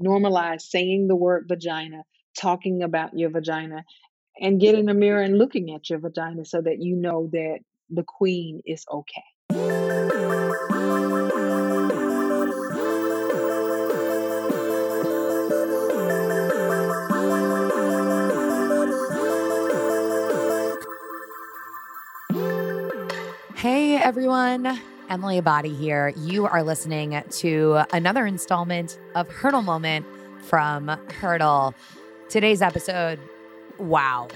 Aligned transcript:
Normalize 0.00 0.62
saying 0.62 1.08
the 1.08 1.16
word 1.16 1.46
vagina, 1.48 2.04
talking 2.38 2.82
about 2.82 3.18
your 3.18 3.30
vagina, 3.30 3.84
and 4.40 4.60
get 4.60 4.76
in 4.76 4.86
the 4.86 4.94
mirror 4.94 5.22
and 5.22 5.36
looking 5.36 5.74
at 5.74 5.90
your 5.90 5.98
vagina 5.98 6.44
so 6.44 6.60
that 6.60 6.80
you 6.80 6.94
know 6.94 7.28
that 7.32 7.58
the 7.90 8.04
queen 8.04 8.62
is 8.64 8.84
okay. 8.92 9.24
Hey 23.56 23.96
everyone, 23.96 24.80
Emily 25.08 25.40
Abadi 25.40 25.76
here. 25.76 26.12
You 26.16 26.46
are 26.46 26.62
listening 26.62 27.22
to 27.30 27.80
another 27.92 28.26
installment 28.26 28.98
of 29.14 29.28
Hurdle 29.28 29.62
Moment 29.62 30.04
from 30.42 30.88
Hurdle. 31.20 31.74
Today's 32.28 32.60
episode, 32.60 33.18
wow. 33.78 34.28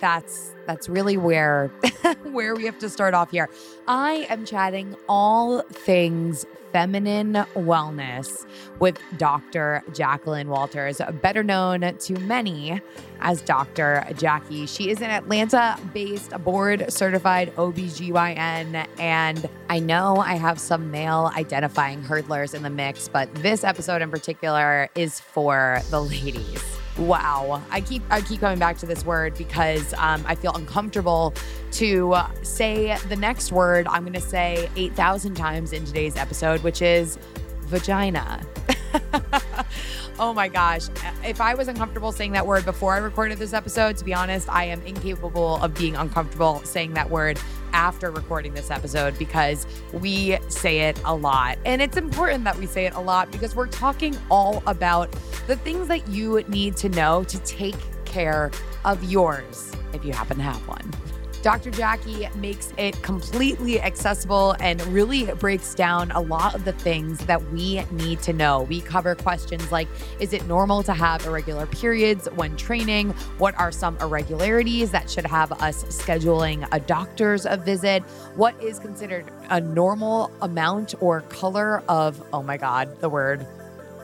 That's 0.00 0.54
that's 0.66 0.88
really 0.88 1.16
where 1.16 1.68
where 2.24 2.54
we 2.54 2.64
have 2.64 2.78
to 2.80 2.88
start 2.88 3.14
off 3.14 3.30
here. 3.30 3.48
I 3.86 4.26
am 4.28 4.44
chatting 4.44 4.96
all 5.08 5.62
things 5.62 6.46
feminine 6.74 7.34
wellness 7.54 8.44
with 8.80 8.98
Dr. 9.16 9.84
Jacqueline 9.92 10.48
Walters, 10.48 11.00
better 11.22 11.44
known 11.44 11.96
to 11.96 12.18
many 12.18 12.80
as 13.20 13.40
Dr. 13.42 14.04
Jackie. 14.16 14.66
She 14.66 14.90
is 14.90 15.00
an 15.00 15.10
Atlanta 15.10 15.78
based 15.92 16.32
board 16.42 16.92
certified 16.92 17.54
OBGYN. 17.54 18.88
And 18.98 19.48
I 19.70 19.78
know 19.78 20.16
I 20.16 20.34
have 20.34 20.58
some 20.58 20.90
male 20.90 21.30
identifying 21.36 22.02
hurdlers 22.02 22.54
in 22.54 22.64
the 22.64 22.70
mix, 22.70 23.06
but 23.06 23.32
this 23.36 23.62
episode 23.62 24.02
in 24.02 24.10
particular 24.10 24.88
is 24.96 25.20
for 25.20 25.80
the 25.90 26.02
ladies. 26.02 26.83
Wow, 26.98 27.60
I 27.70 27.80
keep 27.80 28.02
I 28.10 28.20
keep 28.20 28.40
coming 28.40 28.58
back 28.58 28.78
to 28.78 28.86
this 28.86 29.04
word 29.04 29.34
because 29.36 29.92
um, 29.94 30.24
I 30.26 30.36
feel 30.36 30.52
uncomfortable 30.52 31.34
to 31.72 32.14
say 32.42 32.96
the 33.08 33.16
next 33.16 33.50
word. 33.50 33.88
I'm 33.88 34.02
going 34.02 34.12
to 34.12 34.20
say 34.20 34.70
eight 34.76 34.94
thousand 34.94 35.34
times 35.34 35.72
in 35.72 35.84
today's 35.84 36.16
episode, 36.16 36.62
which 36.62 36.82
is 36.82 37.18
vagina. 37.62 38.40
oh 40.18 40.32
my 40.32 40.48
gosh. 40.48 40.88
If 41.24 41.40
I 41.40 41.54
was 41.54 41.68
uncomfortable 41.68 42.12
saying 42.12 42.32
that 42.32 42.46
word 42.46 42.64
before 42.64 42.94
I 42.94 42.98
recorded 42.98 43.38
this 43.38 43.52
episode, 43.52 43.96
to 43.98 44.04
be 44.04 44.14
honest, 44.14 44.48
I 44.48 44.64
am 44.64 44.80
incapable 44.82 45.56
of 45.62 45.74
being 45.74 45.96
uncomfortable 45.96 46.60
saying 46.64 46.94
that 46.94 47.10
word 47.10 47.38
after 47.72 48.10
recording 48.10 48.54
this 48.54 48.70
episode 48.70 49.18
because 49.18 49.66
we 49.92 50.38
say 50.48 50.80
it 50.80 51.00
a 51.04 51.14
lot. 51.14 51.58
And 51.64 51.82
it's 51.82 51.96
important 51.96 52.44
that 52.44 52.56
we 52.56 52.66
say 52.66 52.86
it 52.86 52.94
a 52.94 53.00
lot 53.00 53.30
because 53.30 53.56
we're 53.56 53.66
talking 53.66 54.16
all 54.30 54.62
about 54.66 55.10
the 55.46 55.56
things 55.56 55.88
that 55.88 56.06
you 56.08 56.42
need 56.48 56.76
to 56.78 56.88
know 56.88 57.24
to 57.24 57.38
take 57.40 57.76
care 58.04 58.50
of 58.84 59.02
yours 59.04 59.72
if 59.92 60.04
you 60.04 60.12
happen 60.12 60.36
to 60.36 60.42
have 60.42 60.66
one. 60.68 61.03
Dr. 61.44 61.70
Jackie 61.72 62.26
makes 62.36 62.72
it 62.78 63.02
completely 63.02 63.78
accessible 63.78 64.56
and 64.60 64.80
really 64.86 65.26
breaks 65.34 65.74
down 65.74 66.10
a 66.12 66.20
lot 66.20 66.54
of 66.54 66.64
the 66.64 66.72
things 66.72 67.18
that 67.26 67.52
we 67.52 67.84
need 67.90 68.22
to 68.22 68.32
know. 68.32 68.62
We 68.62 68.80
cover 68.80 69.14
questions 69.14 69.70
like 69.70 69.86
Is 70.20 70.32
it 70.32 70.46
normal 70.46 70.82
to 70.84 70.94
have 70.94 71.26
irregular 71.26 71.66
periods 71.66 72.28
when 72.36 72.56
training? 72.56 73.10
What 73.36 73.54
are 73.58 73.70
some 73.70 73.98
irregularities 73.98 74.90
that 74.92 75.10
should 75.10 75.26
have 75.26 75.52
us 75.60 75.84
scheduling 75.84 76.66
a 76.72 76.80
doctor's 76.80 77.44
a 77.44 77.58
visit? 77.58 78.02
What 78.36 78.58
is 78.62 78.78
considered 78.78 79.30
a 79.50 79.60
normal 79.60 80.30
amount 80.40 80.94
or 81.00 81.20
color 81.20 81.82
of, 81.90 82.26
oh 82.32 82.42
my 82.42 82.56
God, 82.56 83.02
the 83.02 83.10
word 83.10 83.46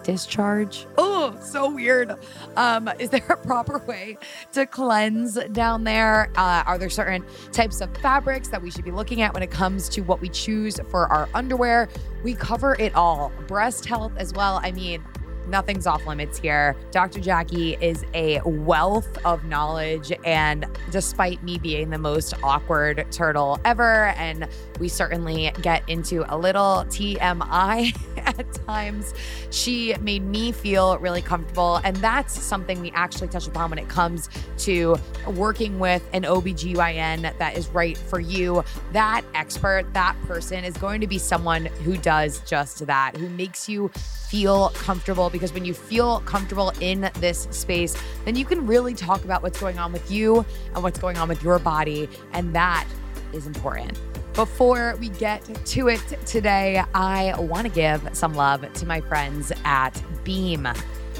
discharge. 0.02 0.86
Oh, 0.98 1.36
so 1.42 1.70
weird. 1.70 2.16
Um, 2.56 2.90
is 2.98 3.10
there 3.10 3.24
a 3.28 3.36
proper 3.36 3.78
way 3.78 4.18
to 4.52 4.66
cleanse 4.66 5.38
down 5.52 5.84
there? 5.84 6.30
Uh, 6.36 6.62
are 6.66 6.78
there 6.78 6.90
certain 6.90 7.24
types 7.52 7.80
of 7.80 7.94
fabrics 7.98 8.48
that 8.48 8.62
we 8.62 8.70
should 8.70 8.84
be 8.84 8.90
looking 8.90 9.22
at 9.22 9.34
when 9.34 9.42
it 9.42 9.50
comes 9.50 9.88
to 9.90 10.00
what 10.02 10.20
we 10.20 10.28
choose 10.28 10.78
for 10.90 11.06
our 11.06 11.28
underwear? 11.34 11.88
We 12.22 12.34
cover 12.34 12.76
it 12.78 12.94
all. 12.94 13.32
Breast 13.46 13.86
health 13.86 14.12
as 14.16 14.32
well. 14.32 14.60
I 14.62 14.72
mean, 14.72 15.02
nothing's 15.50 15.86
off 15.86 16.06
limits 16.06 16.38
here. 16.38 16.76
Dr. 16.90 17.20
Jackie 17.20 17.76
is 17.80 18.04
a 18.14 18.40
wealth 18.44 19.18
of 19.24 19.44
knowledge, 19.44 20.12
and 20.24 20.66
despite 20.90 21.42
me 21.42 21.58
being 21.58 21.90
the 21.90 21.98
most 21.98 22.34
awkward 22.42 23.06
turtle 23.10 23.60
ever, 23.64 24.06
and 24.16 24.48
we 24.78 24.88
certainly 24.88 25.52
get 25.60 25.86
into 25.88 26.24
a 26.32 26.36
little 26.36 26.84
TMI 26.88 27.94
at 28.16 28.52
times, 28.66 29.12
she 29.50 29.94
made 30.00 30.22
me 30.22 30.52
feel 30.52 30.98
really 30.98 31.22
comfortable. 31.22 31.80
And 31.84 31.96
that's 31.96 32.40
something 32.40 32.80
we 32.80 32.90
actually 32.92 33.28
touch 33.28 33.46
upon 33.46 33.70
when 33.70 33.78
it 33.78 33.88
comes 33.88 34.28
to 34.58 34.96
working 35.26 35.78
with 35.78 36.02
an 36.12 36.22
OBGYN 36.22 37.36
that 37.38 37.56
is 37.56 37.68
right 37.68 37.98
for 37.98 38.20
you. 38.20 38.64
That 38.92 39.22
expert, 39.34 39.92
that 39.94 40.16
person 40.26 40.64
is 40.64 40.76
going 40.76 41.00
to 41.00 41.06
be 41.06 41.18
someone 41.18 41.66
who 41.66 41.96
does 41.96 42.40
just 42.40 42.86
that, 42.86 43.16
who 43.16 43.28
makes 43.30 43.68
you 43.68 43.90
feel 44.30 44.70
comfortable 44.70 45.28
because 45.40 45.54
when 45.54 45.64
you 45.64 45.72
feel 45.72 46.20
comfortable 46.20 46.70
in 46.80 47.10
this 47.14 47.48
space, 47.50 47.96
then 48.26 48.36
you 48.36 48.44
can 48.44 48.66
really 48.66 48.92
talk 48.92 49.24
about 49.24 49.42
what's 49.42 49.58
going 49.58 49.78
on 49.78 49.90
with 49.90 50.10
you 50.10 50.44
and 50.74 50.82
what's 50.82 50.98
going 50.98 51.16
on 51.16 51.30
with 51.30 51.42
your 51.42 51.58
body. 51.58 52.10
And 52.34 52.54
that 52.54 52.86
is 53.32 53.46
important. 53.46 53.98
Before 54.34 54.96
we 55.00 55.08
get 55.08 55.42
to 55.64 55.88
it 55.88 56.02
today, 56.26 56.84
I 56.94 57.34
want 57.40 57.66
to 57.66 57.72
give 57.72 58.06
some 58.12 58.34
love 58.34 58.70
to 58.70 58.86
my 58.86 59.00
friends 59.00 59.50
at 59.64 60.02
Beam. 60.24 60.68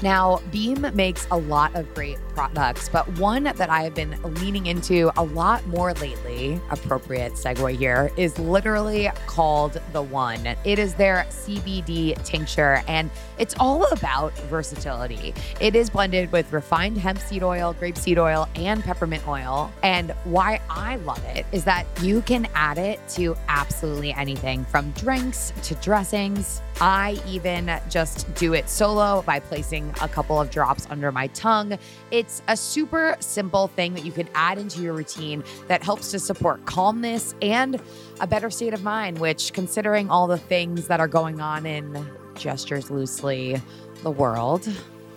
Now, 0.01 0.39
Beam 0.51 0.87
makes 0.95 1.27
a 1.29 1.37
lot 1.37 1.75
of 1.75 1.93
great 1.93 2.17
products, 2.33 2.89
but 2.89 3.07
one 3.19 3.43
that 3.43 3.69
I 3.69 3.83
have 3.83 3.93
been 3.93 4.17
leaning 4.35 4.65
into 4.65 5.11
a 5.15 5.23
lot 5.23 5.65
more 5.67 5.93
lately, 5.93 6.59
appropriate 6.71 7.33
segue 7.33 7.77
here, 7.77 8.11
is 8.17 8.39
literally 8.39 9.11
called 9.27 9.79
The 9.93 10.01
One. 10.01 10.47
It 10.63 10.79
is 10.79 10.95
their 10.95 11.27
CBD 11.29 12.21
tincture, 12.23 12.81
and 12.87 13.11
it's 13.37 13.55
all 13.59 13.85
about 13.91 14.33
versatility. 14.49 15.35
It 15.59 15.75
is 15.75 15.91
blended 15.91 16.31
with 16.31 16.51
refined 16.51 16.97
hemp 16.97 17.19
seed 17.19 17.43
oil, 17.43 17.75
grapeseed 17.79 18.17
oil, 18.17 18.49
and 18.55 18.83
peppermint 18.83 19.27
oil. 19.27 19.71
And 19.83 20.11
why 20.23 20.61
I 20.67 20.95
love 20.97 21.23
it 21.25 21.45
is 21.51 21.63
that 21.65 21.85
you 22.01 22.21
can 22.23 22.47
add 22.55 22.79
it 22.79 22.99
to 23.09 23.35
absolutely 23.49 24.13
anything 24.13 24.65
from 24.65 24.91
drinks 24.91 25.53
to 25.63 25.75
dressings. 25.75 26.61
I 26.79 27.21
even 27.27 27.79
just 27.89 28.33
do 28.35 28.53
it 28.53 28.69
solo 28.69 29.21
by 29.23 29.39
placing 29.39 29.93
a 30.01 30.07
couple 30.07 30.39
of 30.39 30.49
drops 30.49 30.87
under 30.89 31.11
my 31.11 31.27
tongue. 31.27 31.77
It's 32.09 32.41
a 32.47 32.57
super 32.57 33.15
simple 33.19 33.67
thing 33.67 33.93
that 33.93 34.05
you 34.05 34.11
can 34.11 34.27
add 34.33 34.57
into 34.57 34.81
your 34.81 34.93
routine 34.93 35.43
that 35.67 35.83
helps 35.83 36.11
to 36.11 36.19
support 36.19 36.65
calmness 36.65 37.35
and 37.41 37.79
a 38.19 38.27
better 38.27 38.49
state 38.49 38.73
of 38.73 38.83
mind, 38.83 39.19
which, 39.19 39.53
considering 39.53 40.09
all 40.09 40.27
the 40.27 40.37
things 40.37 40.87
that 40.87 40.99
are 40.99 41.07
going 41.07 41.41
on 41.41 41.65
in 41.65 42.07
gestures 42.35 42.89
loosely 42.89 43.61
the 44.03 44.11
world, 44.11 44.67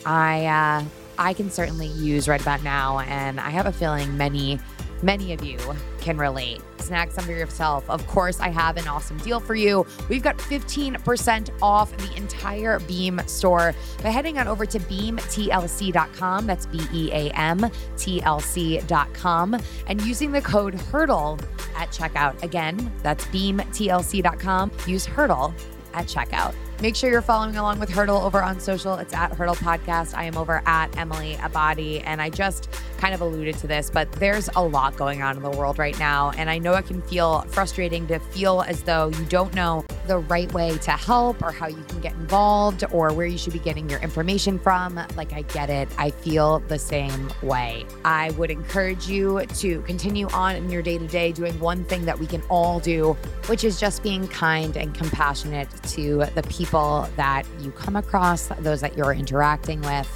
I 0.05 0.47
uh, 0.47 0.85
I 1.19 1.33
can 1.33 1.51
certainly 1.51 1.87
use 1.87 2.29
right 2.29 2.41
about 2.41 2.63
now, 2.63 2.99
and 3.01 3.41
I 3.41 3.51
have 3.51 3.67
a 3.67 3.73
feeling 3.73 4.17
many 4.17 4.59
many 5.03 5.33
of 5.33 5.45
you 5.45 5.59
can 6.05 6.19
relate. 6.19 6.61
Snag 6.79 7.11
some 7.11 7.25
for 7.25 7.33
yourself. 7.33 7.89
Of 7.89 8.07
course, 8.07 8.39
I 8.39 8.51
have 8.51 8.77
an 8.77 8.87
awesome 8.87 9.17
deal 9.19 9.41
for 9.41 9.55
you. 9.55 9.87
We've 10.11 10.23
got 10.23 10.37
15% 10.37 11.51
off 11.63 11.97
the 11.97 12.15
entire 12.15 12.79
Beam 12.81 13.21
store 13.27 13.75
by 14.03 14.11
heading 14.11 14.39
on 14.39 14.47
over 14.47 14.67
to 14.67 14.79
beamtlc.com. 14.79 16.47
That's 16.47 16.67
B 16.67 16.81
E 16.93 17.11
A 17.13 17.31
M 17.31 17.71
T 17.97 18.23
L 18.23 18.39
C.com 18.39 19.57
and 19.87 20.03
using 20.03 20.31
the 20.31 20.43
code 20.43 20.75
HURDLE 20.75 21.41
at 21.75 21.91
checkout. 21.91 22.41
Again, 22.43 22.93
that's 23.03 23.25
beamtlc.com. 23.27 24.71
Use 24.87 25.07
HURDLE 25.07 25.55
at 25.95 26.07
checkout. 26.07 26.55
Make 26.81 26.97
sure 26.97 27.09
you're 27.09 27.23
following 27.23 27.57
along 27.57 27.79
with 27.79 27.89
Hurdle 27.89 28.19
over 28.19 28.43
on 28.43 28.59
social. 28.59 28.97
It's 28.97 29.15
at 29.15 29.33
Hurdle 29.33 29.55
Podcast. 29.55 30.15
I 30.15 30.25
am 30.25 30.37
over 30.37 30.61
at 30.67 30.95
Emily 30.99 31.37
Abadi. 31.37 32.03
And 32.05 32.21
I 32.21 32.31
just 32.31 32.69
kind 33.05 33.15
of 33.15 33.21
alluded 33.21 33.55
to 33.59 33.67
this, 33.67 33.91
but 33.91 34.11
there's 34.13 34.49
a 34.57 34.65
lot 34.65 34.97
going 34.97 35.21
on 35.21 35.37
in 35.37 35.43
the 35.43 35.51
world 35.51 35.79
right 35.79 35.99
now. 35.99 36.31
And 36.39 36.49
I 36.49 36.57
know 36.57 36.73
it 36.73 36.87
can 36.87 37.03
feel 37.03 37.43
frustrating 37.51 38.07
to 38.07 38.19
feel 38.19 38.63
as 38.63 38.83
though 38.83 39.09
you 39.09 39.27
don't 39.27 39.53
know 39.53 39.85
the 40.07 40.21
right 40.21 40.51
way 40.55 40.79
to 40.79 40.93
help 40.93 41.43
or 41.43 41.53
how 41.53 41.67
you 41.67 41.83
can 41.87 42.01
get 42.01 42.15
involved 42.15 42.83
or 42.93 43.13
where 43.13 43.27
you 43.27 43.37
should 43.37 43.53
be 43.53 43.59
getting 43.59 43.91
your 43.91 44.01
information 44.01 44.59
from. 44.59 44.99
Like, 45.17 45.35
I 45.35 45.43
get 45.43 45.69
it. 45.69 45.87
I 45.99 46.13
feel 46.13 46.61
the 46.61 46.79
same 46.79 47.31
way. 47.43 47.85
I 48.07 48.31
would 48.39 48.51
encourage 48.51 49.07
you 49.07 49.45
to 49.45 49.83
continue 49.83 50.27
on 50.29 50.57
in 50.57 50.71
your 50.71 50.81
day 50.81 50.97
to 50.97 51.07
day 51.07 51.31
doing 51.31 51.61
one 51.61 51.85
thing 51.85 52.07
that 52.07 52.19
we 52.19 52.27
can 52.27 52.41
all 52.49 52.81
do, 52.81 53.19
which 53.49 53.65
is 53.65 53.79
just 53.79 54.03
being 54.03 54.27
kind 54.29 54.79
and 54.79 54.95
compassionate 54.95 55.69
to 55.89 56.25
the 56.35 56.43
people 56.45 57.07
that 57.17 57.45
you 57.61 57.71
come 57.73 57.97
across, 57.97 58.47
those 58.61 58.81
that 58.81 58.97
you're 58.97 59.13
interacting 59.13 59.83
with. 59.83 60.09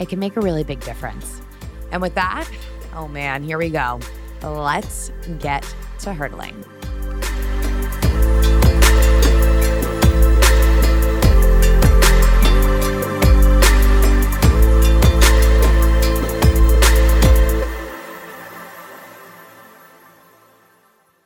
It 0.00 0.08
can 0.08 0.18
make 0.18 0.36
a 0.36 0.40
really 0.40 0.64
big 0.64 0.80
difference. 0.80 1.41
And 1.92 2.00
with 2.00 2.14
that, 2.14 2.48
oh 2.94 3.06
man, 3.06 3.42
here 3.42 3.58
we 3.58 3.68
go. 3.68 4.00
Let's 4.42 5.12
get 5.38 5.62
to 6.00 6.14
hurdling. 6.14 6.64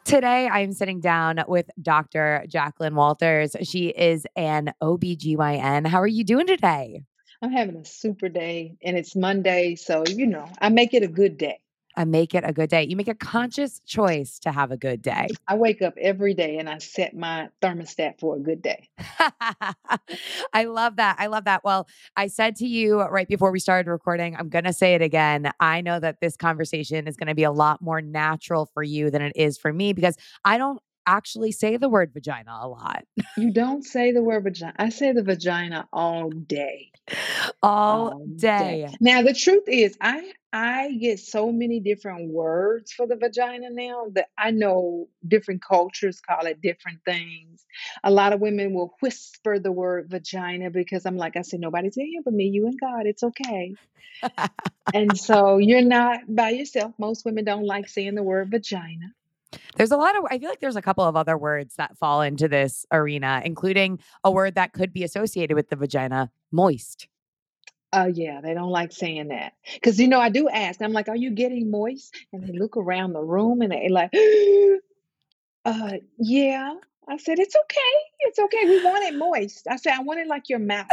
Today, 0.05 0.49
I'm 0.49 0.73
sitting 0.73 1.01
down 1.01 1.43
with 1.49 1.71
Dr. 1.81 2.45
Jacqueline 2.49 2.95
Walters. 2.95 3.57
She 3.63 3.89
is 3.89 4.27
an 4.37 4.73
OBGYN. 4.83 5.87
How 5.87 6.01
are 6.01 6.07
you 6.07 6.25
doing 6.25 6.47
today? 6.47 7.03
I'm 7.43 7.53
having 7.53 7.77
a 7.77 7.85
super 7.85 8.29
day 8.29 8.77
and 8.83 8.97
it's 8.97 9.15
Monday. 9.15 9.75
So, 9.77 10.05
you 10.07 10.27
know, 10.27 10.49
I 10.61 10.69
make 10.69 10.95
it 10.95 11.03
a 11.03 11.09
good 11.09 11.37
day. 11.37 11.61
I 11.99 12.05
make 12.05 12.35
it 12.35 12.45
a 12.47 12.53
good 12.53 12.69
day. 12.69 12.85
You 12.85 12.95
make 12.95 13.09
a 13.09 13.15
conscious 13.15 13.81
choice 13.87 14.39
to 14.41 14.53
have 14.53 14.71
a 14.71 14.77
good 14.77 15.01
day. 15.01 15.29
I 15.49 15.55
wake 15.55 15.81
up 15.81 15.95
every 15.99 16.35
day 16.35 16.59
and 16.59 16.69
I 16.69 16.77
set 16.77 17.17
my 17.17 17.49
thermostat 17.63 18.21
for 18.21 18.37
a 18.37 18.39
good 18.39 18.61
day. 18.61 18.91
I 20.53 20.65
love 20.65 20.97
that. 20.97 21.17
I 21.19 21.29
love 21.29 21.45
that. 21.45 21.65
Well, 21.65 21.89
I 22.15 22.27
said 22.27 22.57
to 22.57 22.67
you 22.67 23.01
right 23.01 23.27
before 23.27 23.51
we 23.51 23.61
started 23.61 23.91
recording, 23.91 24.37
I'm 24.37 24.51
going 24.51 24.65
to 24.65 24.75
say 24.75 24.95
it 24.95 25.01
again. 25.01 25.51
I 25.59 25.81
know 25.81 25.99
that 25.99 26.21
this 26.21 26.37
conversation 26.37 27.09
is 27.09 27.17
going 27.17 27.29
to 27.29 27.35
be 27.35 27.45
a 27.45 27.53
lot 27.53 27.81
more 27.81 28.03
natural 28.03 28.67
for 28.75 28.83
you 28.83 29.11
than 29.11 29.23
it 29.23 29.33
is 29.35 29.57
for 29.57 29.73
me 29.73 29.95
because 29.95 30.19
I 30.45 30.59
don't 30.59 30.81
actually 31.07 31.53
say 31.53 31.77
the 31.77 31.89
word 31.89 32.13
vagina 32.13 32.59
a 32.61 32.69
lot. 32.69 33.05
You 33.37 33.53
don't 33.53 33.85
say 33.85 34.13
the 34.13 34.23
word 34.23 34.45
vagina. 34.45 34.75
I 34.77 34.91
say 34.91 35.13
the 35.13 35.23
vagina 35.23 35.89
all 35.93 36.31
day. 36.31 36.91
All, 37.63 38.09
all 38.09 38.27
day. 38.27 38.87
day. 38.87 38.97
Now 39.01 39.23
the 39.23 39.35
truth 39.35 39.65
is 39.69 39.97
I 40.01 40.33
I 40.53 40.93
get 40.93 41.21
so 41.21 41.53
many 41.53 41.81
different 41.81 42.31
words 42.31 42.93
for 42.93 43.07
the 43.07 43.17
vagina 43.17 43.69
now 43.71 44.07
that 44.15 44.29
I 44.39 44.51
know 44.53 45.09
different 45.27 45.63
cultures 45.63 46.21
call 46.21 46.47
it 46.47 46.63
different 46.63 47.01
things. 47.05 47.65
A 48.03 48.11
lot 48.11 48.33
of 48.33 48.41
women 48.41 48.73
will 48.73 48.95
whisper 49.01 49.59
the 49.59 49.73
word 49.73 50.09
vagina 50.09 50.71
because 50.71 51.05
I'm 51.05 51.17
like 51.17 51.37
I 51.37 51.43
said 51.43 51.61
nobody's 51.61 51.97
in 51.97 52.07
here 52.07 52.23
but 52.25 52.35
me, 52.35 52.47
you 52.47 52.67
and 52.67 52.81
God. 52.81 53.07
It's 53.07 53.23
okay. 53.23 53.75
and 54.95 55.19
so 55.19 55.59
you're 55.59 55.83
not 55.83 56.21
by 56.29 56.51
yourself. 56.51 56.95
Most 56.99 57.25
women 57.25 57.45
don't 57.45 57.67
like 57.67 57.89
saying 57.89 58.15
the 58.15 58.23
word 58.23 58.51
vagina. 58.51 59.13
There's 59.77 59.91
a 59.91 59.97
lot 59.97 60.17
of, 60.17 60.25
I 60.31 60.39
feel 60.39 60.49
like 60.49 60.61
there's 60.61 60.77
a 60.77 60.83
couple 60.83 61.05
of 61.05 61.17
other 61.17 61.37
words 61.37 61.77
that 61.77 61.97
fall 61.97 62.23
into 62.23 62.49
this 62.49 62.87
arena, 62.93 63.43
including 63.45 63.99
a 64.25 64.31
word 64.31 64.55
that 64.55 64.73
could 64.73 64.93
be 64.93 65.05
associated 65.05 65.55
with 65.55 65.69
the 65.69 65.77
vagina 65.77 66.31
moist. 66.53 67.09
Oh, 67.93 68.07
yeah, 68.07 68.41
they 68.41 68.53
don't 68.53 68.71
like 68.71 68.93
saying 68.93 69.29
that. 69.29 69.55
Because, 69.75 69.99
you 69.99 70.09
know, 70.09 70.21
I 70.21 70.29
do 70.29 70.49
ask, 70.49 70.83
I'm 70.83 70.93
like, 70.93 71.09
are 71.09 71.17
you 71.17 71.31
getting 71.31 71.71
moist? 71.71 72.15
And 72.33 72.47
they 72.47 72.59
look 72.59 72.77
around 72.77 73.13
the 73.13 73.23
room 73.23 73.63
and 73.63 73.73
they 73.73 73.89
like, 73.89 74.11
uh, 75.65 75.99
yeah. 76.19 76.75
I 77.09 77.19
said, 77.19 77.39
it's 77.39 77.55
okay. 77.55 77.97
It's 78.21 78.39
okay. 78.39 78.65
We 78.65 78.85
want 78.85 79.05
it 79.05 79.17
moist. 79.17 79.67
I 79.71 79.77
said, 79.77 79.95
I 79.95 80.03
want 80.03 80.21
it 80.21 80.27
like 80.27 80.49
your 80.49 80.59
mouth. 80.59 80.87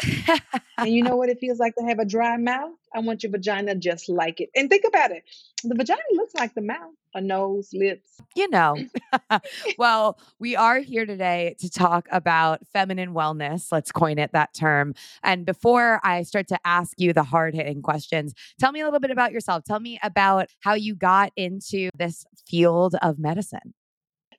and 0.78 0.90
you 0.90 1.02
know 1.02 1.16
what 1.16 1.30
it 1.30 1.40
feels 1.40 1.60
like 1.60 1.76
to 1.76 1.84
have 1.84 2.00
a 2.00 2.06
dry 2.06 2.38
mouth? 2.38 2.74
I 2.94 3.00
want 3.00 3.24
your 3.24 3.32
vagina 3.32 3.76
just 3.76 4.10
like 4.10 4.40
it. 4.40 4.50
And 4.56 4.70
think 4.70 4.86
about 4.88 5.12
it 5.12 5.24
the 5.64 5.76
vagina 5.76 6.02
looks 6.14 6.36
like 6.36 6.54
the 6.54 6.62
mouth 6.62 6.92
a 7.16 7.22
nose, 7.22 7.70
lips. 7.74 8.10
You 8.36 8.50
know. 8.50 8.76
well, 9.78 10.18
we 10.40 10.56
are 10.56 10.80
here 10.80 11.06
today 11.06 11.56
to 11.60 11.70
talk 11.70 12.08
about 12.12 12.66
feminine 12.74 13.14
wellness. 13.14 13.72
Let's 13.72 13.92
coin 13.92 14.18
it 14.18 14.32
that 14.34 14.54
term. 14.54 14.96
And 15.22 15.46
before 15.46 16.00
I 16.04 16.24
start 16.24 16.48
to 16.48 16.60
ask 16.66 17.00
you 17.00 17.14
the 17.14 17.24
hard 17.24 17.54
hitting 17.54 17.82
questions, 17.82 18.34
tell 18.60 18.72
me 18.72 18.82
a 18.82 18.86
little 18.86 19.00
bit 19.00 19.12
about 19.12 19.32
yourself. 19.32 19.64
Tell 19.64 19.80
me 19.80 20.00
about 20.02 20.48
how 20.62 20.74
you 20.74 20.96
got 20.96 21.32
into 21.36 21.90
this 21.98 22.26
field 22.48 22.96
of 23.02 23.20
medicine. 23.20 23.74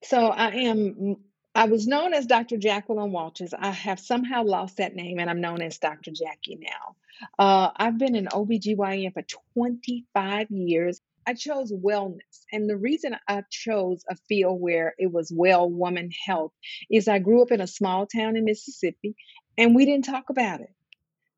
So 0.03 0.29
I 0.29 0.49
am 0.51 1.17
I 1.55 1.67
was 1.67 1.87
known 1.87 2.15
as 2.15 2.27
Dr. 2.27 2.57
Jacqueline 2.57 3.13
Walters. 3.13 3.55
I 3.57 3.71
have 3.71 4.01
somehow 4.01 4.43
lost 4.43 4.79
that 4.79 4.97
name 4.97 5.21
and 5.21 5.31
I'm 5.31 5.41
known 5.41 5.63
as 5.63 5.79
Dr. 5.79 6.11
Jackie 6.11 6.59
now. 6.61 6.97
Uh, 7.39 7.71
I've 7.77 7.97
been 7.97 8.17
an 8.17 8.27
OBGYN 8.27 9.13
for 9.13 9.23
25 9.55 10.51
years. 10.51 11.01
I 11.27 11.35
chose 11.35 11.73
wellness. 11.73 12.45
And 12.53 12.69
the 12.69 12.77
reason 12.77 13.17
I 13.29 13.45
chose 13.51 14.03
a 14.11 14.17
field 14.29 14.61
where 14.61 14.95
it 14.99 15.13
was 15.13 15.33
well 15.35 15.71
woman 15.71 16.11
health 16.27 16.53
is 16.91 17.07
I 17.07 17.21
grew 17.21 17.43
up 17.43 17.53
in 17.53 17.61
a 17.61 17.69
small 17.69 18.07
town 18.07 18.37
in 18.37 18.45
Mississippi 18.45 19.15
and 19.57 19.77
we 19.77 19.85
didn't 19.87 20.07
talk 20.07 20.31
about 20.31 20.61
it. 20.61 20.71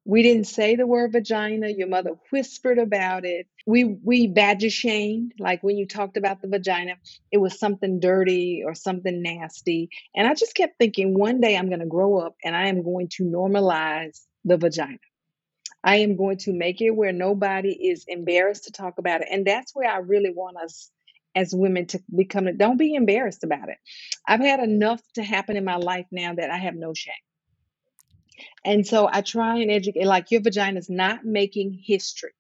We 0.07 0.23
didn't 0.23 0.47
say 0.47 0.77
the 0.77 0.87
word 0.87 1.13
vagina. 1.13 1.69
Your 1.69 1.89
mother 1.89 2.13
whispered 2.31 2.79
about 2.79 3.25
it. 3.25 3.49
We 3.67 3.85
we 3.85 4.29
badger 4.29 4.71
shamed, 4.71 5.35
like 5.41 5.65
when 5.65 5.77
you 5.79 5.87
talked 5.87 6.17
about 6.17 6.43
the 6.43 6.49
vagina, 6.49 6.95
it 7.33 7.39
was 7.39 7.59
something 7.59 8.01
dirty 8.01 8.63
or 8.65 8.75
something 8.75 9.23
nasty. 9.23 9.91
And 10.15 10.29
I 10.29 10.35
just 10.35 10.55
kept 10.55 10.79
thinking, 10.79 11.19
one 11.19 11.41
day 11.41 11.57
I'm 11.57 11.69
going 11.69 11.81
to 11.81 11.87
grow 11.87 12.19
up 12.21 12.37
and 12.45 12.57
I 12.57 12.69
am 12.69 12.85
going 12.85 13.09
to 13.17 13.25
normalize 13.25 14.21
the 14.45 14.57
vagina. 14.59 14.99
I 15.85 15.97
am 15.99 16.17
going 16.17 16.39
to 16.39 16.53
make 16.53 16.81
it 16.81 16.91
where 16.91 17.13
nobody 17.13 17.73
is 17.73 18.05
embarrassed 18.09 18.65
to 18.65 18.73
talk 18.73 18.99
about 18.99 19.23
it. 19.23 19.29
And 19.31 19.47
that's 19.47 19.75
where 19.75 19.91
I 19.91 19.99
really 19.99 20.33
want 20.33 20.57
us 20.59 20.91
as 21.37 21.55
women 21.55 21.87
to 21.89 22.01
become 22.17 22.49
don't 22.57 22.79
be 22.79 22.95
embarrassed 22.95 23.45
about 23.45 23.71
it. 23.71 23.79
I've 24.27 24.41
had 24.41 24.61
enough 24.61 25.03
to 25.17 25.25
happen 25.25 25.57
in 25.57 25.65
my 25.65 25.77
life 25.77 26.07
now 26.13 26.35
that 26.35 26.51
I 26.51 26.59
have 26.59 26.77
no 26.77 26.95
shame. 26.95 27.15
And 28.65 28.87
so 28.87 29.09
I 29.11 29.21
try 29.23 29.59
and 29.59 29.71
educate, 29.71 30.05
like 30.05 30.31
your 30.31 30.41
vagina 30.41 30.79
is 30.79 30.91
not 30.91 31.25
making 31.25 31.81
history. 31.85 32.33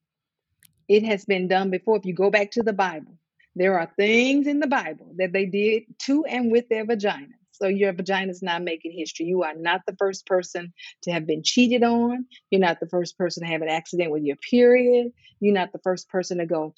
It 0.88 1.04
has 1.04 1.24
been 1.24 1.48
done 1.48 1.70
before. 1.70 1.96
If 1.96 2.06
you 2.06 2.14
go 2.14 2.30
back 2.30 2.52
to 2.52 2.62
the 2.62 2.72
Bible, 2.72 3.18
there 3.54 3.78
are 3.78 3.90
things 3.96 4.46
in 4.46 4.60
the 4.60 4.66
Bible 4.66 5.14
that 5.18 5.32
they 5.32 5.46
did 5.46 5.84
to 6.00 6.24
and 6.24 6.52
with 6.52 6.68
their 6.68 6.84
vagina. 6.84 7.28
So 7.52 7.68
your 7.68 7.92
vagina 7.94 8.30
is 8.30 8.42
not 8.42 8.62
making 8.62 8.92
history. 8.92 9.26
You 9.26 9.42
are 9.44 9.54
not 9.54 9.80
the 9.86 9.96
first 9.96 10.26
person 10.26 10.74
to 11.02 11.12
have 11.12 11.26
been 11.26 11.42
cheated 11.42 11.82
on. 11.82 12.26
You're 12.50 12.60
not 12.60 12.80
the 12.80 12.88
first 12.88 13.16
person 13.16 13.44
to 13.44 13.48
have 13.50 13.62
an 13.62 13.68
accident 13.68 14.10
with 14.10 14.24
your 14.24 14.36
period. 14.36 15.12
You're 15.40 15.54
not 15.54 15.72
the 15.72 15.78
first 15.78 16.08
person 16.10 16.38
to 16.38 16.46
go, 16.46 16.74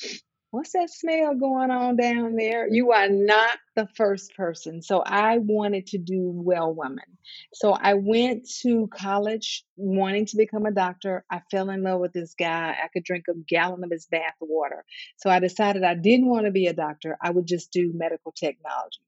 what's 0.51 0.73
that 0.73 0.91
smell 0.91 1.35
going 1.35 1.71
on 1.71 1.97
down 1.97 2.35
there? 2.35 2.67
You 2.69 2.93
are 2.93 3.09
not 3.09 3.59
the 3.77 3.87
first 3.97 4.35
person. 4.35 4.83
So 4.83 5.03
I 5.05 5.39
wanted 5.39 5.89
to 5.89 5.99
do 5.99 6.33
well 6.35 6.75
woman. 6.75 7.05
So 7.53 7.73
I 7.73 7.95
went 7.95 8.49
to 8.63 8.89
college 8.89 9.65
wanting 9.77 10.27
to 10.27 10.37
become 10.37 10.65
a 10.65 10.73
doctor. 10.73 11.25
I 11.31 11.43
fell 11.51 11.69
in 11.71 11.83
love 11.83 12.01
with 12.01 12.13
this 12.13 12.35
guy. 12.39 12.77
I 12.83 12.89
could 12.93 13.05
drink 13.05 13.25
a 13.29 13.35
gallon 13.47 13.85
of 13.85 13.91
his 13.91 14.07
bath 14.07 14.35
water. 14.41 14.85
So 15.17 15.29
I 15.29 15.39
decided 15.39 15.85
I 15.85 15.95
didn't 15.95 16.29
want 16.29 16.47
to 16.47 16.53
be 16.53 16.67
a 16.67 16.73
doctor. 16.73 17.19
I 17.21 17.31
would 17.31 17.47
just 17.47 17.71
do 17.71 17.93
medical 17.95 18.33
technology. 18.33 19.01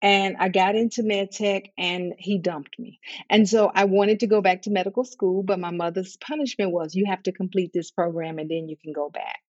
And 0.00 0.36
I 0.38 0.48
got 0.48 0.76
into 0.76 1.02
med 1.02 1.32
tech 1.32 1.70
and 1.76 2.12
he 2.18 2.38
dumped 2.38 2.78
me. 2.78 3.00
And 3.28 3.48
so 3.48 3.68
I 3.74 3.86
wanted 3.86 4.20
to 4.20 4.28
go 4.28 4.40
back 4.40 4.62
to 4.62 4.70
medical 4.70 5.04
school, 5.04 5.42
but 5.42 5.58
my 5.58 5.72
mother's 5.72 6.16
punishment 6.16 6.70
was 6.70 6.94
you 6.94 7.06
have 7.08 7.22
to 7.24 7.32
complete 7.32 7.72
this 7.74 7.90
program 7.90 8.38
and 8.38 8.48
then 8.48 8.68
you 8.68 8.76
can 8.76 8.92
go 8.92 9.10
back. 9.10 9.40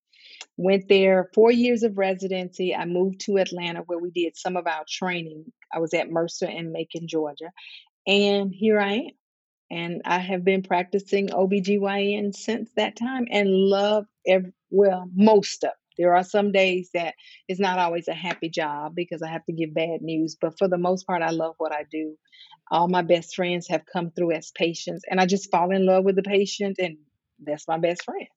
Went 0.58 0.88
there 0.90 1.30
four 1.34 1.52
years 1.52 1.84
of 1.84 1.98
residency. 1.98 2.76
I 2.76 2.86
moved 2.86 3.22
to 3.22 3.38
Atlanta 3.38 3.82
where 3.82 4.00
we 4.00 4.12
did 4.12 4.38
some 4.38 4.58
of 4.58 4.68
our 4.68 4.86
training. 4.90 5.46
I 5.74 5.80
was 5.80 5.94
at 5.94 6.12
Mercer 6.12 6.48
in 6.48 6.72
Macon, 6.72 7.08
Georgia. 7.08 7.52
And 8.08 8.54
here 8.54 8.80
I 8.80 8.94
am. 8.94 9.10
And 9.72 10.02
I 10.06 10.20
have 10.20 10.44
been 10.46 10.64
practicing 10.64 11.30
OBGYN 11.30 12.36
since 12.36 12.72
that 12.76 12.96
time 12.96 13.28
and 13.32 13.50
love, 13.50 14.06
every, 14.28 14.54
well, 14.72 15.10
most 15.16 15.64
of 15.64 15.72
There 15.98 16.16
are 16.16 16.24
some 16.24 16.52
days 16.52 16.92
that 16.94 17.16
it's 17.48 17.60
not 17.60 17.80
always 17.80 18.08
a 18.08 18.14
happy 18.14 18.50
job 18.50 18.96
because 18.96 19.22
I 19.22 19.30
have 19.30 19.46
to 19.46 19.54
give 19.54 19.74
bad 19.74 20.02
news, 20.02 20.38
but 20.40 20.58
for 20.58 20.68
the 20.68 20.78
most 20.78 21.06
part, 21.08 21.22
I 21.22 21.32
love 21.32 21.56
what 21.58 21.74
I 21.74 21.84
do. 21.92 22.18
All 22.72 22.88
my 22.88 23.02
best 23.04 23.36
friends 23.36 23.68
have 23.70 23.86
come 23.92 24.12
through 24.12 24.34
as 24.34 24.52
patients, 24.52 25.04
and 25.10 25.20
I 25.22 25.26
just 25.28 25.52
fall 25.52 25.72
in 25.72 25.86
love 25.86 26.06
with 26.06 26.16
the 26.16 26.24
patient, 26.24 26.78
and 26.80 26.98
that's 27.40 27.68
my 27.68 27.78
best 27.78 28.04
friend. 28.06 28.28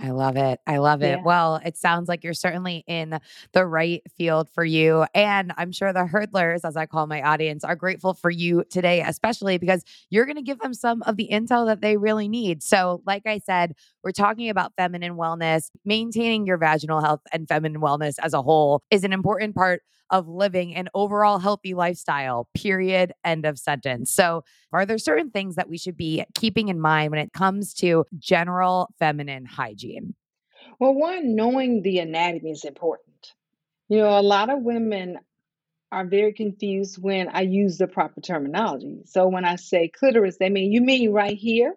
I 0.00 0.10
love 0.10 0.36
it. 0.36 0.60
I 0.64 0.78
love 0.78 1.02
it. 1.02 1.18
Yeah. 1.18 1.22
Well, 1.24 1.56
it 1.64 1.76
sounds 1.76 2.08
like 2.08 2.22
you're 2.22 2.32
certainly 2.32 2.84
in 2.86 3.18
the 3.52 3.66
right 3.66 4.02
field 4.16 4.48
for 4.48 4.64
you. 4.64 5.06
And 5.12 5.52
I'm 5.56 5.72
sure 5.72 5.92
the 5.92 6.04
hurdlers, 6.04 6.60
as 6.64 6.76
I 6.76 6.86
call 6.86 7.08
my 7.08 7.20
audience, 7.22 7.64
are 7.64 7.74
grateful 7.74 8.14
for 8.14 8.30
you 8.30 8.62
today, 8.70 9.02
especially 9.02 9.58
because 9.58 9.82
you're 10.08 10.24
going 10.24 10.36
to 10.36 10.42
give 10.42 10.60
them 10.60 10.72
some 10.72 11.02
of 11.02 11.16
the 11.16 11.28
intel 11.32 11.66
that 11.66 11.80
they 11.80 11.96
really 11.96 12.28
need. 12.28 12.62
So, 12.62 13.02
like 13.06 13.26
I 13.26 13.38
said, 13.38 13.74
we're 14.04 14.12
talking 14.12 14.48
about 14.48 14.72
feminine 14.76 15.16
wellness. 15.16 15.70
Maintaining 15.84 16.46
your 16.46 16.58
vaginal 16.58 17.00
health 17.00 17.22
and 17.32 17.48
feminine 17.48 17.80
wellness 17.80 18.14
as 18.22 18.34
a 18.34 18.42
whole 18.42 18.82
is 18.90 19.02
an 19.02 19.12
important 19.12 19.56
part 19.56 19.82
of 20.10 20.28
living 20.28 20.74
an 20.74 20.88
overall 20.94 21.38
healthy 21.38 21.74
lifestyle, 21.74 22.48
period. 22.54 23.12
End 23.24 23.44
of 23.44 23.58
sentence. 23.58 24.10
So, 24.12 24.44
are 24.72 24.86
there 24.86 24.98
certain 24.98 25.30
things 25.30 25.56
that 25.56 25.68
we 25.68 25.78
should 25.78 25.96
be 25.96 26.24
keeping 26.34 26.68
in 26.68 26.80
mind 26.80 27.10
when 27.10 27.20
it 27.20 27.32
comes 27.32 27.74
to 27.74 28.04
general 28.18 28.88
feminine 28.98 29.46
hygiene? 29.46 29.87
Well, 30.78 30.94
one, 30.94 31.34
knowing 31.34 31.82
the 31.82 31.98
anatomy 31.98 32.50
is 32.50 32.64
important. 32.64 33.32
You 33.88 33.98
know, 33.98 34.18
a 34.18 34.22
lot 34.22 34.50
of 34.50 34.62
women 34.62 35.18
are 35.90 36.04
very 36.04 36.32
confused 36.32 37.02
when 37.02 37.28
I 37.28 37.42
use 37.42 37.78
the 37.78 37.86
proper 37.86 38.20
terminology. 38.20 39.02
So 39.06 39.26
when 39.28 39.44
I 39.44 39.56
say 39.56 39.88
clitoris, 39.88 40.36
they 40.38 40.50
mean, 40.50 40.72
you 40.72 40.82
mean 40.82 41.12
right 41.12 41.36
here? 41.36 41.74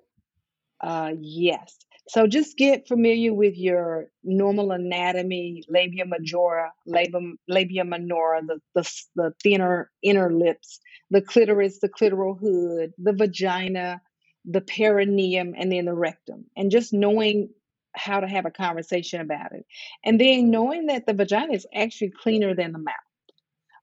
Uh, 0.81 1.11
yes. 1.19 1.77
So 2.09 2.27
just 2.27 2.57
get 2.57 2.87
familiar 2.87 3.33
with 3.33 3.55
your 3.57 4.07
normal 4.23 4.71
anatomy, 4.71 5.63
labia 5.69 6.05
majora, 6.05 6.73
labia, 6.85 7.21
labia 7.47 7.85
minora, 7.85 8.41
the, 8.45 8.59
the, 8.75 8.91
the 9.15 9.33
thinner 9.41 9.89
inner 10.01 10.33
lips, 10.33 10.81
the 11.09 11.21
clitoris, 11.21 11.79
the 11.79 11.87
clitoral 11.87 12.37
hood, 12.37 12.91
the 12.97 13.13
vagina, 13.13 14.01
the 14.43 14.61
perineum, 14.61 15.53
and 15.55 15.71
then 15.71 15.85
the 15.85 15.93
rectum. 15.93 16.45
And 16.57 16.71
just 16.71 16.91
knowing 16.91 17.49
how 17.93 18.19
to 18.19 18.27
have 18.27 18.45
a 18.45 18.51
conversation 18.51 19.21
about 19.21 19.51
it. 19.53 19.65
And 20.03 20.19
then 20.19 20.51
knowing 20.51 20.87
that 20.87 21.05
the 21.05 21.13
vagina 21.13 21.53
is 21.53 21.67
actually 21.73 22.11
cleaner 22.11 22.55
than 22.55 22.71
the 22.71 22.79
mouth. 22.79 22.95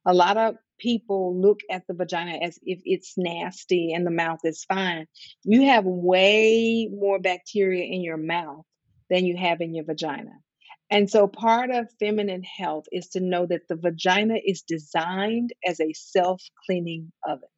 A 0.07 0.15
lot 0.15 0.37
of 0.37 0.57
people 0.79 1.39
look 1.41 1.61
at 1.71 1.87
the 1.87 1.95
vagina 1.95 2.39
as 2.43 2.59
if 2.63 2.81
it's 2.85 3.15
nasty 3.17 3.93
and 3.93 4.07
the 4.07 4.11
mouth 4.11 4.41
is 4.45 4.65
fine. 4.65 5.07
You 5.45 5.67
have 5.67 5.85
way 5.85 6.89
more 6.91 7.19
bacteria 7.19 7.85
in 7.85 8.03
your 8.03 8.17
mouth 8.17 8.65
than 9.11 9.27
you 9.27 9.37
have 9.37 9.61
in 9.61 9.75
your 9.75 9.85
vagina. 9.85 10.33
And 10.91 11.11
so, 11.11 11.29
part 11.29 11.71
of 11.71 11.89
feminine 12.01 12.43
health 12.43 12.87
is 12.91 13.09
to 13.09 13.21
know 13.21 13.45
that 13.47 13.69
the 13.69 13.77
vagina 13.77 14.37
is 14.43 14.63
designed 14.63 15.53
as 15.67 15.81
a 15.81 15.93
self 15.93 16.43
cleaning 16.65 17.13
oven. 17.27 17.49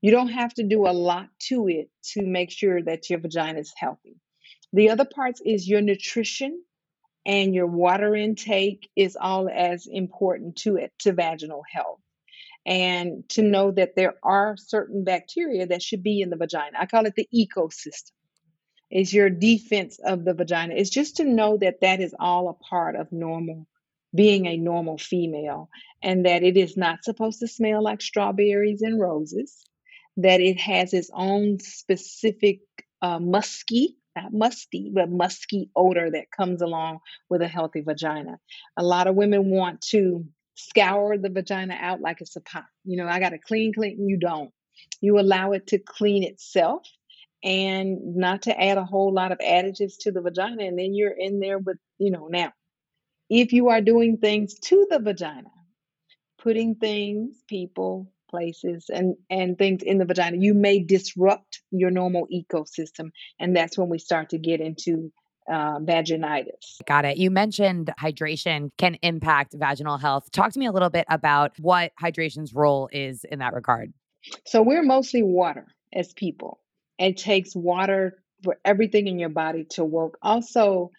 You 0.00 0.10
don't 0.10 0.28
have 0.28 0.52
to 0.54 0.64
do 0.64 0.86
a 0.86 0.92
lot 0.92 1.28
to 1.48 1.68
it 1.68 1.90
to 2.14 2.26
make 2.26 2.50
sure 2.50 2.82
that 2.82 3.08
your 3.08 3.20
vagina 3.20 3.60
is 3.60 3.72
healthy. 3.76 4.16
The 4.76 4.90
other 4.90 5.06
parts 5.06 5.40
is 5.42 5.66
your 5.66 5.80
nutrition 5.80 6.62
and 7.24 7.54
your 7.54 7.66
water 7.66 8.14
intake 8.14 8.90
is 8.94 9.16
all 9.18 9.48
as 9.48 9.86
important 9.86 10.56
to 10.56 10.76
it 10.76 10.92
to 10.98 11.14
vaginal 11.14 11.62
health 11.66 12.00
and 12.66 13.26
to 13.30 13.42
know 13.42 13.70
that 13.70 13.96
there 13.96 14.16
are 14.22 14.54
certain 14.58 15.02
bacteria 15.02 15.66
that 15.68 15.82
should 15.82 16.02
be 16.02 16.20
in 16.20 16.28
the 16.28 16.36
vagina. 16.36 16.76
I 16.78 16.84
call 16.84 17.06
it 17.06 17.14
the 17.16 17.26
ecosystem. 17.34 18.10
Is 18.90 19.14
your 19.14 19.30
defense 19.30 19.98
of 19.98 20.26
the 20.26 20.34
vagina. 20.34 20.74
It's 20.76 20.90
just 20.90 21.16
to 21.16 21.24
know 21.24 21.56
that 21.56 21.80
that 21.80 22.02
is 22.02 22.14
all 22.20 22.50
a 22.50 22.52
part 22.52 22.96
of 22.96 23.10
normal 23.10 23.66
being 24.14 24.44
a 24.44 24.58
normal 24.58 24.98
female 24.98 25.70
and 26.02 26.26
that 26.26 26.42
it 26.42 26.58
is 26.58 26.76
not 26.76 27.02
supposed 27.02 27.40
to 27.40 27.48
smell 27.48 27.82
like 27.82 28.02
strawberries 28.02 28.82
and 28.82 29.00
roses, 29.00 29.64
that 30.18 30.42
it 30.42 30.60
has 30.60 30.92
its 30.92 31.10
own 31.14 31.60
specific 31.60 32.60
uh, 33.00 33.18
musky 33.18 33.96
not 34.16 34.32
musty, 34.32 34.90
but 34.92 35.10
musky 35.10 35.70
odor 35.76 36.10
that 36.10 36.30
comes 36.30 36.62
along 36.62 37.00
with 37.28 37.42
a 37.42 37.48
healthy 37.48 37.82
vagina. 37.82 38.38
A 38.76 38.82
lot 38.82 39.06
of 39.06 39.14
women 39.14 39.50
want 39.50 39.82
to 39.90 40.24
scour 40.54 41.18
the 41.18 41.28
vagina 41.28 41.76
out 41.78 42.00
like 42.00 42.20
it's 42.20 42.36
a 42.36 42.40
pot. 42.40 42.64
You 42.84 42.96
know, 42.96 43.06
I 43.06 43.20
got 43.20 43.30
to 43.30 43.38
clean, 43.38 43.72
clean. 43.74 44.08
You 44.08 44.16
don't. 44.16 44.50
You 45.00 45.18
allow 45.18 45.52
it 45.52 45.68
to 45.68 45.78
clean 45.78 46.24
itself 46.24 46.86
and 47.44 48.16
not 48.16 48.42
to 48.42 48.60
add 48.60 48.78
a 48.78 48.84
whole 48.84 49.12
lot 49.12 49.32
of 49.32 49.38
additives 49.38 49.94
to 50.00 50.12
the 50.12 50.22
vagina. 50.22 50.64
And 50.64 50.78
then 50.78 50.94
you're 50.94 51.14
in 51.16 51.38
there 51.38 51.58
with, 51.58 51.76
you 51.98 52.10
know, 52.10 52.28
now, 52.28 52.52
if 53.28 53.52
you 53.52 53.68
are 53.68 53.80
doing 53.80 54.18
things 54.18 54.54
to 54.60 54.86
the 54.90 54.98
vagina, 54.98 55.50
putting 56.38 56.76
things, 56.76 57.36
people, 57.48 58.10
places 58.28 58.86
and 58.92 59.16
and 59.30 59.58
things 59.58 59.82
in 59.82 59.98
the 59.98 60.04
vagina 60.04 60.36
you 60.38 60.54
may 60.54 60.78
disrupt 60.78 61.62
your 61.70 61.90
normal 61.90 62.26
ecosystem 62.32 63.10
and 63.38 63.56
that's 63.56 63.78
when 63.78 63.88
we 63.88 63.98
start 63.98 64.30
to 64.30 64.38
get 64.38 64.60
into 64.60 65.12
uh, 65.48 65.78
vaginitis. 65.78 66.78
Got 66.86 67.04
it. 67.04 67.18
You 67.18 67.30
mentioned 67.30 67.92
hydration 68.00 68.70
can 68.78 68.96
impact 69.02 69.54
vaginal 69.56 69.96
health. 69.96 70.30
Talk 70.32 70.52
to 70.52 70.58
me 70.58 70.66
a 70.66 70.72
little 70.72 70.90
bit 70.90 71.06
about 71.08 71.52
what 71.58 71.92
hydration's 72.00 72.54
role 72.54 72.88
is 72.92 73.24
in 73.24 73.38
that 73.38 73.54
regard. 73.54 73.92
So, 74.44 74.62
we're 74.62 74.82
mostly 74.82 75.22
water 75.22 75.66
as 75.92 76.12
people. 76.12 76.60
It 76.98 77.16
takes 77.16 77.54
water 77.54 78.18
for 78.42 78.58
everything 78.64 79.06
in 79.06 79.18
your 79.18 79.28
body 79.28 79.64
to 79.70 79.84
work. 79.84 80.18
Also, 80.22 80.90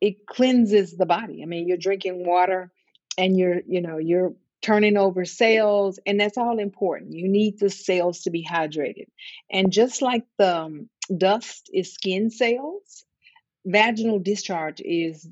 it 0.00 0.26
cleanses 0.26 0.96
the 0.96 1.06
body. 1.06 1.42
I 1.42 1.46
mean, 1.46 1.68
you're 1.68 1.76
drinking 1.76 2.26
water 2.26 2.72
and 3.16 3.38
you're, 3.38 3.60
you 3.66 3.80
know, 3.80 3.98
you're 3.98 4.34
turning 4.64 4.96
over 4.96 5.26
cells, 5.26 6.00
and 6.06 6.18
that's 6.18 6.38
all 6.38 6.58
important. 6.58 7.12
You 7.12 7.28
need 7.28 7.58
the 7.58 7.68
cells 7.68 8.22
to 8.22 8.30
be 8.30 8.42
hydrated. 8.42 9.08
And 9.52 9.70
just 9.70 10.00
like 10.00 10.24
the 10.38 10.56
um, 10.56 10.88
dust 11.14 11.68
is 11.74 11.92
skin 11.92 12.30
cells, 12.30 13.04
vaginal 13.66 14.18
discharge 14.18 14.80
is 14.82 15.28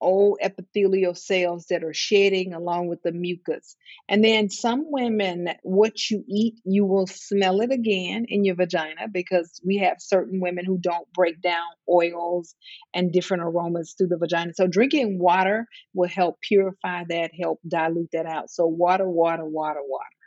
old 0.00 0.38
epithelial 0.40 1.14
cells 1.14 1.66
that 1.70 1.84
are 1.84 1.94
shedding 1.94 2.54
along 2.54 2.88
with 2.88 3.02
the 3.02 3.12
mucus. 3.12 3.76
And 4.08 4.24
then 4.24 4.48
some 4.48 4.86
women, 4.90 5.48
what 5.62 6.10
you 6.10 6.24
eat, 6.28 6.54
you 6.64 6.84
will 6.84 7.06
smell 7.06 7.60
it 7.60 7.70
again 7.70 8.26
in 8.28 8.44
your 8.44 8.56
vagina 8.56 9.08
because 9.12 9.60
we 9.64 9.78
have 9.78 9.96
certain 10.00 10.40
women 10.40 10.64
who 10.64 10.78
don't 10.78 11.10
break 11.12 11.40
down 11.42 11.66
oils 11.88 12.54
and 12.94 13.12
different 13.12 13.42
aromas 13.42 13.94
through 13.96 14.08
the 14.08 14.18
vagina. 14.18 14.52
So 14.54 14.66
drinking 14.66 15.18
water 15.18 15.66
will 15.94 16.08
help 16.08 16.40
purify 16.40 17.04
that, 17.08 17.30
help 17.38 17.60
dilute 17.66 18.10
that 18.12 18.26
out. 18.26 18.50
So 18.50 18.66
water, 18.66 19.08
water, 19.08 19.44
water, 19.44 19.80
water 19.86 20.19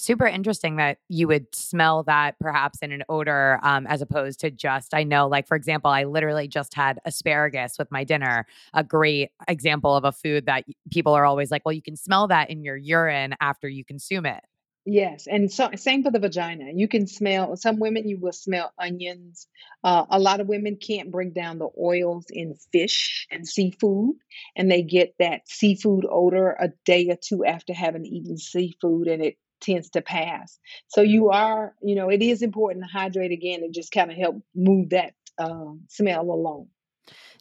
super 0.00 0.26
interesting 0.26 0.76
that 0.76 0.98
you 1.08 1.28
would 1.28 1.54
smell 1.54 2.02
that 2.04 2.38
perhaps 2.40 2.78
in 2.82 2.92
an 2.92 3.02
odor 3.08 3.58
um, 3.62 3.86
as 3.86 4.02
opposed 4.02 4.40
to 4.40 4.50
just 4.50 4.94
i 4.94 5.02
know 5.02 5.28
like 5.28 5.46
for 5.46 5.56
example 5.56 5.90
i 5.90 6.04
literally 6.04 6.48
just 6.48 6.74
had 6.74 6.98
asparagus 7.04 7.76
with 7.78 7.90
my 7.90 8.04
dinner 8.04 8.46
a 8.74 8.82
great 8.82 9.30
example 9.48 9.94
of 9.94 10.04
a 10.04 10.12
food 10.12 10.46
that 10.46 10.64
people 10.90 11.12
are 11.12 11.24
always 11.24 11.50
like 11.50 11.62
well 11.64 11.72
you 11.72 11.82
can 11.82 11.96
smell 11.96 12.26
that 12.28 12.50
in 12.50 12.62
your 12.62 12.76
urine 12.76 13.34
after 13.40 13.68
you 13.68 13.84
consume 13.84 14.26
it 14.26 14.42
Yes, 14.86 15.26
and 15.30 15.52
so 15.52 15.68
same 15.76 16.02
for 16.02 16.10
the 16.10 16.18
vagina. 16.18 16.70
You 16.74 16.88
can 16.88 17.06
smell 17.06 17.54
some 17.56 17.78
women. 17.78 18.08
You 18.08 18.18
will 18.18 18.32
smell 18.32 18.72
onions. 18.78 19.46
Uh, 19.84 20.06
a 20.08 20.18
lot 20.18 20.40
of 20.40 20.48
women 20.48 20.76
can't 20.76 21.10
bring 21.10 21.32
down 21.32 21.58
the 21.58 21.68
oils 21.78 22.24
in 22.30 22.54
fish 22.72 23.26
and 23.30 23.46
seafood, 23.46 24.16
and 24.56 24.70
they 24.70 24.82
get 24.82 25.14
that 25.18 25.42
seafood 25.46 26.06
odor 26.10 26.56
a 26.58 26.70
day 26.86 27.08
or 27.10 27.16
two 27.22 27.44
after 27.44 27.74
having 27.74 28.06
eaten 28.06 28.38
seafood, 28.38 29.06
and 29.06 29.22
it 29.22 29.36
tends 29.60 29.90
to 29.90 30.02
pass. 30.02 30.58
So 30.88 31.00
you 31.02 31.30
are, 31.30 31.74
you 31.82 31.94
know, 31.94 32.08
it 32.08 32.22
is 32.22 32.42
important 32.42 32.84
to 32.84 32.90
hydrate 32.90 33.32
again 33.32 33.62
and 33.62 33.74
just 33.74 33.92
kind 33.92 34.10
of 34.10 34.16
help 34.16 34.42
move 34.54 34.90
that 34.90 35.14
um, 35.38 35.82
smell 35.88 36.22
along. 36.22 36.68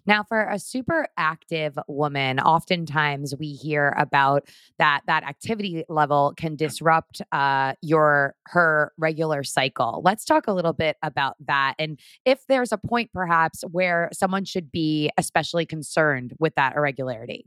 Now, 0.05 0.23
for 0.23 0.47
a 0.47 0.57
super 0.57 1.07
active 1.17 1.77
woman, 1.87 2.39
oftentimes 2.39 3.35
we 3.37 3.53
hear 3.53 3.93
about 3.97 4.47
that 4.79 5.01
that 5.07 5.23
activity 5.23 5.83
level 5.87 6.33
can 6.35 6.55
disrupt 6.55 7.21
uh, 7.31 7.73
your 7.81 8.35
her 8.47 8.91
regular 8.97 9.43
cycle. 9.43 10.01
Let's 10.03 10.25
talk 10.25 10.47
a 10.47 10.53
little 10.53 10.73
bit 10.73 10.97
about 11.03 11.35
that, 11.45 11.75
and 11.77 11.99
if 12.25 12.39
there's 12.47 12.71
a 12.71 12.77
point 12.77 13.11
perhaps 13.13 13.63
where 13.71 14.09
someone 14.11 14.45
should 14.45 14.71
be 14.71 15.11
especially 15.17 15.65
concerned 15.65 16.33
with 16.39 16.55
that 16.55 16.75
irregularity. 16.75 17.45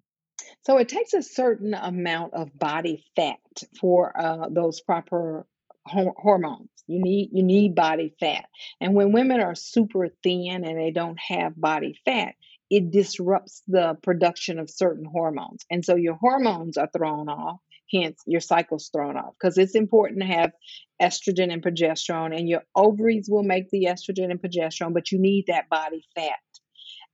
So 0.62 0.78
it 0.78 0.88
takes 0.88 1.12
a 1.14 1.22
certain 1.22 1.74
amount 1.74 2.34
of 2.34 2.56
body 2.58 3.04
fat 3.16 3.38
for 3.80 4.12
uh, 4.18 4.48
those 4.50 4.80
proper 4.80 5.46
hormones. 5.86 6.68
You 6.86 7.00
need 7.00 7.30
you 7.32 7.42
need 7.42 7.74
body 7.74 8.14
fat, 8.20 8.44
and 8.80 8.94
when 8.94 9.12
women 9.12 9.40
are 9.40 9.54
super 9.54 10.08
thin 10.22 10.64
and 10.64 10.78
they 10.78 10.90
don't 10.90 11.18
have 11.18 11.60
body 11.60 11.98
fat, 12.04 12.34
it 12.70 12.90
disrupts 12.90 13.62
the 13.66 13.96
production 14.02 14.58
of 14.58 14.70
certain 14.70 15.04
hormones, 15.04 15.64
and 15.70 15.84
so 15.84 15.96
your 15.96 16.14
hormones 16.14 16.76
are 16.76 16.90
thrown 16.96 17.28
off. 17.28 17.60
Hence, 17.92 18.22
your 18.26 18.40
cycle's 18.40 18.88
thrown 18.88 19.16
off 19.16 19.34
because 19.38 19.58
it's 19.58 19.74
important 19.74 20.20
to 20.20 20.26
have 20.26 20.52
estrogen 21.00 21.52
and 21.52 21.62
progesterone, 21.62 22.36
and 22.36 22.48
your 22.48 22.62
ovaries 22.74 23.28
will 23.30 23.42
make 23.42 23.70
the 23.70 23.84
estrogen 23.84 24.30
and 24.30 24.40
progesterone, 24.40 24.94
but 24.94 25.12
you 25.12 25.18
need 25.20 25.44
that 25.48 25.68
body 25.68 26.04
fat. 26.14 26.38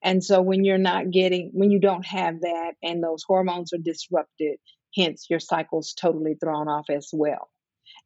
And 0.03 0.23
so 0.23 0.41
when 0.43 0.65
you're 0.65 0.79
not 0.79 1.11
getting, 1.11 1.51
when 1.53 1.71
you 1.71 1.81
don't 1.81 2.07
have 2.07 2.41
that 2.43 2.75
and 2.83 3.03
those 3.03 3.25
hormones 3.27 3.73
are 3.73 3.79
disrupted, 3.79 4.59
hence 4.97 5.27
your 5.29 5.41
cycle's 5.41 5.95
totally 5.95 6.37
thrown 6.41 6.69
off 6.69 6.87
as 6.91 7.11
well. 7.13 7.51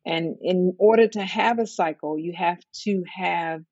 And 0.07 0.37
in 0.41 0.75
order 0.79 1.07
to 1.09 1.23
have 1.23 1.59
a 1.59 1.67
cycle, 1.67 2.19
you 2.19 2.33
have 2.37 2.59
to 2.85 3.05
have 3.15 3.63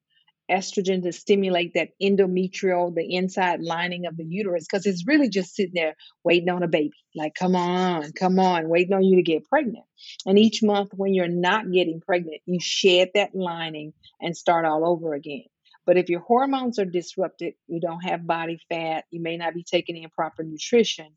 estrogen 0.50 1.03
to 1.05 1.12
stimulate 1.12 1.75
that 1.75 1.91
endometrial, 2.03 2.95
the 2.95 3.15
inside 3.15 3.61
lining 3.61 4.07
of 4.07 4.17
the 4.17 4.25
uterus, 4.25 4.67
because 4.69 4.85
it's 4.85 5.07
really 5.07 5.29
just 5.29 5.55
sitting 5.55 5.75
there 5.75 5.95
waiting 6.25 6.49
on 6.49 6.62
a 6.62 6.69
baby. 6.69 6.97
Like, 7.15 7.35
come 7.35 7.55
on, 7.55 8.12
come 8.12 8.39
on, 8.39 8.69
waiting 8.69 8.95
on 8.95 9.05
you 9.05 9.17
to 9.17 9.23
get 9.23 9.49
pregnant. 9.49 9.85
And 10.27 10.39
each 10.39 10.62
month 10.62 10.91
when 10.93 11.15
you're 11.15 11.29
not 11.29 11.71
getting 11.71 12.00
pregnant, 12.00 12.41
you 12.47 12.59
shed 12.61 13.11
that 13.15 13.35
lining 13.35 13.93
and 14.21 14.37
start 14.37 14.65
all 14.65 14.87
over 14.87 15.15
again. 15.15 15.45
But 15.90 15.99
if 15.99 16.09
your 16.09 16.20
hormones 16.20 16.78
are 16.78 16.85
disrupted, 16.85 17.54
you 17.66 17.80
don't 17.80 18.04
have 18.04 18.25
body 18.25 18.61
fat, 18.68 19.06
you 19.11 19.20
may 19.20 19.37
not 19.37 19.54
be 19.54 19.64
taking 19.64 19.97
in 19.97 20.09
proper 20.11 20.44
nutrition, 20.44 21.09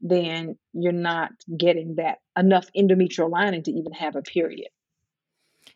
then 0.00 0.56
you're 0.72 0.92
not 0.92 1.32
getting 1.58 1.96
that 1.96 2.20
enough 2.34 2.66
endometrial 2.74 3.30
lining 3.30 3.62
to 3.64 3.70
even 3.70 3.92
have 3.92 4.16
a 4.16 4.22
period. 4.22 4.68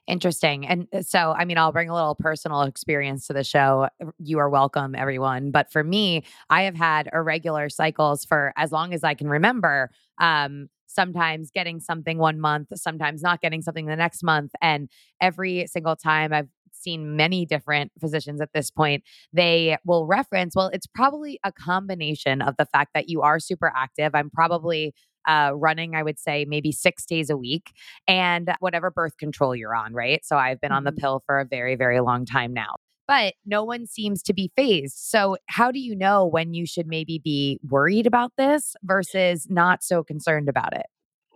Interesting. 0.06 0.66
And 0.66 0.88
uh, 0.94 1.02
so, 1.02 1.34
I 1.36 1.44
mean, 1.44 1.58
I'll 1.58 1.72
bring 1.72 1.90
a 1.90 1.94
little 1.94 2.14
personal 2.14 2.62
experience 2.62 3.26
to 3.26 3.34
the 3.34 3.44
show. 3.44 3.90
You 4.18 4.38
are 4.38 4.48
welcome, 4.48 4.94
everyone. 4.94 5.50
But 5.50 5.70
for 5.70 5.84
me, 5.84 6.24
I 6.48 6.62
have 6.62 6.74
had 6.74 7.10
irregular 7.12 7.68
cycles 7.68 8.24
for 8.24 8.54
as 8.56 8.72
long 8.72 8.94
as 8.94 9.04
I 9.04 9.12
can 9.12 9.28
remember. 9.28 9.90
Um, 10.18 10.70
sometimes 10.86 11.50
getting 11.50 11.80
something 11.80 12.18
one 12.18 12.40
month, 12.40 12.68
sometimes 12.74 13.22
not 13.22 13.40
getting 13.42 13.60
something 13.60 13.86
the 13.86 13.94
next 13.94 14.22
month. 14.22 14.52
And 14.62 14.88
every 15.20 15.66
single 15.66 15.94
time 15.94 16.32
I've 16.32 16.48
seen 16.82 17.16
many 17.16 17.44
different 17.44 17.92
physicians 18.00 18.40
at 18.40 18.52
this 18.52 18.70
point, 18.70 19.04
they 19.32 19.76
will 19.84 20.06
reference, 20.06 20.54
well, 20.54 20.70
it's 20.72 20.86
probably 20.86 21.38
a 21.44 21.52
combination 21.52 22.42
of 22.42 22.56
the 22.56 22.66
fact 22.66 22.90
that 22.94 23.08
you 23.08 23.22
are 23.22 23.38
super 23.38 23.72
active. 23.76 24.14
I'm 24.14 24.30
probably 24.30 24.94
uh, 25.26 25.52
running, 25.54 25.94
I 25.94 26.02
would 26.02 26.18
say 26.18 26.46
maybe 26.48 26.72
six 26.72 27.04
days 27.04 27.30
a 27.30 27.36
week, 27.36 27.72
and 28.06 28.50
whatever 28.60 28.90
birth 28.90 29.16
control 29.18 29.54
you're 29.54 29.74
on, 29.74 29.92
right? 29.92 30.24
So 30.24 30.36
I've 30.36 30.60
been 30.60 30.70
mm-hmm. 30.70 30.76
on 30.76 30.84
the 30.84 30.90
mm-hmm. 30.90 31.00
pill 31.00 31.22
for 31.26 31.38
a 31.38 31.44
very, 31.44 31.76
very 31.76 32.00
long 32.00 32.24
time 32.24 32.52
now. 32.52 32.76
But 33.06 33.34
no 33.46 33.64
one 33.64 33.86
seems 33.86 34.22
to 34.24 34.34
be 34.34 34.50
phased. 34.54 34.98
So, 34.98 35.38
how 35.46 35.70
do 35.70 35.78
you 35.78 35.96
know 35.96 36.26
when 36.26 36.52
you 36.52 36.66
should 36.66 36.86
maybe 36.86 37.18
be 37.18 37.58
worried 37.66 38.06
about 38.06 38.32
this 38.36 38.76
versus 38.82 39.46
not 39.48 39.82
so 39.82 40.04
concerned 40.04 40.50
about 40.50 40.74
it? 40.74 40.84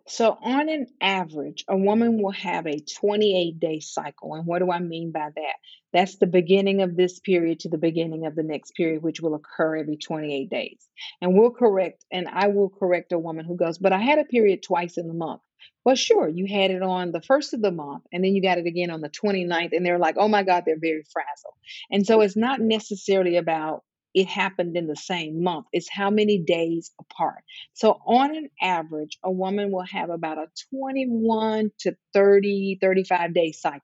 So, 0.09 0.37
on 0.43 0.69
an 0.69 0.87
average, 1.01 1.65
a 1.69 1.77
woman 1.77 2.21
will 2.21 2.33
have 2.33 2.67
a 2.67 2.81
28 2.81 3.61
day 3.61 3.81
cycle. 3.81 4.35
And 4.35 4.47
what 4.47 4.59
do 4.59 4.71
I 4.71 4.81
mean 4.81 5.13
by 5.13 5.29
that? 5.35 5.55
That's 5.93 6.17
the 6.17 6.27
beginning 6.27 6.83
of 6.83 6.97
this 6.97 7.21
period 7.21 7.61
to 7.61 7.69
the 7.69 7.79
beginning 7.79 8.27
of 8.27 8.35
the 8.35 8.43
next 8.43 8.73
period, 8.73 9.03
which 9.03 9.21
will 9.21 9.35
occur 9.35 9.77
every 9.77 9.97
28 9.97 10.51
days. 10.51 10.89
And 11.21 11.35
we'll 11.35 11.53
correct, 11.53 12.05
and 12.11 12.27
I 12.29 12.49
will 12.49 12.69
correct 12.69 13.13
a 13.13 13.19
woman 13.19 13.45
who 13.45 13.57
goes, 13.57 13.79
But 13.79 13.93
I 13.93 14.01
had 14.01 14.19
a 14.19 14.25
period 14.25 14.63
twice 14.63 14.99
in 14.99 15.07
the 15.07 15.15
month. 15.15 15.41
Well, 15.85 15.95
sure, 15.95 16.29
you 16.29 16.47
had 16.47 16.73
it 16.73 16.83
on 16.83 17.13
the 17.13 17.23
first 17.23 17.55
of 17.55 17.63
the 17.63 17.71
month, 17.71 18.03
and 18.13 18.25
then 18.25 18.35
you 18.35 18.43
got 18.43 18.59
it 18.59 18.67
again 18.67 18.91
on 18.91 19.03
the 19.03 19.11
29th, 19.11 19.73
and 19.73 19.87
they're 19.87 19.99
like, 19.99 20.17
Oh 20.19 20.29
my 20.29 20.43
God, 20.43 20.65
they're 20.67 20.79
very 20.81 21.05
frazzled. 21.13 21.55
And 21.93 22.05
so 22.05 22.23
it's 22.23 22.37
not 22.37 22.61
necessarily 22.61 23.37
about 23.37 23.85
it 24.15 24.27
happened 24.27 24.77
in 24.77 24.87
the 24.87 24.97
same 24.97 25.43
month. 25.43 25.67
It's 25.73 25.89
how 25.91 26.11
many 26.11 26.39
days 26.39 26.91
apart. 27.01 27.43
So, 27.75 28.01
on 28.07 28.37
an 28.37 28.49
average, 28.61 29.19
a 29.23 29.31
woman 29.31 29.71
will 29.71 29.87
have 29.87 30.11
about 30.11 30.39
a 30.39 30.47
21 30.71 31.71
to 31.81 31.97
30, 32.13 32.79
35 32.81 33.35
day 33.35 33.53
cycle. 33.53 33.83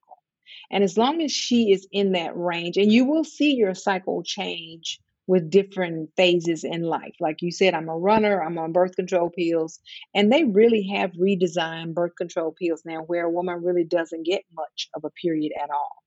And 0.71 0.85
as 0.85 0.99
long 0.99 1.23
as 1.23 1.33
she 1.33 1.73
is 1.73 1.87
in 1.93 2.13
that 2.13 2.37
range, 2.37 2.77
and 2.77 2.93
you 2.93 3.05
will 3.05 3.25
see 3.25 3.55
your 3.55 3.75
cycle 3.75 4.23
change 4.23 5.01
with 5.27 5.51
different 5.51 6.11
phases 6.17 6.65
in 6.65 6.83
life. 6.83 7.15
Like 7.21 7.43
you 7.43 7.53
said, 7.53 7.75
I'm 7.75 7.91
a 7.91 7.97
runner, 7.97 8.43
I'm 8.43 8.59
on 8.59 8.73
birth 8.73 8.97
control 8.97 9.31
pills, 9.31 9.79
and 10.15 10.33
they 10.33 10.45
really 10.45 10.89
have 10.95 11.13
redesigned 11.13 11.93
birth 11.93 12.17
control 12.17 12.55
pills 12.59 12.83
now 12.85 13.03
where 13.03 13.27
a 13.27 13.31
woman 13.31 13.63
really 13.63 13.85
doesn't 13.85 14.25
get 14.25 14.43
much 14.55 14.89
of 14.95 15.05
a 15.05 15.11
period 15.11 15.53
at 15.63 15.71
all. 15.71 15.98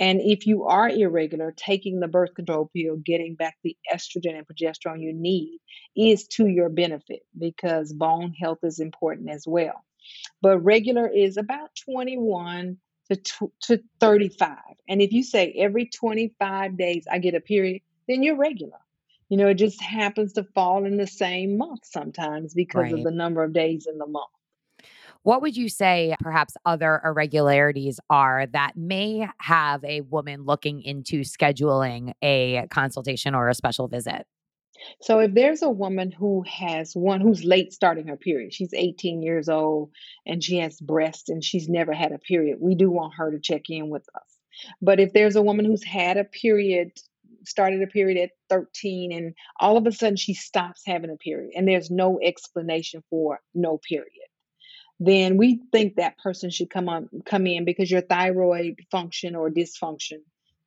And 0.00 0.20
if 0.20 0.46
you 0.46 0.64
are 0.64 0.88
irregular, 0.88 1.54
taking 1.56 2.00
the 2.00 2.08
birth 2.08 2.34
control 2.34 2.70
pill, 2.74 2.96
getting 2.96 3.36
back 3.36 3.56
the 3.62 3.76
estrogen 3.92 4.36
and 4.36 4.46
progesterone 4.46 5.00
you 5.00 5.12
need 5.12 5.60
is 5.96 6.26
to 6.28 6.46
your 6.46 6.68
benefit 6.68 7.20
because 7.38 7.92
bone 7.92 8.32
health 8.32 8.58
is 8.64 8.80
important 8.80 9.30
as 9.30 9.46
well. 9.46 9.84
But 10.42 10.58
regular 10.58 11.08
is 11.08 11.36
about 11.36 11.70
21 11.84 12.76
to, 13.10 13.52
to 13.62 13.82
35. 14.00 14.56
And 14.88 15.00
if 15.00 15.12
you 15.12 15.22
say 15.22 15.54
every 15.56 15.86
25 15.86 16.76
days 16.76 17.06
I 17.10 17.18
get 17.18 17.34
a 17.34 17.40
period, 17.40 17.82
then 18.08 18.22
you're 18.22 18.36
regular. 18.36 18.78
You 19.28 19.38
know, 19.38 19.48
it 19.48 19.54
just 19.54 19.80
happens 19.80 20.34
to 20.34 20.44
fall 20.54 20.84
in 20.84 20.96
the 20.96 21.06
same 21.06 21.56
month 21.56 21.84
sometimes 21.84 22.52
because 22.52 22.84
right. 22.84 22.94
of 22.94 23.04
the 23.04 23.10
number 23.10 23.42
of 23.42 23.52
days 23.52 23.86
in 23.86 23.98
the 23.98 24.06
month. 24.06 24.30
What 25.24 25.40
would 25.40 25.56
you 25.56 25.70
say 25.70 26.14
perhaps 26.20 26.54
other 26.66 27.00
irregularities 27.02 27.98
are 28.10 28.44
that 28.48 28.76
may 28.76 29.26
have 29.38 29.82
a 29.82 30.02
woman 30.02 30.44
looking 30.44 30.82
into 30.82 31.20
scheduling 31.20 32.12
a 32.20 32.66
consultation 32.68 33.34
or 33.34 33.48
a 33.48 33.54
special 33.54 33.88
visit? 33.88 34.26
So 35.00 35.20
if 35.20 35.32
there's 35.32 35.62
a 35.62 35.70
woman 35.70 36.12
who 36.12 36.44
has 36.46 36.92
one 36.92 37.22
who's 37.22 37.42
late 37.42 37.72
starting 37.72 38.08
her 38.08 38.18
period, 38.18 38.52
she's 38.52 38.74
18 38.74 39.22
years 39.22 39.48
old 39.48 39.92
and 40.26 40.44
she 40.44 40.58
has 40.58 40.78
breast 40.78 41.30
and 41.30 41.42
she's 41.42 41.70
never 41.70 41.94
had 41.94 42.12
a 42.12 42.18
period, 42.18 42.58
we 42.60 42.74
do 42.74 42.90
want 42.90 43.14
her 43.14 43.30
to 43.30 43.40
check 43.40 43.70
in 43.70 43.88
with 43.88 44.06
us. 44.14 44.36
But 44.82 45.00
if 45.00 45.14
there's 45.14 45.36
a 45.36 45.42
woman 45.42 45.64
who's 45.64 45.84
had 45.84 46.18
a 46.18 46.24
period, 46.24 46.92
started 47.46 47.80
a 47.80 47.86
period 47.86 48.18
at 48.18 48.32
13 48.50 49.10
and 49.10 49.34
all 49.58 49.78
of 49.78 49.86
a 49.86 49.92
sudden 49.92 50.16
she 50.16 50.34
stops 50.34 50.82
having 50.84 51.08
a 51.08 51.16
period 51.16 51.52
and 51.56 51.66
there's 51.66 51.90
no 51.90 52.20
explanation 52.22 53.02
for 53.08 53.40
no 53.54 53.78
period 53.78 54.28
then 55.00 55.36
we 55.36 55.60
think 55.72 55.96
that 55.96 56.18
person 56.18 56.50
should 56.50 56.70
come 56.70 56.88
on 56.88 57.08
come 57.26 57.46
in 57.46 57.64
because 57.64 57.90
your 57.90 58.00
thyroid 58.00 58.78
function 58.90 59.34
or 59.34 59.50
dysfunction 59.50 60.18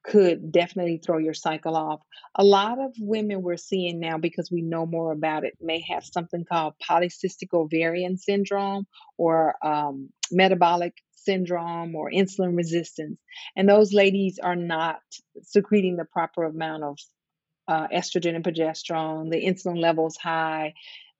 could 0.03 0.51
definitely 0.53 0.97
throw 0.97 1.17
your 1.17 1.33
cycle 1.33 1.75
off. 1.75 1.99
A 2.35 2.43
lot 2.43 2.79
of 2.79 2.93
women 2.97 3.41
we're 3.41 3.57
seeing 3.57 3.99
now 3.99 4.17
because 4.17 4.49
we 4.49 4.61
know 4.61 4.85
more 4.85 5.11
about 5.11 5.43
it 5.43 5.57
may 5.61 5.83
have 5.89 6.05
something 6.05 6.45
called 6.45 6.75
polycystic 6.89 7.53
ovarian 7.53 8.17
syndrome 8.17 8.87
or 9.17 9.55
um, 9.65 10.09
metabolic 10.31 10.93
syndrome 11.11 11.93
or 11.93 12.09
insulin 12.09 12.55
resistance. 12.55 13.19
And 13.57 13.67
those 13.67 13.91
ladies 13.91 14.39
are 14.41 14.55
not 14.55 15.01
secreting 15.43 15.97
the 15.97 16.05
proper 16.05 16.45
amount 16.45 16.83
of 16.83 16.99
uh, 17.67 17.87
estrogen 17.93 18.33
and 18.33 18.45
progesterone, 18.45 19.29
the 19.29 19.45
insulin 19.45 19.79
levels 19.79 20.15
high. 20.15 20.73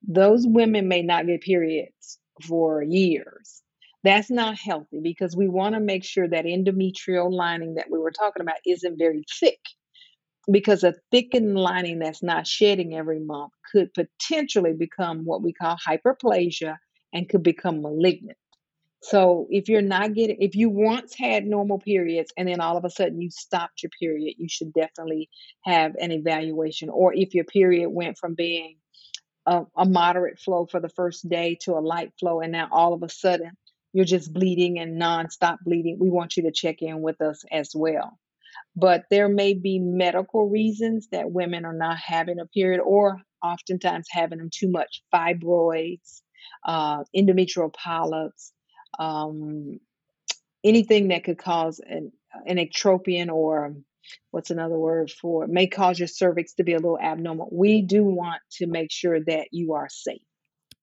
Those 0.06 0.46
women 0.46 0.88
may 0.88 1.02
not 1.02 1.26
get 1.26 1.42
periods 1.42 2.18
for 2.42 2.82
years. 2.82 3.62
That's 4.04 4.30
not 4.30 4.58
healthy 4.58 5.00
because 5.02 5.36
we 5.36 5.48
want 5.48 5.74
to 5.74 5.80
make 5.80 6.04
sure 6.04 6.28
that 6.28 6.44
endometrial 6.44 7.32
lining 7.32 7.74
that 7.74 7.90
we 7.90 7.98
were 7.98 8.12
talking 8.12 8.42
about 8.42 8.56
isn't 8.66 8.98
very 8.98 9.24
thick. 9.40 9.58
Because 10.50 10.82
a 10.82 10.94
thickened 11.10 11.56
lining 11.56 11.98
that's 11.98 12.22
not 12.22 12.46
shedding 12.46 12.94
every 12.94 13.20
month 13.20 13.52
could 13.70 13.92
potentially 13.92 14.72
become 14.72 15.24
what 15.24 15.42
we 15.42 15.52
call 15.52 15.76
hyperplasia 15.76 16.76
and 17.12 17.28
could 17.28 17.42
become 17.42 17.82
malignant. 17.82 18.38
So 19.02 19.46
if 19.50 19.68
you're 19.68 19.82
not 19.82 20.14
getting, 20.14 20.38
if 20.40 20.56
you 20.56 20.70
once 20.70 21.14
had 21.14 21.44
normal 21.46 21.78
periods 21.78 22.32
and 22.36 22.48
then 22.48 22.60
all 22.60 22.76
of 22.76 22.84
a 22.84 22.90
sudden 22.90 23.20
you 23.20 23.30
stopped 23.30 23.82
your 23.82 23.90
period, 24.00 24.34
you 24.38 24.48
should 24.48 24.72
definitely 24.72 25.28
have 25.64 25.92
an 26.00 26.10
evaluation. 26.10 26.88
Or 26.88 27.14
if 27.14 27.34
your 27.34 27.44
period 27.44 27.90
went 27.90 28.18
from 28.18 28.34
being 28.34 28.76
a, 29.48 29.66
a 29.76 29.86
moderate 29.86 30.38
flow 30.38 30.66
for 30.66 30.80
the 30.80 30.90
first 30.90 31.28
day 31.28 31.56
to 31.62 31.72
a 31.72 31.86
light 31.94 32.12
flow, 32.20 32.40
and 32.40 32.52
now 32.52 32.68
all 32.70 32.92
of 32.92 33.02
a 33.02 33.08
sudden 33.08 33.52
you're 33.92 34.04
just 34.04 34.32
bleeding 34.32 34.78
and 34.78 35.00
nonstop 35.00 35.56
bleeding, 35.64 35.96
we 35.98 36.10
want 36.10 36.36
you 36.36 36.42
to 36.44 36.52
check 36.52 36.82
in 36.82 37.00
with 37.00 37.20
us 37.20 37.44
as 37.50 37.70
well. 37.74 38.18
But 38.76 39.04
there 39.10 39.28
may 39.28 39.54
be 39.54 39.78
medical 39.78 40.48
reasons 40.48 41.08
that 41.10 41.30
women 41.30 41.64
are 41.64 41.78
not 41.86 41.96
having 41.96 42.38
a 42.38 42.46
period, 42.46 42.80
or 42.80 43.20
oftentimes 43.42 44.06
having 44.10 44.38
them 44.38 44.50
too 44.52 44.70
much 44.70 45.02
fibroids, 45.12 46.20
uh, 46.64 47.04
endometrial 47.16 47.72
polyps, 47.72 48.52
um, 48.98 49.80
anything 50.62 51.08
that 51.08 51.24
could 51.24 51.38
cause 51.38 51.80
an, 51.80 52.12
an 52.46 52.56
ectropion 52.58 53.32
or 53.32 53.74
what's 54.30 54.50
another 54.50 54.78
word 54.78 55.10
for 55.10 55.44
it, 55.44 55.50
may 55.50 55.66
cause 55.66 55.98
your 55.98 56.08
cervix 56.08 56.54
to 56.54 56.64
be 56.64 56.72
a 56.72 56.78
little 56.78 56.98
abnormal. 56.98 57.48
We 57.52 57.82
do 57.82 58.04
want 58.04 58.40
to 58.52 58.66
make 58.66 58.90
sure 58.90 59.18
that 59.24 59.48
you 59.52 59.74
are 59.74 59.88
safe. 59.88 60.22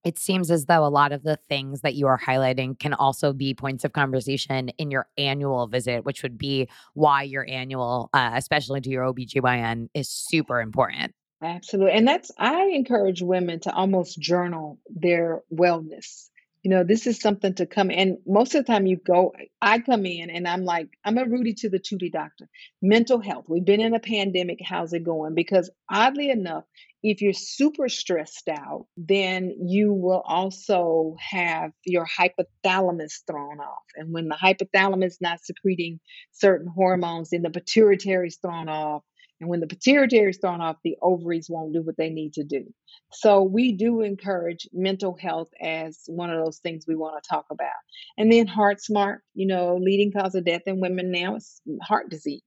It 0.04 0.20
seems 0.20 0.52
as 0.52 0.66
though 0.66 0.86
a 0.86 0.88
lot 0.88 1.12
of 1.12 1.24
the 1.24 1.40
things 1.50 1.82
that 1.82 1.96
you 1.96 2.06
are 2.06 2.20
highlighting 2.20 2.78
can 2.78 2.94
also 2.94 3.34
be 3.34 3.56
points 3.56 3.84
of 3.84 3.94
conversation 3.94 4.70
in 4.78 4.92
your 4.92 5.08
annual 5.18 5.66
visit, 5.66 6.06
which 6.06 6.22
would 6.22 6.38
be 6.38 6.70
why 6.94 7.24
your 7.24 7.44
annual, 7.50 8.12
uh, 8.14 8.32
especially 8.36 8.82
to 8.82 8.90
your 8.90 9.12
OBGYN, 9.12 9.88
is 9.96 10.08
super 10.08 10.62
important. 10.62 11.14
Absolutely. 11.42 11.94
And 11.94 12.08
that's, 12.08 12.32
I 12.38 12.72
encourage 12.74 13.24
women 13.24 13.60
to 13.62 13.74
almost 13.74 14.20
journal 14.20 14.80
their 14.90 15.42
wellness 15.52 16.30
you 16.66 16.72
know, 16.72 16.84
this 16.84 17.06
is 17.06 17.20
something 17.20 17.54
to 17.54 17.68
come. 17.68 17.92
And 17.92 18.18
most 18.26 18.56
of 18.56 18.66
the 18.66 18.74
time, 18.74 18.88
you 18.88 18.98
go, 18.98 19.34
I 19.62 19.78
come 19.78 20.04
in 20.08 20.32
and 20.32 20.48
I'm 20.48 20.66
like, 20.66 20.88
I'm 21.06 21.20
a 21.20 21.24
Rudy 21.24 21.54
to 21.60 21.70
the 21.70 21.78
Tootie 21.78 22.12
doctor. 22.12 22.50
Mental 22.82 23.22
health. 23.22 23.46
We've 23.48 23.64
been 23.64 23.82
in 23.82 23.94
a 23.94 24.00
pandemic. 24.00 24.58
How's 24.66 24.92
it 24.92 25.04
going? 25.04 25.36
Because 25.36 25.70
oddly 25.92 26.32
enough, 26.32 26.64
if 27.04 27.22
you're 27.22 27.34
super 27.34 27.88
stressed 27.88 28.50
out, 28.50 28.88
then 28.98 29.54
you 29.68 29.94
will 29.94 30.24
also 30.26 31.16
have 31.20 31.70
your 31.86 32.08
hypothalamus 32.08 33.24
thrown 33.28 33.60
off. 33.60 33.84
And 33.96 34.12
when 34.12 34.28
the 34.28 34.36
hypothalamus 34.36 35.18
not 35.22 35.46
secreting 35.46 36.00
certain 36.32 36.66
hormones, 36.66 37.30
then 37.30 37.44
the 37.44 37.52
pituitary 37.52 38.30
is 38.30 38.38
thrown 38.38 38.70
off. 38.70 39.04
And 39.42 39.50
when 39.50 39.60
the 39.60 39.68
pituitary 39.68 40.30
is 40.30 40.38
thrown 40.38 40.62
off, 40.62 40.78
the 40.84 40.96
ovaries 41.02 41.50
won't 41.50 41.74
do 41.74 41.82
what 41.82 41.98
they 41.98 42.10
need 42.10 42.34
to 42.34 42.44
do. 42.44 42.66
So 43.12 43.44
we 43.44 43.74
do 43.74 44.02
encourage 44.02 44.68
mental 44.72 45.18
health 45.20 45.50
as 45.62 46.04
one 46.08 46.30
of 46.30 46.44
those 46.44 46.60
things 46.60 46.86
we 46.88 46.96
want 46.96 47.22
to 47.22 47.30
talk 47.30 47.46
about. 47.52 47.74
And 48.18 48.32
then 48.32 48.48
heart 48.48 48.82
smart, 48.82 49.22
you 49.34 49.48
know, 49.48 49.78
leading 49.82 50.12
cause 50.12 50.36
of 50.36 50.46
death 50.46 50.62
in 50.66 50.80
women 50.80 51.12
now 51.12 51.36
is 51.36 51.62
heart 51.84 52.10
disease. 52.10 52.42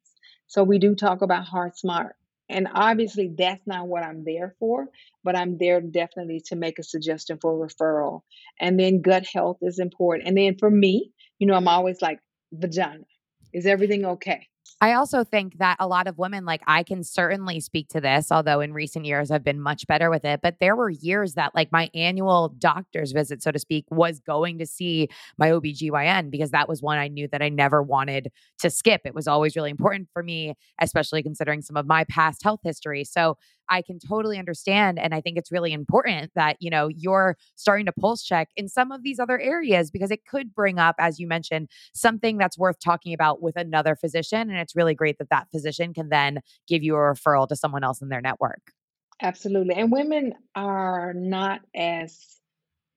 So 0.47 0.65
we 0.65 0.79
do 0.79 0.95
talk 0.95 1.21
about 1.21 1.45
heart 1.45 1.79
smart. 1.79 2.17
And 2.49 2.67
obviously 2.73 3.35
that's 3.37 3.67
not 3.67 3.87
what 3.87 4.03
I'm 4.03 4.25
there 4.25 4.55
for, 4.59 4.89
but 5.23 5.37
I'm 5.37 5.59
there 5.59 5.83
definitely 5.83 6.43
to 6.47 6.57
make 6.57 6.79
a 6.79 6.83
suggestion 6.83 7.39
for 7.41 7.53
referral. 7.53 8.23
And 8.59 8.81
then 8.81 9.03
gut 9.03 9.27
health 9.31 9.59
is 9.61 9.79
important. 9.79 10.27
And 10.27 10.39
then 10.39 10.57
for 10.59 10.71
me, 10.71 11.13
you 11.39 11.47
know, 11.47 11.55
I'm 11.55 11.69
always 11.69 12.01
like 12.01 12.21
vagina. 12.53 13.05
Is 13.53 13.67
everything 13.67 14.07
okay? 14.07 14.47
I 14.81 14.93
also 14.93 15.25
think 15.25 15.59
that 15.59 15.77
a 15.81 15.89
lot 15.89 16.07
of 16.07 16.19
women, 16.19 16.45
like 16.45 16.63
I 16.69 16.85
can 16.85 17.03
certainly 17.03 17.59
speak 17.59 17.89
to 17.89 18.01
this, 18.01 18.31
although 18.31 18.61
in 18.61 18.73
recent 18.73 19.07
years 19.07 19.31
I've 19.33 19.43
been 19.43 19.61
much 19.61 19.89
better 19.89 20.09
with 20.09 20.25
it. 20.25 20.41
But 20.41 20.57
there 20.61 20.77
were 20.77 20.89
years 20.91 21.35
that, 21.35 21.53
like, 21.53 21.73
my 21.73 21.91
annual 21.95 22.51
doctor's 22.59 23.11
visit, 23.11 23.43
so 23.43 23.51
to 23.51 23.59
speak, 23.59 23.87
was 23.91 24.21
going 24.21 24.59
to 24.59 24.67
see 24.67 25.09
my 25.37 25.51
OBGYN 25.51 26.31
because 26.31 26.53
that 26.53 26.69
was 26.69 26.81
one 26.81 26.97
I 26.97 27.09
knew 27.09 27.27
that 27.29 27.43
I 27.43 27.49
never 27.49 27.83
wanted 27.83 28.31
to 28.61 28.71
skip. 28.71 29.01
It 29.05 29.15
was 29.17 29.27
always 29.27 29.57
really 29.57 29.71
important 29.71 30.09
for 30.13 30.23
me, 30.23 30.55
especially 30.81 31.25
considering 31.25 31.61
some 31.61 31.77
of 31.77 31.87
my 31.87 32.05
past 32.05 32.45
health 32.45 32.61
history. 32.63 33.03
So 33.03 33.37
I 33.71 33.83
can 33.83 33.99
totally 33.99 34.39
understand. 34.39 34.99
And 34.99 35.15
I 35.15 35.21
think 35.21 35.37
it's 35.37 35.53
really 35.53 35.73
important 35.73 36.33
that, 36.35 36.57
you 36.61 36.71
know, 36.71 36.89
you're 36.89 37.37
starting 37.57 37.87
to 37.87 37.93
pulse 37.93 38.23
check 38.23 38.49
in 38.57 38.69
some 38.69 38.93
of 38.93 39.03
these 39.03 39.19
other 39.19 39.39
areas 39.39 39.91
because 39.91 40.11
it 40.11 40.25
could 40.27 40.55
bring 40.55 40.79
up, 40.79 40.97
as 40.99 41.19
you 41.19 41.27
mentioned, 41.27 41.69
something 41.95 42.39
that's 42.39 42.59
worth 42.59 42.79
talking 42.81 43.13
about 43.13 43.43
with 43.43 43.57
another 43.57 43.95
physician. 43.95 44.51
And 44.51 44.59
it's 44.59 44.77
really 44.77 44.95
great 44.95 45.19
that 45.19 45.31
that 45.31 45.49
physician 45.51 45.95
can 45.95 46.09
then 46.09 46.41
give 46.67 46.83
you 46.83 46.95
a 46.95 46.99
referral 46.99 47.49
to 47.49 47.57
someone 47.57 47.85
else 47.85 48.01
in 48.03 48.09
their 48.09 48.21
network. 48.21 48.73
Absolutely. 49.21 49.75
And 49.75 49.91
women 49.91 50.35
are 50.55 51.13
not 51.13 51.61
as 51.75 52.38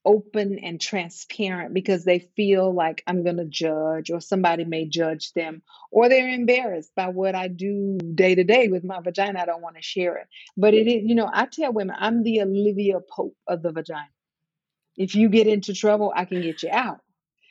open 0.06 0.60
and 0.60 0.82
transparent 0.82 1.74
because 1.74 2.04
they 2.04 2.20
feel 2.20 2.74
like 2.74 3.04
I'm 3.06 3.24
going 3.24 3.38
to 3.38 3.46
judge 3.46 4.10
or 4.10 4.20
somebody 4.20 4.66
may 4.66 4.86
judge 4.86 5.34
them 5.34 5.62
or 5.92 6.10
they're 6.10 6.30
embarrassed 6.30 6.92
by 6.96 7.10
what 7.10 7.36
I 7.36 7.48
do 7.48 7.98
day 8.16 8.36
to 8.36 8.44
day 8.44 8.68
with 8.68 8.84
my 8.84 9.00
vagina. 9.02 9.40
I 9.42 9.46
don't 9.46 9.62
want 9.62 9.76
to 9.76 9.82
share 9.82 10.18
it. 10.18 10.28
But 10.58 10.74
it 10.74 10.88
is, 10.88 11.04
you 11.06 11.16
know, 11.16 11.30
I 11.32 11.46
tell 11.46 11.72
women 11.72 11.96
I'm 11.98 12.24
the 12.24 12.42
Olivia 12.42 13.00
Pope 13.00 13.36
of 13.48 13.62
the 13.62 13.72
vagina. 13.72 14.10
If 14.98 15.16
you 15.16 15.30
get 15.30 15.48
into 15.48 15.74
trouble, 15.74 16.12
I 16.16 16.26
can 16.26 16.42
get 16.42 16.64
you 16.64 16.70
out. 16.72 17.00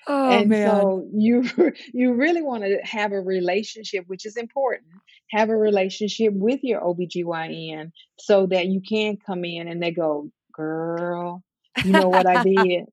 Oh 0.06 0.30
and 0.30 0.48
man. 0.48 0.66
so 0.66 1.08
you 1.12 1.44
you 1.92 2.14
really 2.14 2.42
want 2.42 2.64
to 2.64 2.78
have 2.82 3.12
a 3.12 3.20
relationship 3.20 4.04
which 4.06 4.24
is 4.24 4.36
important 4.36 4.88
have 5.30 5.50
a 5.50 5.56
relationship 5.56 6.32
with 6.32 6.60
your 6.62 6.80
OBGYN 6.80 7.92
so 8.18 8.46
that 8.46 8.66
you 8.66 8.80
can 8.80 9.18
come 9.18 9.44
in 9.44 9.68
and 9.68 9.82
they 9.82 9.90
go 9.90 10.30
girl 10.52 11.44
you 11.84 11.92
know 11.92 12.08
what 12.08 12.26
I 12.26 12.42
did 12.44 12.84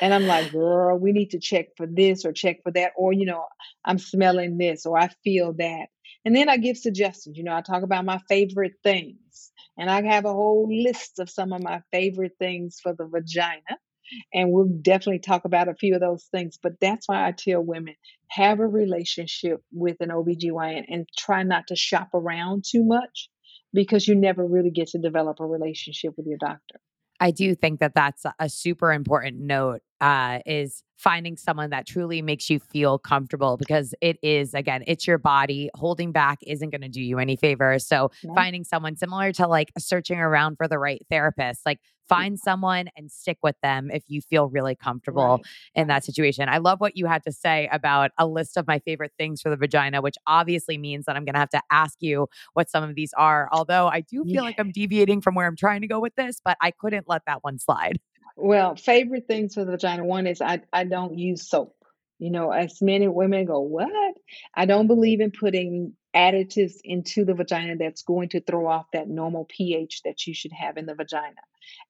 and 0.00 0.14
I'm 0.14 0.26
like 0.26 0.52
girl 0.52 0.98
we 0.98 1.12
need 1.12 1.30
to 1.30 1.40
check 1.40 1.68
for 1.76 1.86
this 1.86 2.24
or 2.24 2.32
check 2.32 2.62
for 2.62 2.72
that 2.72 2.92
or 2.96 3.12
you 3.12 3.26
know 3.26 3.44
I'm 3.84 3.98
smelling 3.98 4.58
this 4.58 4.86
or 4.86 4.98
I 4.98 5.08
feel 5.24 5.52
that 5.54 5.86
and 6.24 6.34
then 6.34 6.48
I 6.48 6.56
give 6.56 6.76
suggestions 6.76 7.36
you 7.36 7.44
know 7.44 7.54
I 7.54 7.60
talk 7.60 7.82
about 7.82 8.04
my 8.04 8.20
favorite 8.28 8.74
things 8.82 9.52
and 9.78 9.90
I 9.90 10.02
have 10.02 10.24
a 10.24 10.32
whole 10.32 10.68
list 10.70 11.18
of 11.18 11.30
some 11.30 11.52
of 11.52 11.62
my 11.62 11.82
favorite 11.92 12.32
things 12.38 12.80
for 12.82 12.94
the 12.94 13.06
vagina 13.06 13.78
and 14.32 14.50
we'll 14.50 14.68
definitely 14.82 15.18
talk 15.18 15.44
about 15.44 15.68
a 15.68 15.74
few 15.74 15.94
of 15.94 16.00
those 16.00 16.24
things. 16.24 16.58
But 16.62 16.80
that's 16.80 17.08
why 17.08 17.26
I 17.26 17.32
tell 17.32 17.60
women 17.60 17.94
have 18.28 18.60
a 18.60 18.66
relationship 18.66 19.62
with 19.72 19.96
an 20.00 20.10
OBGYN 20.10 20.84
and 20.88 21.08
try 21.16 21.42
not 21.42 21.68
to 21.68 21.76
shop 21.76 22.10
around 22.14 22.64
too 22.68 22.84
much 22.84 23.28
because 23.72 24.06
you 24.06 24.14
never 24.14 24.46
really 24.46 24.70
get 24.70 24.88
to 24.88 24.98
develop 24.98 25.40
a 25.40 25.46
relationship 25.46 26.14
with 26.16 26.26
your 26.26 26.38
doctor. 26.38 26.80
I 27.20 27.30
do 27.30 27.54
think 27.54 27.80
that 27.80 27.94
that's 27.94 28.24
a 28.38 28.48
super 28.48 28.92
important 28.92 29.40
note 29.40 29.80
uh, 30.00 30.40
is 30.46 30.82
finding 30.96 31.36
someone 31.36 31.70
that 31.70 31.86
truly 31.86 32.22
makes 32.22 32.48
you 32.48 32.58
feel 32.58 32.98
comfortable 32.98 33.56
because 33.56 33.94
it 34.00 34.18
is 34.22 34.54
again 34.54 34.82
it's 34.86 35.06
your 35.06 35.18
body 35.18 35.68
holding 35.74 36.10
back 36.10 36.38
isn't 36.46 36.70
going 36.70 36.80
to 36.80 36.88
do 36.88 37.02
you 37.02 37.18
any 37.18 37.36
favors 37.36 37.86
so 37.86 38.10
No? 38.24 38.34
finding 38.34 38.64
someone 38.64 38.96
similar 38.96 39.30
to 39.32 39.46
like 39.46 39.70
searching 39.78 40.18
around 40.18 40.56
for 40.56 40.66
the 40.66 40.78
right 40.78 41.00
therapist 41.10 41.60
like 41.66 41.80
find 42.08 42.38
someone 42.38 42.88
and 42.96 43.10
stick 43.10 43.36
with 43.42 43.56
them 43.62 43.90
if 43.92 44.04
you 44.06 44.20
feel 44.22 44.48
really 44.48 44.74
comfortable 44.74 45.22
Right. 45.36 45.40
in 45.74 45.88
that 45.88 46.02
situation 46.04 46.48
i 46.48 46.56
love 46.58 46.80
what 46.80 46.96
you 46.96 47.04
had 47.06 47.22
to 47.24 47.32
say 47.32 47.68
about 47.70 48.10
a 48.16 48.26
list 48.26 48.56
of 48.56 48.66
my 48.66 48.78
favorite 48.78 49.12
things 49.18 49.42
for 49.42 49.50
the 49.50 49.56
vagina 49.56 50.00
which 50.00 50.16
obviously 50.26 50.78
means 50.78 51.04
that 51.04 51.16
i'm 51.16 51.24
going 51.26 51.34
to 51.34 51.40
have 51.40 51.50
to 51.50 51.60
ask 51.70 51.96
you 52.00 52.26
what 52.54 52.70
some 52.70 52.82
of 52.84 52.94
these 52.94 53.10
are 53.18 53.48
although 53.52 53.88
i 53.88 54.00
do 54.00 54.24
feel 54.24 54.32
Yeah. 54.34 54.40
like 54.42 54.58
i'm 54.58 54.72
deviating 54.72 55.20
from 55.20 55.34
where 55.34 55.46
i'm 55.46 55.56
trying 55.56 55.82
to 55.82 55.86
go 55.88 56.00
with 56.00 56.14
this 56.16 56.40
but 56.42 56.56
i 56.62 56.70
couldn't 56.70 57.06
let 57.06 57.22
that 57.26 57.44
one 57.44 57.58
slide 57.58 57.98
Well, 58.36 58.76
favorite 58.76 59.26
things 59.26 59.54
for 59.54 59.64
the 59.64 59.72
vagina. 59.72 60.04
One 60.04 60.26
is 60.26 60.42
I, 60.42 60.60
I 60.72 60.84
don't 60.84 61.18
use 61.18 61.48
soap. 61.48 61.74
You 62.18 62.30
know, 62.30 62.50
as 62.50 62.80
many 62.80 63.08
women 63.08 63.46
go, 63.46 63.60
what? 63.60 64.14
I 64.54 64.66
don't 64.66 64.86
believe 64.86 65.20
in 65.20 65.32
putting 65.32 65.94
additives 66.14 66.76
into 66.82 67.26
the 67.26 67.34
vagina 67.34 67.76
that's 67.76 68.02
going 68.02 68.30
to 68.30 68.40
throw 68.40 68.66
off 68.66 68.86
that 68.92 69.08
normal 69.08 69.46
pH 69.46 70.02
that 70.04 70.26
you 70.26 70.32
should 70.32 70.52
have 70.52 70.78
in 70.78 70.86
the 70.86 70.94
vagina. 70.94 71.34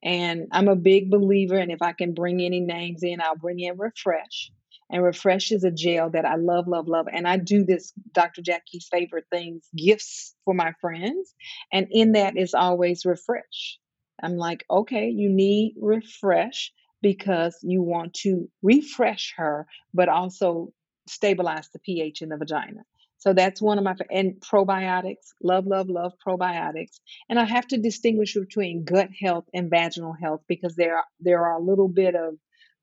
And 0.03 0.49
I'm 0.51 0.67
a 0.67 0.75
big 0.75 1.11
believer, 1.11 1.57
and 1.57 1.71
if 1.71 1.81
I 1.81 1.93
can 1.93 2.13
bring 2.13 2.41
any 2.41 2.61
names 2.61 3.05
in, 3.05 3.21
I'll 3.21 3.37
bring 3.37 3.61
in 3.61 3.77
RepHresh. 3.77 4.51
And 4.91 5.03
RepHresh 5.03 5.53
is 5.53 5.65
a 5.65 5.71
gel 5.71 6.11
that 6.11 6.25
I 6.25 6.37
love, 6.37 6.67
love, 6.67 6.89
love. 6.89 7.07
And 7.13 7.27
I 7.27 7.37
do 7.39 7.65
this 7.65 7.93
Dr. 8.13 8.43
Jackie's 8.43 8.89
favorite 8.91 9.27
things, 9.31 9.69
gifts 9.77 10.35
for 10.45 10.55
my 10.55 10.73
friends. 10.81 11.35
And 11.73 11.89
in 11.91 12.13
that 12.13 12.37
is 12.37 12.55
always 12.55 13.05
RepHresh. 13.05 13.77
I'm 14.23 14.37
like, 14.37 14.65
okay, 14.71 15.09
you 15.09 15.29
need 15.29 15.77
RepHresh 15.81 16.71
because 17.03 17.59
you 17.63 17.83
want 17.83 18.15
to 18.15 18.49
refresh 18.63 19.35
her, 19.37 19.67
but 19.95 20.09
also 20.09 20.73
stabilize 21.09 21.69
the 21.73 21.79
pH 21.79 22.23
in 22.23 22.31
the 22.31 22.37
vagina. 22.37 22.83
So 23.19 23.33
that's 23.33 23.63
one 23.63 23.79
of 23.79 23.85
my 23.85 23.95
and 24.11 24.35
probiotics. 24.41 25.33
Love, 25.43 25.67
love, 25.67 25.89
love 25.89 26.13
probiotics. 26.27 27.01
And 27.29 27.39
I 27.39 27.45
have 27.45 27.67
to 27.69 27.79
distinguish 27.79 28.35
between 28.35 28.85
gut 28.85 29.09
health 29.21 29.47
and 29.55 29.71
vaginal 29.71 30.13
health 30.13 30.43
because 30.49 30.77
there 30.77 30.99
are, 30.99 31.05
there 31.21 31.45
are 31.45 31.59
a 31.59 31.63
little 31.63 31.89
bit 31.89 32.15
of 32.15 32.35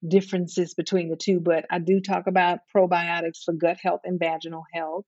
differences 0.06 0.74
between 0.74 1.10
the 1.10 1.16
two. 1.16 1.40
But 1.40 1.66
I 1.70 1.80
do 1.80 2.02
talk 2.02 2.28
about 2.28 2.60
probiotics 2.76 3.44
for 3.46 3.54
gut 3.54 3.78
health 3.82 4.02
and 4.04 4.20
vaginal 4.20 4.64
health. 4.74 5.06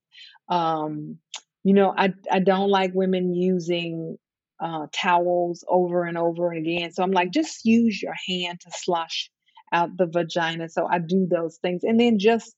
Um, 0.48 1.18
you 1.64 1.74
know, 1.74 1.92
I 1.96 2.14
I 2.30 2.38
don't 2.38 2.70
like 2.70 2.92
women 2.94 3.34
using 3.34 4.18
uh, 4.60 4.86
towels 4.92 5.64
over 5.68 6.04
and 6.04 6.18
over 6.18 6.52
again. 6.52 6.92
So 6.92 7.02
I'm 7.02 7.12
like, 7.12 7.32
just 7.32 7.64
use 7.64 8.02
your 8.02 8.14
hand 8.28 8.60
to 8.62 8.70
slosh 8.74 9.30
out 9.72 9.96
the 9.96 10.06
vagina. 10.06 10.68
So 10.68 10.86
I 10.86 10.98
do 11.00 11.26
those 11.30 11.58
things. 11.62 11.82
And 11.84 12.00
then 12.00 12.18
just 12.18 12.54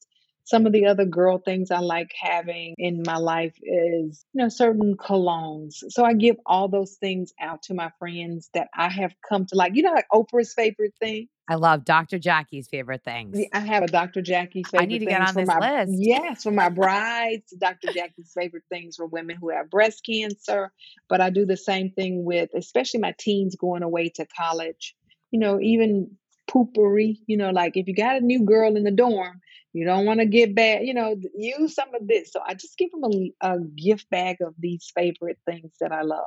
some 0.49 0.65
of 0.65 0.73
the 0.73 0.87
other 0.87 1.05
girl 1.05 1.37
things 1.37 1.71
I 1.71 1.81
like 1.81 2.11
having 2.19 2.75
in 2.79 3.03
my 3.07 3.19
life 3.19 3.53
is, 3.63 4.25
you 4.33 4.43
know, 4.43 4.49
certain 4.49 4.97
colognes. 4.97 5.85
So 5.91 6.07
I 6.07 6.15
give 6.15 6.37
all 6.47 6.69
those 6.69 6.95
things 6.95 7.35
out 7.39 7.65
to 7.65 7.75
my 7.75 7.91
friends 7.99 8.49
that 8.55 8.69
I 8.75 8.89
have 8.89 9.15
come 9.29 9.45
to 9.45 9.57
like. 9.57 9.75
You 9.75 9.83
know, 9.83 9.93
like 9.93 10.07
Oprah's 10.11 10.55
favorite 10.55 10.95
thing. 10.99 11.29
I 11.51 11.57
love 11.57 11.85
Dr. 11.85 12.19
Jackie's 12.19 12.67
favorite 12.67 13.05
things. 13.05 13.39
I 13.53 13.61
have 13.61 13.83
a 13.83 13.89
Dr. 13.89 14.23
Jackie's 14.23 14.71
favorite. 14.71 14.81
Thing. 14.81 14.81
I 14.81 14.91
need 14.91 14.99
to 15.01 15.05
get 15.05 15.21
on 15.21 15.35
this 15.35 15.47
my 15.47 15.81
list. 15.81 15.93
yes 15.95 16.43
for 16.43 16.51
my 16.51 16.69
brides. 16.71 17.53
Dr. 17.61 17.93
Jackie's 17.93 18.33
favorite 18.35 18.65
things 18.71 18.97
for 18.97 19.05
women 19.05 19.37
who 19.39 19.51
have 19.51 19.69
breast 19.69 20.03
cancer. 20.07 20.73
But 21.11 21.21
I 21.21 21.29
do 21.29 21.45
the 21.45 21.59
same 21.59 21.91
thing 21.91 22.25
with 22.25 22.49
especially 22.55 23.01
my 23.01 23.15
teens 23.19 23.55
going 23.55 23.83
away 23.83 24.09
to 24.15 24.25
college. 24.35 24.97
You 25.31 25.41
know, 25.41 25.61
even 25.61 26.17
Poo-Pourri. 26.51 27.19
You 27.27 27.37
know, 27.37 27.51
like 27.51 27.77
if 27.77 27.87
you 27.87 27.95
got 27.95 28.17
a 28.17 28.25
new 28.25 28.47
girl 28.47 28.77
in 28.77 28.85
the 28.85 28.91
dorm, 28.91 29.43
you 29.79 29.85
don't 29.85 30.05
want 30.05 30.21
to 30.21 30.27
get 30.27 30.55
bad. 30.55 30.83
You 30.83 30.95
know, 30.95 31.15
use 31.37 31.75
some 31.75 31.95
of 31.95 32.07
this. 32.09 32.33
So 32.33 32.41
I 32.45 32.55
just 32.55 32.77
give 32.77 32.91
them 32.91 33.05
a, 33.05 33.33
a 33.41 33.61
gift 33.61 34.11
bag 34.11 34.39
of 34.41 34.55
these 34.59 34.91
favorite 34.95 35.39
things 35.47 35.73
that 35.81 35.93
I 35.93 36.03
love. 36.03 36.27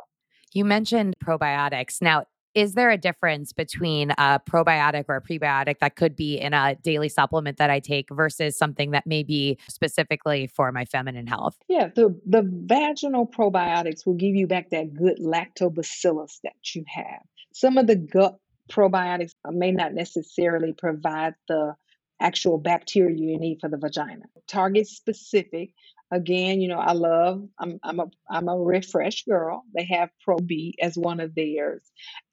You 0.54 0.66
mentioned 0.66 1.16
probiotics. 1.24 2.02
Now, 2.02 2.26
is 2.54 2.74
there 2.74 2.90
a 2.90 2.98
difference 2.98 3.54
between 3.54 4.12
a 4.12 4.40
probiotic 4.40 5.06
or 5.08 5.16
a 5.16 5.22
prebiotic 5.22 5.80
that 5.80 5.96
could 5.96 6.16
be 6.16 6.38
in 6.38 6.54
a 6.54 6.76
daily 6.84 7.10
supplement 7.10 7.58
that 7.58 7.70
I 7.70 7.80
take 7.80 8.08
versus 8.12 8.58
something 8.58 8.92
that 8.92 9.08
may 9.08 9.24
be 9.24 9.58
specifically 9.70 10.48
for 10.48 10.72
my 10.72 10.86
feminine 10.86 11.28
health? 11.28 11.58
Yeah, 11.70 11.90
the 11.96 12.20
the 12.26 12.44
vaginal 12.46 13.26
probiotics 13.28 14.06
will 14.06 14.16
give 14.16 14.36
you 14.36 14.48
back 14.48 14.70
that 14.72 14.94
good 14.94 15.20
lactobacillus 15.20 16.40
that 16.44 16.76
you 16.76 16.84
have. 16.88 17.22
Some 17.54 17.78
of 17.78 17.88
the 17.88 17.96
gut 17.96 18.38
probiotics 18.70 19.34
uh, 19.46 19.52
may 19.52 19.72
not 19.72 19.94
necessarily 19.94 20.74
provide 20.74 21.36
the 21.48 21.76
actual 22.22 22.58
bacteria 22.58 23.16
you 23.18 23.38
need 23.40 23.60
for 23.60 23.70
the 23.70 23.78
vagina. 23.78 24.24
Target 24.48 24.88
specific. 24.88 25.74
Again, 26.12 26.62
you 26.62 26.68
know, 26.68 26.80
I 26.80 26.94
love 26.94 27.44
I'm 27.60 27.80
I'm 27.84 28.00
a 28.00 28.06
I'm 28.30 28.48
a 28.48 28.56
RepHresh 28.56 29.28
girl. 29.28 29.64
They 29.76 29.86
have 29.86 30.10
Pro 30.24 30.38
B 30.38 30.76
as 30.82 30.98
one 30.98 31.20
of 31.20 31.36
theirs. 31.36 31.82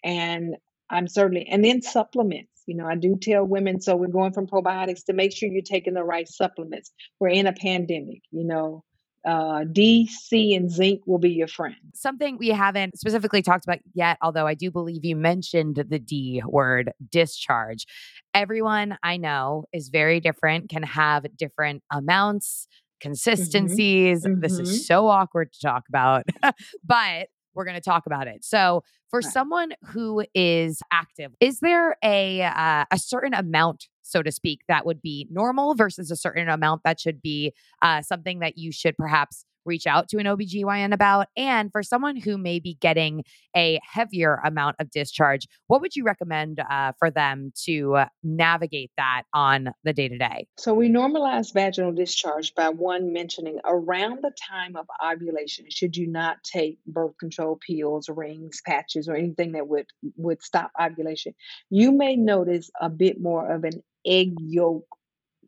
And 0.05 0.57
I'm 0.91 1.09
certainly 1.09 1.47
and 1.47 1.65
then 1.65 1.83
supplements. 1.83 2.51
You 2.67 2.77
know, 2.77 2.87
I 2.87 2.97
do 2.97 3.17
tell 3.21 3.45
women 3.45 3.81
so 3.81 3.97
we're 3.97 4.09
going 4.09 4.33
from 4.33 4.47
probiotics 4.47 5.05
to 5.07 5.13
make 5.13 5.33
sure 5.33 5.49
you're 5.49 5.63
taking 5.63 5.95
the 5.95 6.05
right 6.05 6.29
supplements. 6.29 6.91
We're 7.19 7.29
in 7.29 7.47
a 7.47 7.53
pandemic, 7.53 8.23
you 8.31 8.45
know. 8.45 8.85
Uh, 9.27 9.65
D, 9.65 10.07
C, 10.07 10.55
and 10.55 10.71
zinc 10.71 11.03
will 11.07 11.19
be 11.19 11.31
your 11.31 11.49
friend. 11.49 11.75
Something 11.95 12.39
we 12.39 12.49
haven't 12.49 12.99
specifically 12.99 13.43
talked 13.43 13.65
about 13.65 13.79
yet, 13.95 14.17
although 14.23 14.47
I 14.47 14.55
do 14.55 14.71
believe 14.71 15.05
you 15.05 15.17
mentioned 15.17 15.85
the 15.89 15.99
D 15.99 16.43
word, 16.47 16.93
discharge. 17.11 17.87
Everyone 18.35 18.97
I 19.03 19.17
know 19.17 19.65
is 19.73 19.89
very 19.89 20.21
different, 20.21 20.71
can 20.71 20.83
have 20.83 21.27
different 21.37 21.83
amounts, 21.93 22.69
consistencies. 23.01 24.23
This 24.23 24.57
mhm. 24.57 24.61
is 24.61 24.87
so 24.87 25.09
awkward 25.09 25.53
to 25.53 25.61
talk 25.61 25.85
about, 25.89 26.25
but 26.85 27.29
we're 27.55 27.65
going 27.65 27.75
to 27.75 27.81
talk 27.81 28.07
about 28.07 28.29
it. 28.29 28.45
So, 28.45 28.83
for 29.11 29.21
Right. 29.21 29.33
someone 29.33 29.73
who 29.87 30.25
is 30.35 30.83
active, 30.93 31.33
is 31.41 31.61
there 31.61 31.97
a 32.05 32.43
uh, 32.43 32.85
a 32.91 32.99
certain 32.99 33.35
amount, 33.35 33.89
so 34.09 34.23
to 34.23 34.33
speak, 34.33 34.61
that 34.69 34.87
would 34.87 35.03
be 35.03 35.27
normal 35.31 35.75
versus 35.75 36.11
a 36.11 36.17
certain 36.17 36.49
amount 36.49 36.83
that 36.85 37.01
should 37.01 37.21
be 37.21 37.53
uh, 37.83 38.03
something 38.03 38.41
that 38.41 38.59
you 38.59 38.73
should 38.73 38.97
perhaps 38.97 39.45
reach 39.69 39.87
out 39.87 40.09
to 40.09 40.19
an 40.19 40.27
OBGYN 40.27 40.93
about? 40.93 41.29
And 41.37 41.71
for 41.71 41.85
someone 41.85 42.17
who 42.17 42.37
may 42.39 42.59
be 42.59 42.75
getting 42.81 43.23
a 43.55 43.79
heavier 43.85 44.41
amount 44.45 44.77
of 44.81 44.91
discharge, 44.91 45.47
what 45.69 45.81
would 45.81 45.95
you 45.95 46.03
recommend 46.03 46.61
uh, 46.69 46.93
for 46.99 47.11
them 47.11 47.53
to 47.65 47.97
uh, 47.97 48.07
navigate 48.25 48.91
that 48.97 49.23
on 49.33 49.71
the 49.85 49.93
day 49.93 50.09
to 50.09 50.19
day? 50.19 50.49
So 50.57 50.75
we 50.75 50.89
normalize 50.89 51.53
vaginal 51.53 51.93
discharge 51.93 52.55
by 52.55 52.71
one 52.71 53.13
mentioning 53.13 53.61
around 53.65 54.23
the 54.23 54.33
time 54.49 54.75
of 54.75 54.87
ovulation, 55.05 55.67
should 55.69 55.97
you 55.97 56.09
not 56.09 56.43
take 56.43 56.79
birth 56.87 57.17
control 57.19 57.61
pills, 57.65 58.09
rings, 58.09 58.61
patches, 58.67 59.09
or 59.09 59.15
anything 59.15 59.53
that 59.53 59.69
would 59.69 59.87
would 60.17 60.43
stop 60.43 60.71
ovulation, 60.81 61.35
you 61.69 61.93
may 61.93 62.17
notice 62.17 62.71
a 62.81 62.89
bit 62.89 63.21
more 63.21 63.53
of 63.53 63.65
an 63.65 63.83
egg 64.09 64.35
yolk 64.41 64.87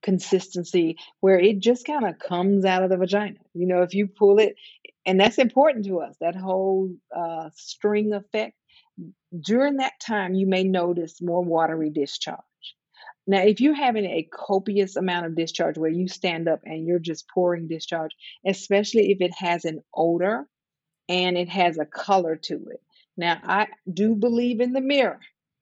consistency 0.02 0.96
where 1.20 1.38
it 1.38 1.60
just 1.60 1.86
kind 1.86 2.06
of 2.06 2.18
comes 2.18 2.64
out 2.64 2.82
of 2.82 2.90
the 2.90 2.96
vagina. 2.96 3.38
You 3.54 3.66
know, 3.66 3.82
if 3.82 3.94
you 3.94 4.06
pull 4.06 4.38
it, 4.38 4.56
and 5.06 5.18
that's 5.18 5.38
important 5.38 5.86
to 5.86 6.00
us, 6.00 6.16
that 6.20 6.36
whole 6.36 6.90
uh, 7.16 7.50
string 7.54 8.12
effect. 8.12 8.54
during 9.40 9.76
that 9.76 9.94
time, 10.00 10.34
you 10.34 10.46
may 10.46 10.64
notice 10.64 11.22
more 11.22 11.42
watery 11.42 11.90
discharge. 11.90 12.38
Now, 13.26 13.42
if 13.42 13.60
you're 13.60 13.74
having 13.74 14.04
a 14.06 14.28
copious 14.32 14.96
amount 14.96 15.26
of 15.26 15.36
discharge 15.36 15.78
where 15.78 15.90
you 15.90 16.08
stand 16.08 16.48
up 16.48 16.60
and 16.64 16.86
you're 16.86 16.98
just 16.98 17.28
pouring 17.28 17.68
discharge, 17.68 18.12
especially 18.46 19.12
if 19.12 19.20
it 19.20 19.32
has 19.38 19.64
an 19.64 19.82
odor 19.94 20.48
and 21.08 21.36
it 21.38 21.48
has 21.48 21.78
a 21.78 21.84
color 21.84 22.36
to 22.36 22.54
it. 22.70 22.82
Now, 23.16 23.38
I 23.42 23.68
do 23.92 24.14
believe 24.14 24.60
in 24.60 24.72
the 24.72 24.80
mirror. 24.80 25.20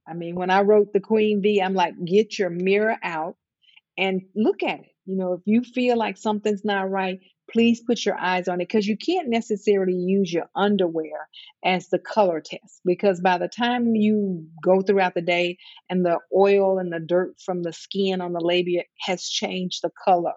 I 0.09 0.15
mean, 0.15 0.35
when 0.35 0.51
I 0.51 0.63
wrote 0.63 0.93
the 0.93 1.01
Queen 1.01 1.43
V, 1.43 1.61
I'm 1.61 1.75
like, 1.75 1.95
get 2.05 2.39
your 2.39 2.51
mirror 2.51 2.97
out 3.03 3.37
and 3.97 4.23
look 4.35 4.63
at 4.63 4.81
it. 4.81 4.93
You 5.07 5.17
know, 5.17 5.33
if 5.35 5.41
you 5.45 5.63
feel 5.63 5.97
like 5.97 6.17
something's 6.17 6.65
not 6.65 6.91
right, 6.91 7.21
please 7.51 7.81
put 7.81 8.05
your 8.05 8.19
eyes 8.19 8.47
on 8.47 8.61
it 8.61 8.69
because 8.69 8.87
you 8.87 8.97
can't 8.97 9.29
necessarily 9.29 9.95
use 9.95 10.33
your 10.33 10.51
underwear 10.55 11.29
as 11.65 11.89
the 11.89 11.99
color 11.99 12.41
test 12.41 12.81
because 12.85 13.21
by 13.21 13.39
the 13.39 13.49
time 13.49 13.95
you 13.95 14.47
go 14.63 14.83
throughout 14.83 15.15
the 15.15 15.23
day 15.23 15.57
and 15.89 16.05
the 16.05 16.19
oil 16.37 16.79
and 16.79 16.93
the 16.93 17.01
dirt 17.01 17.35
from 17.45 17.63
the 17.63 17.73
skin 17.73 18.21
on 18.21 18.33
the 18.33 18.41
labia 18.41 18.83
has 19.01 19.25
changed 19.25 19.81
the 19.83 19.91
color 20.05 20.35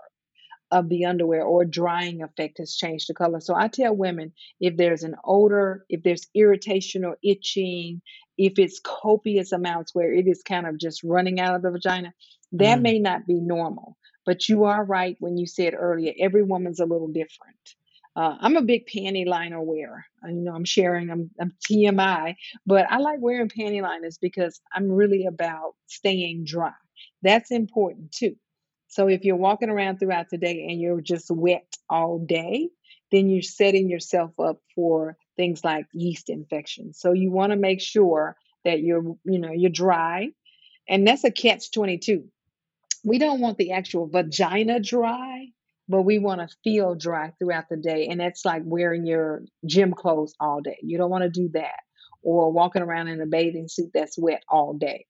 of 0.72 0.90
the 0.90 1.06
underwear 1.06 1.44
or 1.44 1.66
drying 1.66 2.24
effect 2.24 2.58
has 2.60 2.76
changed 2.76 3.10
the 3.10 3.14
color. 3.14 3.42
So 3.42 3.56
I 3.56 3.68
tell 3.68 3.96
women 3.96 4.32
if 4.60 4.78
there's 4.78 5.04
an 5.04 5.16
odor, 5.26 5.86
if 5.90 6.04
there's 6.04 6.28
irritation 6.34 7.04
or 7.04 7.18
itching, 7.24 8.02
if 8.38 8.58
it's 8.58 8.80
copious 8.84 9.52
amounts 9.52 9.94
where 9.94 10.14
it 10.14 10.28
is 10.28 10.42
kind 10.42 10.66
of 10.66 10.78
just 10.78 11.04
running 11.04 11.40
out 11.40 11.56
of 11.56 11.62
the 11.62 11.72
vagina, 11.72 12.14
that 12.54 12.80
mm. 12.80 12.82
may 12.82 13.00
not 13.00 13.28
be 13.28 13.36
normal. 13.36 13.98
But 14.26 14.48
you 14.48 14.66
are 14.66 14.84
right 14.84 15.16
when 15.20 15.38
you 15.38 15.48
said 15.48 15.74
earlier, 15.78 16.14
every 16.20 16.44
woman's 16.44 16.80
a 16.80 16.86
little 16.86 17.08
different. 17.08 17.76
Uh, 18.16 18.36
I'm 18.40 18.58
a 18.58 18.62
big 18.62 18.88
panty 18.88 19.26
liner 19.26 19.62
wearer. 19.62 20.04
I, 20.24 20.30
you 20.30 20.42
know, 20.42 20.54
I'm 20.54 20.66
sharing, 20.66 21.10
I'm, 21.10 21.32
I'm 21.40 21.54
TMI, 21.70 22.36
but 22.66 22.86
I 22.90 22.98
like 22.98 23.20
wearing 23.22 23.50
panty 23.50 23.82
liners 23.82 24.18
because 24.18 24.60
I'm 24.74 24.92
really 24.92 25.26
about 25.26 25.76
staying 25.88 26.44
dry. 26.46 26.74
That's 27.22 27.52
important 27.52 28.12
too. 28.12 28.36
So 28.92 29.08
if 29.08 29.24
you're 29.24 29.38
walking 29.38 29.70
around 29.70 30.00
throughout 30.00 30.30
the 30.30 30.38
day 30.38 30.68
and 30.70 30.80
you're 30.82 31.00
just 31.00 31.32
wet 31.32 31.66
all 31.90 32.20
day, 32.20 32.68
then 33.10 33.30
you're 33.30 33.42
setting 33.42 33.90
yourself 33.90 34.38
up 34.38 34.58
for 34.76 35.16
things 35.38 35.64
like 35.64 35.86
yeast 35.94 36.30
infections. 36.30 37.00
So 37.00 37.14
you 37.14 37.32
want 37.32 37.54
to 37.54 37.56
make 37.56 37.80
sure 37.80 38.36
that 38.66 38.82
you're, 38.82 39.02
you 39.24 39.40
know, 39.40 39.54
you're 39.54 39.72
dry. 39.72 40.28
And 40.90 41.08
that's 41.08 41.24
a 41.24 41.32
catch 41.32 41.72
22. 41.72 42.26
We 43.06 43.18
don't 43.18 43.40
want 43.40 43.58
the 43.58 43.72
actual 43.72 44.08
vagina 44.08 44.82
dry, 44.82 45.48
but 45.88 46.02
we 46.02 46.20
want 46.20 46.42
to 46.42 46.54
feel 46.62 46.94
dry 46.94 47.32
throughout 47.40 47.70
the 47.70 47.78
day. 47.78 48.08
And 48.08 48.20
that's 48.20 48.44
like 48.44 48.64
wearing 48.66 49.06
your 49.06 49.44
gym 49.66 49.94
clothes 49.94 50.34
all 50.38 50.60
day. 50.60 50.78
You 50.84 50.98
don't 50.98 51.10
want 51.10 51.24
to 51.24 51.30
do 51.30 51.50
that. 51.54 51.80
Or 52.24 52.52
walking 52.52 52.82
around 52.82 53.08
in 53.08 53.22
a 53.22 53.26
bathing 53.26 53.70
suit 53.70 53.92
that's 53.94 54.18
wet 54.18 54.44
all 54.50 54.74
day. 54.74 55.06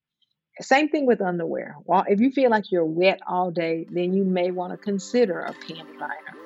Same 0.61 0.89
thing 0.89 1.05
with 1.05 1.21
underwear. 1.21 1.75
Well, 1.85 2.05
if 2.07 2.19
you 2.19 2.31
feel 2.31 2.51
like 2.51 2.71
you're 2.71 2.85
wet 2.85 3.19
all 3.27 3.51
day, 3.51 3.87
then 3.89 4.13
you 4.13 4.23
may 4.23 4.51
want 4.51 4.71
to 4.73 4.77
consider 4.77 5.41
a 5.41 5.53
panty 5.53 5.97
liner. 5.99 6.37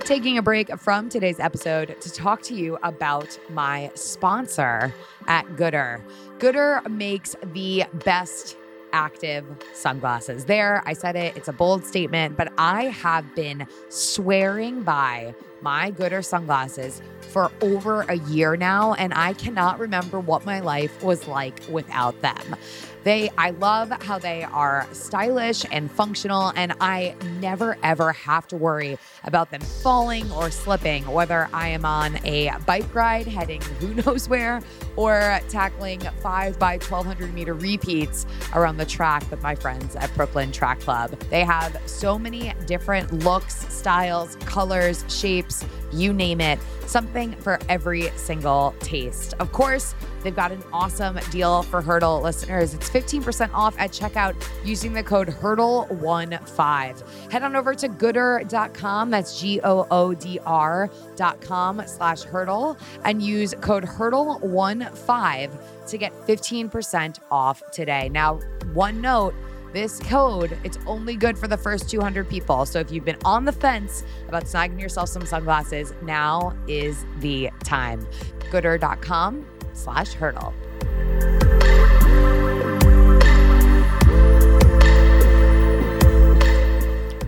Taking 0.00 0.36
a 0.36 0.42
break 0.42 0.76
from 0.78 1.08
today's 1.08 1.40
episode 1.40 1.96
to 2.00 2.12
talk 2.12 2.42
to 2.42 2.54
you 2.54 2.76
about 2.82 3.38
my 3.48 3.90
sponsor 3.94 4.92
at 5.28 5.46
Goodr. 5.56 6.02
Goodr 6.38 6.86
makes 6.90 7.34
the 7.54 7.84
best 8.04 8.58
active 8.94 9.44
sunglasses. 9.74 10.44
There, 10.44 10.82
I 10.86 10.92
said 10.94 11.16
it, 11.16 11.36
it's 11.36 11.48
a 11.48 11.52
bold 11.52 11.84
statement, 11.84 12.36
but 12.36 12.52
I 12.56 12.84
have 12.84 13.34
been 13.34 13.66
swearing 13.88 14.84
by 14.84 15.34
my 15.60 15.90
Goodr 15.90 16.24
sunglasses 16.24 17.02
for 17.20 17.50
over 17.60 18.02
a 18.02 18.14
year 18.14 18.56
now, 18.56 18.94
and 18.94 19.12
I 19.12 19.32
cannot 19.32 19.80
remember 19.80 20.20
what 20.20 20.46
my 20.46 20.60
life 20.60 21.02
was 21.02 21.26
like 21.26 21.60
without 21.68 22.20
them. 22.22 22.56
They 23.04 23.30
I 23.36 23.50
love 23.50 23.90
how 24.02 24.18
they 24.18 24.44
are 24.44 24.88
stylish 24.92 25.66
and 25.70 25.90
functional 25.90 26.52
and 26.56 26.72
I 26.80 27.14
never 27.38 27.76
ever 27.82 28.12
have 28.12 28.48
to 28.48 28.56
worry 28.56 28.98
about 29.24 29.50
them 29.50 29.60
falling 29.60 30.30
or 30.32 30.50
slipping 30.50 31.06
whether 31.06 31.48
I 31.52 31.68
am 31.68 31.84
on 31.84 32.18
a 32.24 32.50
bike 32.66 32.94
ride 32.94 33.26
heading 33.26 33.60
who 33.78 33.94
knows 34.06 34.28
where 34.28 34.62
or 34.96 35.38
tackling 35.50 36.00
5 36.00 36.58
by 36.58 36.78
1200 36.78 37.34
meter 37.34 37.52
repeats 37.52 38.24
around 38.54 38.78
the 38.78 38.86
track 38.86 39.30
with 39.30 39.42
my 39.42 39.54
friends 39.54 39.96
at 39.96 40.14
Brooklyn 40.14 40.50
Track 40.50 40.80
Club. 40.80 41.10
They 41.30 41.44
have 41.44 41.76
so 41.86 42.18
many 42.18 42.54
different 42.66 43.12
looks, 43.24 43.66
styles, 43.72 44.36
colors, 44.46 45.04
shapes, 45.08 45.64
you 45.92 46.12
name 46.12 46.40
it, 46.40 46.58
something 46.88 47.32
for 47.36 47.58
every 47.68 48.10
single 48.16 48.74
taste. 48.80 49.34
Of 49.38 49.52
course, 49.52 49.94
they've 50.22 50.34
got 50.34 50.52
an 50.52 50.62
awesome 50.72 51.18
deal 51.30 51.62
for 51.64 51.80
Hurdle 51.80 52.20
listeners. 52.20 52.74
It's 52.74 52.90
15% 52.90 53.52
off 53.52 53.74
at 53.78 53.90
checkout 53.90 54.34
using 54.64 54.92
the 54.92 55.02
code 55.02 55.28
HURDLE15. 55.28 57.30
Head 57.30 57.42
on 57.42 57.56
over 57.56 57.74
to 57.74 57.88
goodr.com, 57.88 59.10
that's 59.10 59.40
G 59.40 59.60
O 59.62 59.86
O 59.90 60.14
D 60.14 60.38
R.com 60.44 61.82
slash 61.86 62.22
hurdle, 62.22 62.76
and 63.04 63.22
use 63.22 63.54
code 63.60 63.84
HURDLE15 63.84 65.86
to 65.86 65.98
get 65.98 66.12
15% 66.26 67.18
off 67.30 67.62
today. 67.70 68.08
Now, 68.08 68.40
one 68.72 69.00
note, 69.00 69.34
this 69.74 69.98
code, 70.00 70.56
it's 70.64 70.78
only 70.86 71.16
good 71.16 71.36
for 71.36 71.48
the 71.48 71.58
first 71.58 71.90
200 71.90 72.26
people. 72.28 72.64
So 72.64 72.78
if 72.78 72.90
you've 72.90 73.04
been 73.04 73.18
on 73.24 73.44
the 73.44 73.52
fence 73.52 74.04
about 74.28 74.44
snagging 74.44 74.80
yourself 74.80 75.10
some 75.10 75.26
sunglasses, 75.26 75.92
now 76.00 76.56
is 76.66 77.04
the 77.18 77.50
time. 77.64 78.06
Goodr.com 78.50 79.44
slash 79.74 80.12
hurdle. 80.14 80.54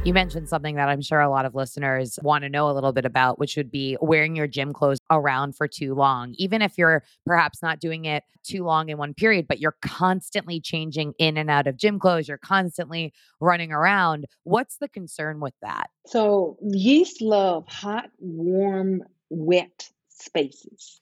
You 0.07 0.15
mentioned 0.15 0.49
something 0.49 0.77
that 0.77 0.89
I'm 0.89 1.03
sure 1.03 1.21
a 1.21 1.29
lot 1.29 1.47
of 1.47 1.57
listeners 1.57 2.17
want 2.23 2.45
to 2.45 2.49
know 2.49 2.71
a 2.71 2.75
little 2.75 2.93
bit 2.93 3.05
about, 3.05 3.41
which 3.41 3.57
would 3.57 3.73
be 3.73 3.97
wearing 4.01 4.37
your 4.37 4.47
gym 4.47 4.73
clothes 4.73 5.01
around 5.11 5.57
for 5.57 5.67
too 5.67 5.97
long. 5.97 6.33
Even 6.39 6.63
if 6.63 6.79
you're 6.79 7.03
perhaps 7.27 7.61
not 7.61 7.81
doing 7.81 8.05
it 8.05 8.23
too 8.45 8.63
long 8.63 8.89
in 8.89 8.99
one 8.99 9.15
period, 9.15 9.49
but 9.49 9.59
you're 9.59 9.75
constantly 9.83 10.61
changing 10.61 11.13
in 11.19 11.37
and 11.37 11.51
out 11.51 11.67
of 11.67 11.77
gym 11.77 11.99
clothes, 11.99 12.29
you're 12.29 12.39
constantly 12.39 13.13
running 13.41 13.73
around. 13.73 14.27
What's 14.45 14.77
the 14.77 14.87
concern 14.89 15.41
with 15.41 15.55
that? 15.61 15.91
So, 16.07 16.57
yeast 16.63 17.21
love 17.21 17.67
hot, 17.67 18.09
warm, 18.21 19.03
wet 19.29 19.91
spaces. 20.09 21.01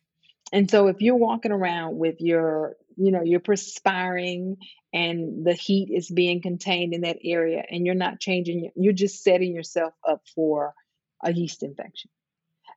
And 0.51 0.71
so 0.71 0.87
if 0.87 1.03
you're 1.03 1.15
walking 1.17 1.53
around 1.53 1.99
with 1.99 2.21
your, 2.21 2.77
you 2.97 3.11
know, 3.11 3.23
you're 3.23 3.41
perspiring 3.41 4.57
and 4.93 5.45
the 5.45 5.55
heat 5.55 5.91
is 5.93 6.11
being 6.11 6.41
contained 6.41 6.95
in 6.95 7.03
that 7.03 7.19
area 7.25 7.63
and 7.69 7.85
you're 7.85 7.95
not 7.95 8.21
changing, 8.21 8.71
you're 8.77 8.93
just 8.93 9.23
setting 9.23 9.55
yourself 9.55 9.93
up 10.09 10.23
for 10.35 10.75
a 11.23 11.33
yeast 11.33 11.63
infection. 11.63 12.11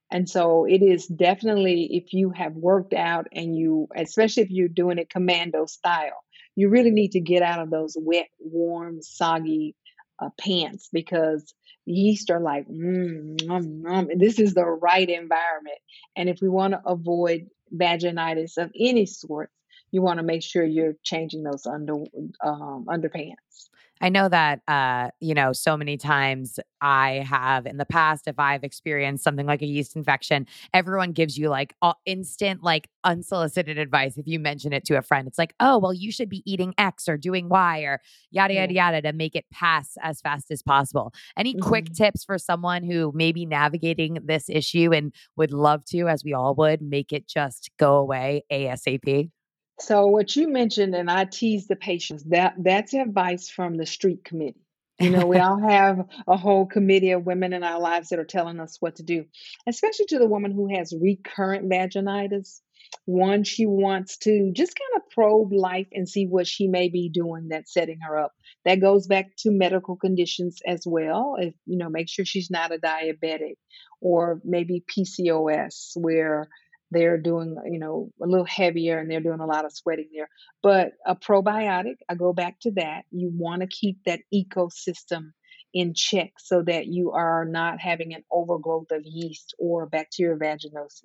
And 0.09 0.29
so 0.29 0.65
it 0.65 0.81
is 0.81 1.05
definitely 1.05 1.89
if 1.91 2.13
you 2.13 2.31
have 2.31 2.53
worked 2.53 2.93
out 2.93 3.27
and 3.33 3.55
you, 3.55 3.87
especially 3.95 4.43
if 4.43 4.49
you're 4.49 4.69
doing 4.69 4.99
it 4.99 5.09
commando 5.09 5.65
style, 5.65 6.23
you 6.55 6.69
really 6.69 6.91
need 6.91 7.11
to 7.11 7.19
get 7.19 7.43
out 7.43 7.59
of 7.59 7.69
those 7.69 7.95
wet, 7.99 8.29
warm, 8.39 9.01
soggy 9.01 9.75
uh, 10.19 10.29
pants 10.39 10.89
because 10.91 11.53
yeast 11.85 12.31
are 12.31 12.39
like, 12.39 12.67
mm, 12.67 13.37
mm, 13.41 13.81
mm. 13.81 14.19
this 14.19 14.39
is 14.39 14.53
the 14.53 14.65
right 14.65 15.09
environment. 15.09 15.77
And 16.15 16.29
if 16.29 16.39
we 16.41 16.49
want 16.49 16.73
to 16.73 16.81
avoid 16.85 17.47
vaginitis 17.73 18.57
of 18.57 18.71
any 18.79 19.05
sort, 19.05 19.51
you 19.91 20.01
want 20.01 20.17
to 20.19 20.23
make 20.23 20.43
sure 20.43 20.63
you're 20.63 20.95
changing 21.03 21.43
those 21.43 21.65
under 21.65 21.95
um, 22.43 22.85
underpants. 22.87 23.69
I 23.99 24.09
know 24.09 24.29
that, 24.29 24.61
uh, 24.67 25.09
you 25.19 25.33
know, 25.33 25.53
so 25.53 25.75
many 25.75 25.97
times 25.97 26.59
I 26.81 27.25
have 27.27 27.65
in 27.65 27.77
the 27.77 27.85
past, 27.85 28.27
if 28.27 28.37
I've 28.37 28.63
experienced 28.63 29.23
something 29.23 29.47
like 29.47 29.61
a 29.61 29.65
yeast 29.65 29.95
infection, 29.95 30.45
everyone 30.73 31.13
gives 31.13 31.37
you 31.37 31.49
like 31.49 31.73
instant, 32.05 32.61
like 32.61 32.89
unsolicited 33.03 33.77
advice. 33.77 34.17
If 34.17 34.27
you 34.27 34.39
mention 34.39 34.71
it 34.71 34.85
to 34.85 34.97
a 34.97 35.01
friend, 35.01 35.27
it's 35.27 35.39
like, 35.39 35.55
oh, 35.59 35.79
well, 35.79 35.93
you 35.93 36.11
should 36.11 36.29
be 36.29 36.43
eating 36.45 36.75
X 36.77 37.09
or 37.09 37.17
doing 37.17 37.49
Y 37.49 37.79
or 37.79 37.99
yada, 38.29 38.53
yada, 38.53 38.73
yada 38.73 39.01
to 39.01 39.13
make 39.13 39.35
it 39.35 39.45
pass 39.51 39.97
as 40.03 40.21
fast 40.21 40.51
as 40.51 40.61
possible. 40.61 41.11
Any 41.35 41.55
mm-hmm. 41.55 41.67
quick 41.67 41.93
tips 41.93 42.23
for 42.23 42.37
someone 42.37 42.83
who 42.83 43.11
may 43.15 43.31
be 43.31 43.45
navigating 43.45 44.19
this 44.23 44.47
issue 44.47 44.93
and 44.93 45.11
would 45.37 45.51
love 45.51 45.83
to, 45.85 46.07
as 46.07 46.23
we 46.23 46.33
all 46.33 46.53
would, 46.55 46.81
make 46.81 47.11
it 47.11 47.27
just 47.27 47.71
go 47.79 47.97
away 47.97 48.43
ASAP? 48.51 49.31
So 49.79 50.07
what 50.07 50.35
you 50.35 50.47
mentioned, 50.47 50.95
and 50.95 51.09
I 51.09 51.25
tease 51.25 51.67
the 51.67 51.75
patients, 51.75 52.23
that 52.25 52.55
that's 52.57 52.93
advice 52.93 53.49
from 53.49 53.75
the 53.75 53.85
street 53.85 54.23
committee. 54.23 54.65
You 54.99 55.11
know, 55.11 55.27
we 55.27 55.37
all 55.39 55.59
have 55.59 56.07
a 56.27 56.35
whole 56.35 56.65
committee 56.65 57.11
of 57.11 57.25
women 57.25 57.53
in 57.53 57.63
our 57.63 57.79
lives 57.79 58.09
that 58.09 58.19
are 58.19 58.25
telling 58.25 58.59
us 58.59 58.77
what 58.79 58.95
to 58.95 59.03
do, 59.03 59.25
especially 59.67 60.05
to 60.07 60.19
the 60.19 60.27
woman 60.27 60.51
who 60.51 60.75
has 60.75 60.93
recurrent 60.99 61.69
vaginitis. 61.69 62.61
One, 63.05 63.43
she 63.43 63.65
wants 63.65 64.17
to 64.19 64.51
just 64.53 64.73
kind 64.77 65.01
of 65.01 65.09
probe 65.11 65.51
life 65.51 65.87
and 65.91 66.07
see 66.07 66.25
what 66.25 66.47
she 66.47 66.67
may 66.67 66.89
be 66.89 67.09
doing 67.09 67.49
that's 67.49 67.73
setting 67.73 67.99
her 68.07 68.17
up. 68.17 68.31
That 68.65 68.81
goes 68.81 69.07
back 69.07 69.35
to 69.39 69.51
medical 69.51 69.95
conditions 69.95 70.59
as 70.65 70.83
well. 70.85 71.35
If 71.37 71.53
you 71.65 71.77
know, 71.77 71.89
make 71.89 72.09
sure 72.09 72.25
she's 72.25 72.49
not 72.49 72.73
a 72.73 72.77
diabetic 72.77 73.55
or 74.01 74.41
maybe 74.43 74.83
PCOS 74.97 75.91
where 75.95 76.47
they're 76.91 77.17
doing 77.17 77.55
you 77.65 77.79
know 77.79 78.11
a 78.21 78.25
little 78.25 78.45
heavier 78.45 78.99
and 78.99 79.09
they're 79.09 79.19
doing 79.19 79.39
a 79.39 79.45
lot 79.45 79.65
of 79.65 79.73
sweating 79.73 80.09
there. 80.13 80.29
But 80.63 80.93
a 81.05 81.15
probiotic 81.15 81.95
i 82.09 82.15
go 82.15 82.33
back 82.33 82.59
to 82.61 82.71
that 82.71 83.03
you 83.11 83.31
want 83.33 83.61
to 83.61 83.67
keep 83.67 84.03
that 84.05 84.21
ecosystem 84.33 85.31
in 85.73 85.93
check 85.93 86.31
so 86.37 86.63
that 86.63 86.87
you 86.87 87.11
are 87.11 87.45
not 87.45 87.79
having 87.79 88.13
an 88.13 88.23
overgrowth 88.31 88.91
of 88.91 89.03
yeast 89.05 89.53
or 89.59 89.85
bacterial 89.85 90.37
vaginosis. 90.37 91.03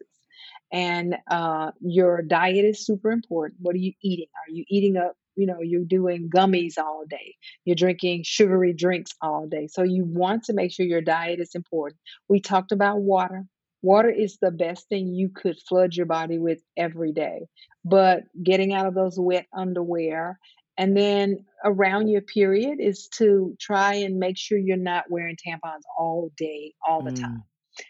And 0.73 1.17
uh, 1.31 1.73
your 1.81 2.23
diet 2.23 2.65
is 2.65 2.87
super 2.87 3.11
important. 3.11 3.61
What 3.61 3.75
are 3.75 3.79
you 3.79 3.93
eating? 4.03 4.29
Are 4.35 4.53
you 4.53 4.65
eating 4.69 4.97
up 4.97 5.17
you 5.35 5.47
know 5.47 5.61
you're 5.61 5.85
doing 5.85 6.29
gummies 6.29 6.79
all 6.79 7.05
day. 7.09 7.37
You're 7.65 7.77
drinking 7.77 8.25
sugary 8.25 8.73
drinks 8.73 9.13
all 9.21 9.47
day. 9.47 9.67
So 9.67 9.83
you 9.83 10.05
want 10.05 10.45
to 10.45 10.53
make 10.53 10.73
sure 10.73 10.87
your 10.87 11.01
diet 11.01 11.41
is 11.41 11.55
important. 11.55 12.01
We 12.29 12.41
talked 12.41 12.73
about 12.73 13.01
water 13.01 13.47
water 13.83 14.11
is 14.11 14.39
the 14.41 14.51
best 14.51 14.89
thing 14.89 15.09
you 15.09 15.29
could 15.29 15.57
flood 15.69 15.95
your 15.95 16.07
body 16.07 16.39
with 16.39 16.61
every 16.77 17.13
day 17.13 17.47
but 17.85 18.23
getting 18.43 18.73
out 18.73 18.87
of 18.87 18.95
those 18.95 19.19
wet 19.19 19.47
underwear 19.57 20.39
and 20.79 20.97
then 20.97 21.45
around 21.65 22.09
your 22.09 22.23
period 22.23 22.79
is 22.81 23.09
to 23.09 23.55
try 23.61 23.95
and 23.95 24.19
make 24.19 24.39
sure 24.39 24.57
you're 24.57 24.77
not 24.77 25.11
wearing 25.11 25.37
tampons 25.37 25.83
all 25.99 26.31
day 26.37 26.73
all 26.87 27.03
the 27.03 27.11
mm. 27.11 27.21
time 27.21 27.45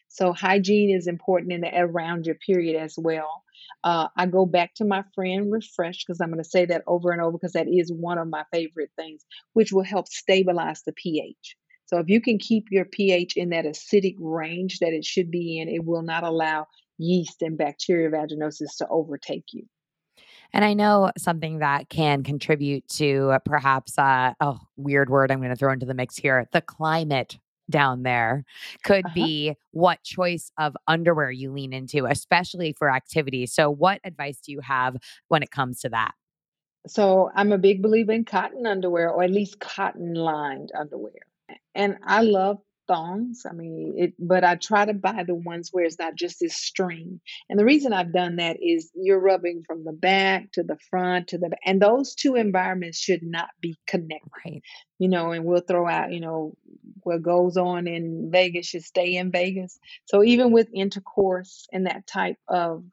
so 0.09 0.33
hygiene 0.33 0.95
is 0.95 1.07
important 1.07 1.53
in 1.53 1.61
the, 1.61 1.71
around 1.79 2.27
your 2.27 2.37
period 2.37 2.81
as 2.81 2.95
well 2.99 3.43
uh, 3.85 4.09
I 4.17 4.27
go 4.27 4.47
back 4.47 4.75
to 4.75 4.85
my 4.85 5.03
friend 5.15 5.53
RepHresh 5.53 5.99
because 6.07 6.21
I'm 6.21 6.31
going 6.31 6.43
to 6.43 6.49
say 6.49 6.67
that 6.67 6.83
over 6.87 7.11
and 7.11 7.21
over 7.21 7.33
because 7.33 7.53
that 7.53 7.69
is 7.69 7.93
one 7.93 8.19
of 8.19 8.29
my 8.29 8.45
favorite 8.53 8.91
things, 8.97 9.25
which 9.55 9.73
will 9.73 9.83
help 9.83 10.09
stabilize 10.09 10.83
the 10.83 10.93
pH. 10.93 11.57
So 11.93 11.99
if 11.99 12.09
you 12.09 12.23
can 12.23 12.39
keep 12.39 12.69
your 12.71 12.87
pH 12.87 13.37
in 13.37 13.51
that 13.51 13.67
acidic 13.67 14.17
range 14.19 14.79
that 14.79 14.95
it 14.95 15.05
should 15.05 15.31
be 15.31 15.59
in, 15.59 15.69
it 15.69 15.85
will 15.85 16.01
not 16.01 16.25
allow 16.25 16.67
yeast 16.97 17.43
and 17.43 17.59
bacterial 17.59 18.11
vaginosis 18.11 18.79
to 18.79 18.89
overtake 18.89 19.45
you. 19.53 19.67
And 20.55 20.65
I 20.65 20.73
know 20.73 21.11
something 21.19 21.59
that 21.59 21.91
can 21.91 22.23
contribute 22.23 22.89
to 22.95 23.37
perhaps, 23.45 23.99
uh, 23.99 24.33
oh, 24.41 24.59
weird 24.77 25.11
word 25.11 25.31
I'm 25.31 25.41
going 25.41 25.51
to 25.51 25.57
throw 25.57 25.71
into 25.71 25.85
the 25.85 25.93
mix 25.93 26.17
here 26.17 26.47
the 26.53 26.63
climate 26.63 27.39
down 27.69 28.05
there 28.05 28.45
could 28.85 29.05
uh-huh. 29.05 29.15
be 29.15 29.55
what 29.73 30.03
choice 30.03 30.51
of 30.59 30.75
underwear 30.89 31.31
you 31.31 31.53
lean 31.53 31.75
into, 31.75 32.07
especially 32.07 32.73
for 32.73 32.91
activity. 32.91 33.45
So, 33.45 33.71
what 33.71 34.01
advice 34.03 34.39
do 34.39 34.51
you 34.51 34.61
have 34.61 34.97
when 35.29 35.43
it 35.43 35.51
comes 35.51 35.81
to 35.81 35.91
that? 35.91 36.13
So, 36.87 37.31
I'm 37.35 37.53
a 37.53 37.59
big 37.59 37.83
believer 37.83 38.13
in 38.13 38.25
cotton 38.25 38.67
underwear 38.67 39.11
or 39.11 39.23
at 39.23 39.31
least 39.31 39.61
cotton 39.61 40.15
lined 40.15 40.73
underwear. 40.75 41.13
And 41.75 41.97
I 42.05 42.23
love 42.23 42.59
thongs. 42.89 43.45
I 43.49 43.53
mean, 43.53 43.95
it, 43.97 44.15
but 44.19 44.45
I 44.45 44.57
try 44.57 44.85
to 44.85 44.95
buy 44.95 45.25
the 45.27 45.35
ones 45.35 45.71
where 45.73 45.85
it's 45.85 45.99
not 45.99 46.15
just 46.15 46.41
this 46.41 46.57
string. 46.57 47.21
And 47.49 47.59
the 47.59 47.65
reason 47.65 47.93
I've 47.93 48.13
done 48.13 48.37
that 48.37 48.57
is 48.61 48.91
you're 48.95 49.21
rubbing 49.21 49.63
from 49.67 49.85
the 49.85 49.93
back 49.93 50.53
to 50.53 50.63
the 50.63 50.77
front 50.91 51.29
to 51.29 51.39
the, 51.39 51.51
and 51.65 51.81
those 51.81 52.15
two 52.15 52.35
environments 52.35 52.99
should 52.99 53.23
not 53.23 53.49
be 53.61 53.77
connected. 53.87 54.31
Right. 54.45 54.63
You 54.99 55.09
know, 55.09 55.33
and 55.33 55.45
we'll 55.45 55.61
throw 55.61 55.89
out, 55.89 56.13
you 56.13 56.21
know, 56.21 56.55
what 57.03 57.23
goes 57.23 57.57
on 57.57 57.87
in 57.87 58.31
Vegas 58.31 58.67
should 58.67 58.85
stay 58.85 59.17
in 59.17 59.31
Vegas. 59.31 59.79
So 60.05 60.23
even 60.23 60.53
with 60.53 60.69
intercourse 60.75 61.67
and 61.73 61.87
that 61.87 62.07
type 62.07 62.37
of 62.49 62.85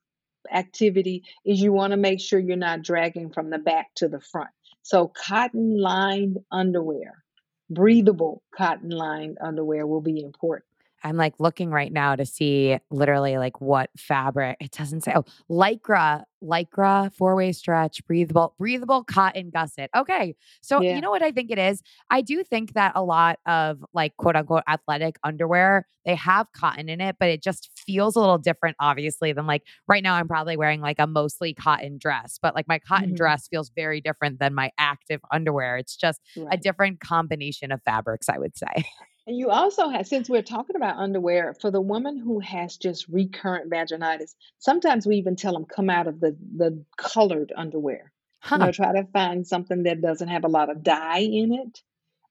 activity 0.51 1.23
is 1.45 1.61
you 1.61 1.71
want 1.71 1.91
to 1.91 1.97
make 1.97 2.19
sure 2.19 2.39
you're 2.39 2.57
not 2.57 2.81
dragging 2.81 3.31
from 3.31 3.49
the 3.49 3.59
back 3.59 3.87
to 3.95 4.07
the 4.07 4.19
front. 4.19 4.49
So 4.81 5.07
cotton 5.07 5.77
lined 5.79 6.37
underwear 6.51 7.23
breathable 7.69 8.43
cotton 8.55 8.89
lined 8.91 9.37
underwear 9.41 9.87
will 9.87 10.01
be 10.01 10.21
important. 10.23 10.68
I'm 11.03 11.17
like 11.17 11.33
looking 11.39 11.69
right 11.69 11.91
now 11.91 12.15
to 12.15 12.25
see 12.25 12.77
literally 12.91 13.37
like 13.37 13.61
what 13.61 13.89
fabric. 13.97 14.57
It 14.59 14.71
doesn't 14.71 15.01
say. 15.01 15.13
Oh, 15.15 15.25
lycra, 15.49 16.23
lycra, 16.43 17.13
four 17.13 17.35
way 17.35 17.51
stretch, 17.51 18.05
breathable, 18.05 18.55
breathable 18.57 19.03
cotton 19.03 19.49
gusset. 19.49 19.89
Okay, 19.95 20.35
so 20.61 20.81
yeah. 20.81 20.95
you 20.95 21.01
know 21.01 21.09
what 21.11 21.21
I 21.21 21.31
think 21.31 21.51
it 21.51 21.59
is. 21.59 21.81
I 22.09 22.21
do 22.21 22.43
think 22.43 22.73
that 22.73 22.93
a 22.95 23.03
lot 23.03 23.39
of 23.45 23.83
like 23.93 24.15
quote 24.17 24.35
unquote 24.35 24.63
athletic 24.67 25.17
underwear 25.23 25.85
they 26.05 26.15
have 26.15 26.47
cotton 26.53 26.89
in 26.89 27.01
it, 27.01 27.17
but 27.19 27.29
it 27.29 27.43
just 27.43 27.69
feels 27.75 28.15
a 28.15 28.19
little 28.19 28.37
different, 28.37 28.77
obviously, 28.79 29.33
than 29.33 29.45
like 29.45 29.63
right 29.87 30.01
now. 30.01 30.15
I'm 30.15 30.27
probably 30.27 30.57
wearing 30.57 30.81
like 30.81 30.97
a 30.97 31.05
mostly 31.05 31.53
cotton 31.53 31.97
dress, 31.99 32.39
but 32.41 32.55
like 32.55 32.67
my 32.67 32.79
cotton 32.79 33.09
mm-hmm. 33.09 33.15
dress 33.15 33.47
feels 33.47 33.69
very 33.75 34.01
different 34.01 34.39
than 34.39 34.55
my 34.55 34.71
active 34.79 35.21
underwear. 35.31 35.77
It's 35.77 35.95
just 35.95 36.19
right. 36.35 36.47
a 36.51 36.57
different 36.57 36.99
combination 36.99 37.71
of 37.71 37.81
fabrics, 37.83 38.29
I 38.29 38.39
would 38.39 38.57
say. 38.57 38.85
And 39.29 39.37
you 39.37 39.49
also 39.51 39.89
have, 39.89 40.07
since 40.07 40.27
we're 40.27 40.41
talking 40.41 40.75
about 40.75 40.97
underwear, 40.97 41.53
for 41.53 41.69
the 41.69 41.79
woman 41.79 42.17
who 42.17 42.39
has 42.39 42.77
just 42.77 43.07
recurrent 43.07 43.69
vaginitis, 43.69 44.33
sometimes 44.57 45.05
we 45.05 45.17
even 45.17 45.35
tell 45.35 45.53
them 45.53 45.65
come 45.65 45.87
out 45.87 46.07
of 46.07 46.19
the 46.19 46.35
the 46.57 46.83
colored 46.97 47.53
underwear. 47.55 48.11
Huh. 48.39 48.55
You 48.55 48.65
know, 48.65 48.71
try 48.71 48.91
to 48.93 49.07
find 49.13 49.45
something 49.45 49.83
that 49.83 50.01
doesn't 50.01 50.29
have 50.29 50.45
a 50.45 50.47
lot 50.47 50.71
of 50.71 50.81
dye 50.81 51.19
in 51.19 51.53
it, 51.53 51.79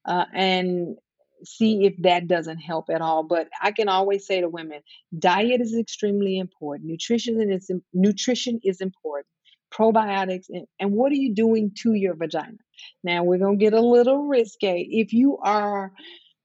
uh, 0.03 0.25
and 0.33 0.97
see 1.45 1.85
if 1.85 1.93
that 2.01 2.27
doesn't 2.27 2.57
help 2.57 2.89
at 2.89 2.99
all. 2.99 3.23
But 3.23 3.47
I 3.61 3.71
can 3.71 3.87
always 3.87 4.27
say 4.27 4.41
to 4.41 4.49
women, 4.49 4.81
diet 5.17 5.61
is 5.61 5.77
extremely 5.77 6.37
important. 6.37 6.89
Nutrition 6.89 7.49
is 7.49 7.71
nutrition 7.93 8.59
is 8.61 8.81
important. 8.81 9.27
Probiotics 9.73 10.49
and, 10.49 10.67
and 10.81 10.91
what 10.91 11.13
are 11.13 11.21
you 11.23 11.33
doing 11.33 11.71
to 11.83 11.93
your 11.93 12.15
vagina? 12.15 12.57
Now 13.05 13.23
we're 13.23 13.37
gonna 13.37 13.55
get 13.55 13.71
a 13.71 13.79
little 13.79 14.27
risque. 14.27 14.81
If 14.81 15.13
you 15.13 15.37
are 15.37 15.93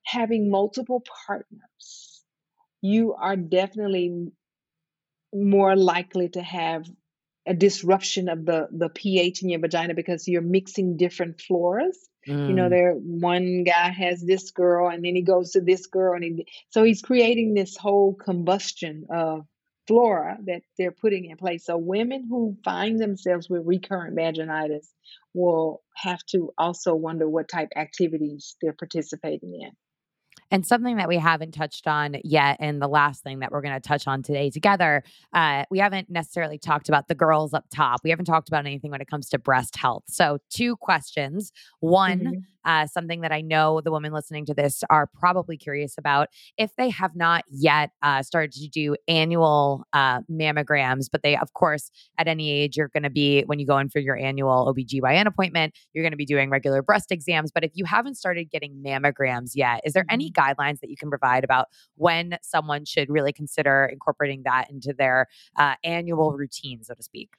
having 0.04 0.50
multiple 0.50 1.02
partners, 1.26 2.22
you 2.80 3.14
are 3.14 3.36
definitely 3.36 4.30
more 5.32 5.74
likely 5.76 6.28
to 6.30 6.42
have 6.42 6.86
a 7.46 7.54
disruption 7.54 8.28
of 8.28 8.46
the 8.46 8.68
the 8.70 8.88
pH 8.88 9.42
in 9.42 9.50
your 9.50 9.60
vagina 9.60 9.94
because 9.94 10.26
you're 10.26 10.42
mixing 10.42 10.96
different 10.96 11.38
floras. 11.38 11.96
Mm. 12.26 12.48
You 12.48 12.54
know, 12.54 12.66
mm. 12.66 12.70
there 12.70 12.92
one 12.92 13.64
guy 13.64 13.90
has 13.90 14.22
this 14.22 14.50
girl, 14.50 14.88
and 14.88 15.04
then 15.04 15.14
he 15.14 15.22
goes 15.22 15.52
to 15.52 15.60
this 15.60 15.86
girl, 15.86 16.14
and 16.14 16.24
he, 16.24 16.46
so 16.70 16.82
he's 16.82 17.02
creating 17.02 17.52
this 17.54 17.76
whole 17.76 18.14
combustion 18.14 19.06
of 19.10 19.46
flora 19.86 20.38
that 20.46 20.62
they're 20.78 20.92
putting 20.92 21.26
in 21.26 21.36
place. 21.36 21.66
So 21.66 21.76
women 21.76 22.26
who 22.28 22.56
find 22.64 22.98
themselves 22.98 23.50
with 23.50 23.66
recurrent 23.66 24.16
vaginitis 24.16 24.86
will 25.34 25.82
have 25.94 26.24
to 26.26 26.52
also 26.56 26.94
wonder 26.94 27.28
what 27.28 27.48
type 27.48 27.68
activities 27.76 28.56
they're 28.62 28.72
participating 28.72 29.60
in. 29.60 29.72
And 30.50 30.66
something 30.66 30.96
that 30.96 31.08
we 31.08 31.16
haven't 31.16 31.52
touched 31.52 31.86
on 31.86 32.16
yet, 32.22 32.56
and 32.60 32.80
the 32.80 32.88
last 32.88 33.22
thing 33.22 33.40
that 33.40 33.50
we're 33.50 33.62
going 33.62 33.74
to 33.74 33.80
touch 33.80 34.06
on 34.06 34.22
today 34.22 34.50
together, 34.50 35.02
uh, 35.32 35.64
we 35.70 35.78
haven't 35.78 36.10
necessarily 36.10 36.58
talked 36.58 36.88
about 36.88 37.08
the 37.08 37.14
girls 37.14 37.54
up 37.54 37.64
top. 37.74 38.00
We 38.04 38.10
haven't 38.10 38.26
talked 38.26 38.48
about 38.48 38.66
anything 38.66 38.90
when 38.90 39.00
it 39.00 39.08
comes 39.08 39.28
to 39.30 39.38
breast 39.38 39.76
health. 39.76 40.04
So, 40.06 40.38
two 40.50 40.76
questions. 40.76 41.52
One, 41.80 42.20
mm-hmm 42.20 42.38
uh, 42.64 42.86
something 42.86 43.20
that 43.20 43.32
I 43.32 43.40
know 43.40 43.80
the 43.80 43.92
women 43.92 44.12
listening 44.12 44.46
to 44.46 44.54
this 44.54 44.82
are 44.90 45.06
probably 45.06 45.56
curious 45.56 45.96
about. 45.98 46.28
If 46.58 46.74
they 46.76 46.90
have 46.90 47.14
not 47.14 47.44
yet 47.50 47.90
uh, 48.02 48.22
started 48.22 48.52
to 48.52 48.68
do 48.68 48.96
annual 49.08 49.84
uh, 49.92 50.20
mammograms, 50.30 51.06
but 51.10 51.22
they, 51.22 51.36
of 51.36 51.52
course, 51.52 51.90
at 52.18 52.28
any 52.28 52.50
age, 52.50 52.76
you're 52.76 52.88
going 52.88 53.02
to 53.02 53.10
be, 53.10 53.42
when 53.42 53.58
you 53.58 53.66
go 53.66 53.78
in 53.78 53.88
for 53.88 53.98
your 53.98 54.16
annual 54.16 54.72
OBGYN 54.72 55.26
appointment, 55.26 55.74
you're 55.92 56.04
going 56.04 56.12
to 56.12 56.16
be 56.16 56.26
doing 56.26 56.50
regular 56.50 56.82
breast 56.82 57.12
exams. 57.12 57.50
But 57.52 57.64
if 57.64 57.72
you 57.74 57.84
haven't 57.84 58.16
started 58.16 58.50
getting 58.50 58.82
mammograms 58.84 59.52
yet, 59.54 59.80
is 59.84 59.92
there 59.92 60.06
any 60.08 60.30
mm-hmm. 60.30 60.40
guidelines 60.40 60.80
that 60.80 60.90
you 60.90 60.96
can 60.96 61.10
provide 61.10 61.44
about 61.44 61.68
when 61.96 62.38
someone 62.42 62.84
should 62.84 63.10
really 63.10 63.32
consider 63.32 63.88
incorporating 63.90 64.42
that 64.44 64.70
into 64.70 64.92
their 64.92 65.28
uh, 65.56 65.74
annual 65.84 66.32
routine, 66.32 66.82
so 66.82 66.94
to 66.94 67.02
speak? 67.02 67.30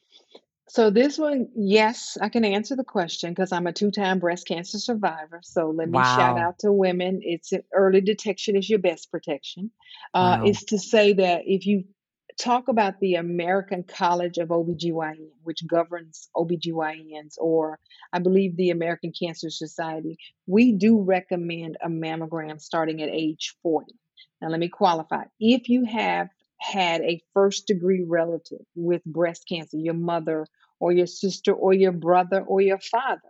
So 0.68 0.90
this 0.90 1.18
one, 1.18 1.48
yes, 1.56 2.18
I 2.20 2.30
can 2.30 2.44
answer 2.44 2.76
the 2.76 2.84
question 2.84 3.32
because 3.32 3.52
I'm 3.52 3.68
a 3.68 3.74
two-time 3.74 4.20
breast 4.20 4.48
cancer 4.48 4.80
survivor. 4.80 5.40
So 5.44 5.70
let 5.70 5.90
me 5.90 6.00
shout 6.00 6.40
out 6.40 6.60
to 6.60 6.72
women. 6.72 7.20
It's 7.22 7.54
early 7.72 8.02
detection 8.02 8.56
is 8.56 8.70
your 8.70 8.80
best 8.80 9.12
protection. 9.12 9.72
Uh, 10.14 10.38
Wow. 10.40 10.46
Is 10.48 10.64
to 10.66 10.80
say 10.80 11.14
that 11.14 11.44
if 11.46 11.66
you 11.68 11.84
talk 12.40 12.68
about 12.68 13.00
the 13.00 13.16
American 13.16 13.84
College 13.84 14.40
of 14.40 14.50
OBGYN, 14.50 15.28
which 15.44 15.66
governs 15.68 16.30
OBGYNs, 16.36 17.36
or 17.38 17.80
I 18.12 18.20
believe 18.20 18.58
the 18.58 18.72
American 18.72 19.14
Cancer 19.18 19.50
Society, 19.50 20.18
we 20.48 20.72
do 20.74 21.00
recommend 21.00 21.78
a 21.82 21.90
mammogram 21.90 22.60
starting 22.60 23.02
at 23.02 23.10
age 23.10 23.56
40. 23.62 23.94
Now, 24.42 24.50
let 24.50 24.60
me 24.60 24.68
qualify. 24.70 25.26
If 25.40 25.70
you 25.70 25.86
have 25.86 26.30
had 26.60 27.02
a 27.02 27.22
first 27.34 27.68
degree 27.68 28.04
relative 28.06 28.66
with 28.76 29.04
breast 29.06 29.46
cancer, 29.48 29.78
your 29.78 29.94
mother 29.94 30.48
or 30.80 30.92
your 30.92 31.08
sister 31.08 31.54
or 31.54 31.74
your 31.74 31.92
brother 31.92 32.42
or 32.42 32.62
your 32.62 32.80
father, 32.80 33.22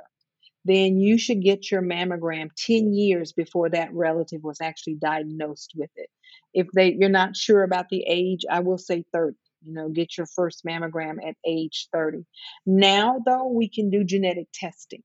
then 0.66 0.98
you 0.98 1.18
should 1.18 1.42
get 1.42 1.70
your 1.70 1.82
mammogram 1.82 2.50
10 2.58 2.94
years 2.94 3.32
before 3.32 3.70
that 3.70 3.94
relative 3.94 4.44
was 4.44 4.62
actually 4.62 4.96
diagnosed 4.96 5.74
with 5.76 5.92
it. 5.96 6.10
If 6.54 6.68
they 6.74 6.94
you're 6.94 7.10
not 7.10 7.36
sure 7.36 7.64
about 7.64 7.90
the 7.90 8.04
age, 8.08 8.46
I 8.50 8.62
will 8.62 8.80
say 8.80 9.06
30 9.14 9.38
You 9.66 9.74
know, 9.74 9.90
get 9.90 10.18
your 10.18 10.28
first 10.28 10.66
mammogram 10.66 11.18
at 11.26 11.36
age 11.46 11.88
30. 11.94 12.26
Now, 12.66 13.20
though, 13.26 13.48
we 13.48 13.70
can 13.70 13.90
do 13.90 14.04
genetic 14.04 14.48
testing. 14.54 15.04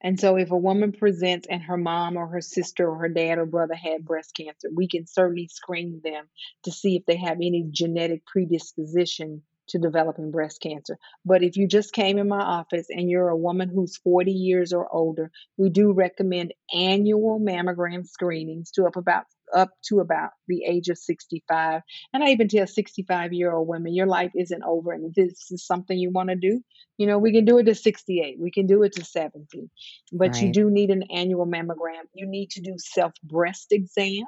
And 0.00 0.18
so, 0.18 0.36
if 0.36 0.52
a 0.52 0.56
woman 0.56 0.92
presents 0.92 1.46
and 1.50 1.62
her 1.62 1.76
mom 1.76 2.16
or 2.16 2.28
her 2.28 2.40
sister 2.40 2.88
or 2.88 2.98
her 2.98 3.08
dad 3.08 3.38
or 3.38 3.46
brother 3.46 3.74
had 3.74 4.04
breast 4.04 4.32
cancer, 4.34 4.68
we 4.72 4.88
can 4.88 5.06
certainly 5.06 5.48
screen 5.48 6.00
them 6.04 6.28
to 6.64 6.70
see 6.70 6.96
if 6.96 7.04
they 7.04 7.16
have 7.16 7.38
any 7.38 7.66
genetic 7.70 8.24
predisposition 8.24 9.42
to 9.68 9.78
developing 9.78 10.30
breast 10.30 10.60
cancer. 10.60 10.98
But 11.24 11.42
if 11.42 11.56
you 11.56 11.66
just 11.66 11.92
came 11.92 12.18
in 12.18 12.28
my 12.28 12.40
office 12.40 12.86
and 12.90 13.10
you're 13.10 13.28
a 13.28 13.36
woman 13.36 13.68
who's 13.68 13.96
40 13.98 14.30
years 14.32 14.72
or 14.72 14.92
older, 14.92 15.30
we 15.56 15.70
do 15.70 15.92
recommend 15.92 16.54
annual 16.74 17.40
mammogram 17.40 18.06
screenings 18.06 18.70
to 18.72 18.84
up 18.84 18.96
about 18.96 19.24
up 19.54 19.70
to 19.82 20.00
about 20.00 20.30
the 20.46 20.64
age 20.64 20.88
of 20.88 20.98
65. 20.98 21.82
And 22.12 22.22
I 22.22 22.28
even 22.28 22.48
tell 22.48 22.66
65 22.66 23.32
year 23.32 23.52
old 23.52 23.68
women, 23.68 23.94
your 23.94 24.06
life 24.06 24.32
isn't 24.36 24.62
over. 24.62 24.92
And 24.92 25.14
this 25.14 25.50
is 25.50 25.66
something 25.66 25.98
you 25.98 26.10
want 26.10 26.28
to 26.28 26.36
do, 26.36 26.60
you 26.98 27.06
know, 27.06 27.18
we 27.18 27.32
can 27.32 27.44
do 27.44 27.58
it 27.58 27.64
to 27.64 27.74
68, 27.74 28.36
we 28.38 28.50
can 28.50 28.66
do 28.66 28.82
it 28.82 28.92
to 28.94 29.04
70. 29.04 29.70
But 30.12 30.32
right. 30.32 30.42
you 30.42 30.52
do 30.52 30.70
need 30.70 30.90
an 30.90 31.04
annual 31.10 31.46
mammogram. 31.46 32.04
You 32.12 32.26
need 32.26 32.50
to 32.50 32.60
do 32.60 32.74
self 32.76 33.12
breast 33.22 33.68
exams 33.70 34.26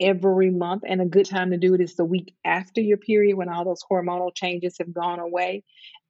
every 0.00 0.50
month. 0.50 0.82
And 0.86 1.00
a 1.00 1.06
good 1.06 1.26
time 1.26 1.50
to 1.50 1.56
do 1.56 1.74
it 1.74 1.80
is 1.80 1.96
the 1.96 2.04
week 2.04 2.34
after 2.44 2.80
your 2.80 2.98
period 2.98 3.36
when 3.36 3.48
all 3.48 3.64
those 3.64 3.82
hormonal 3.90 4.34
changes 4.34 4.76
have 4.78 4.92
gone 4.92 5.20
away. 5.20 5.64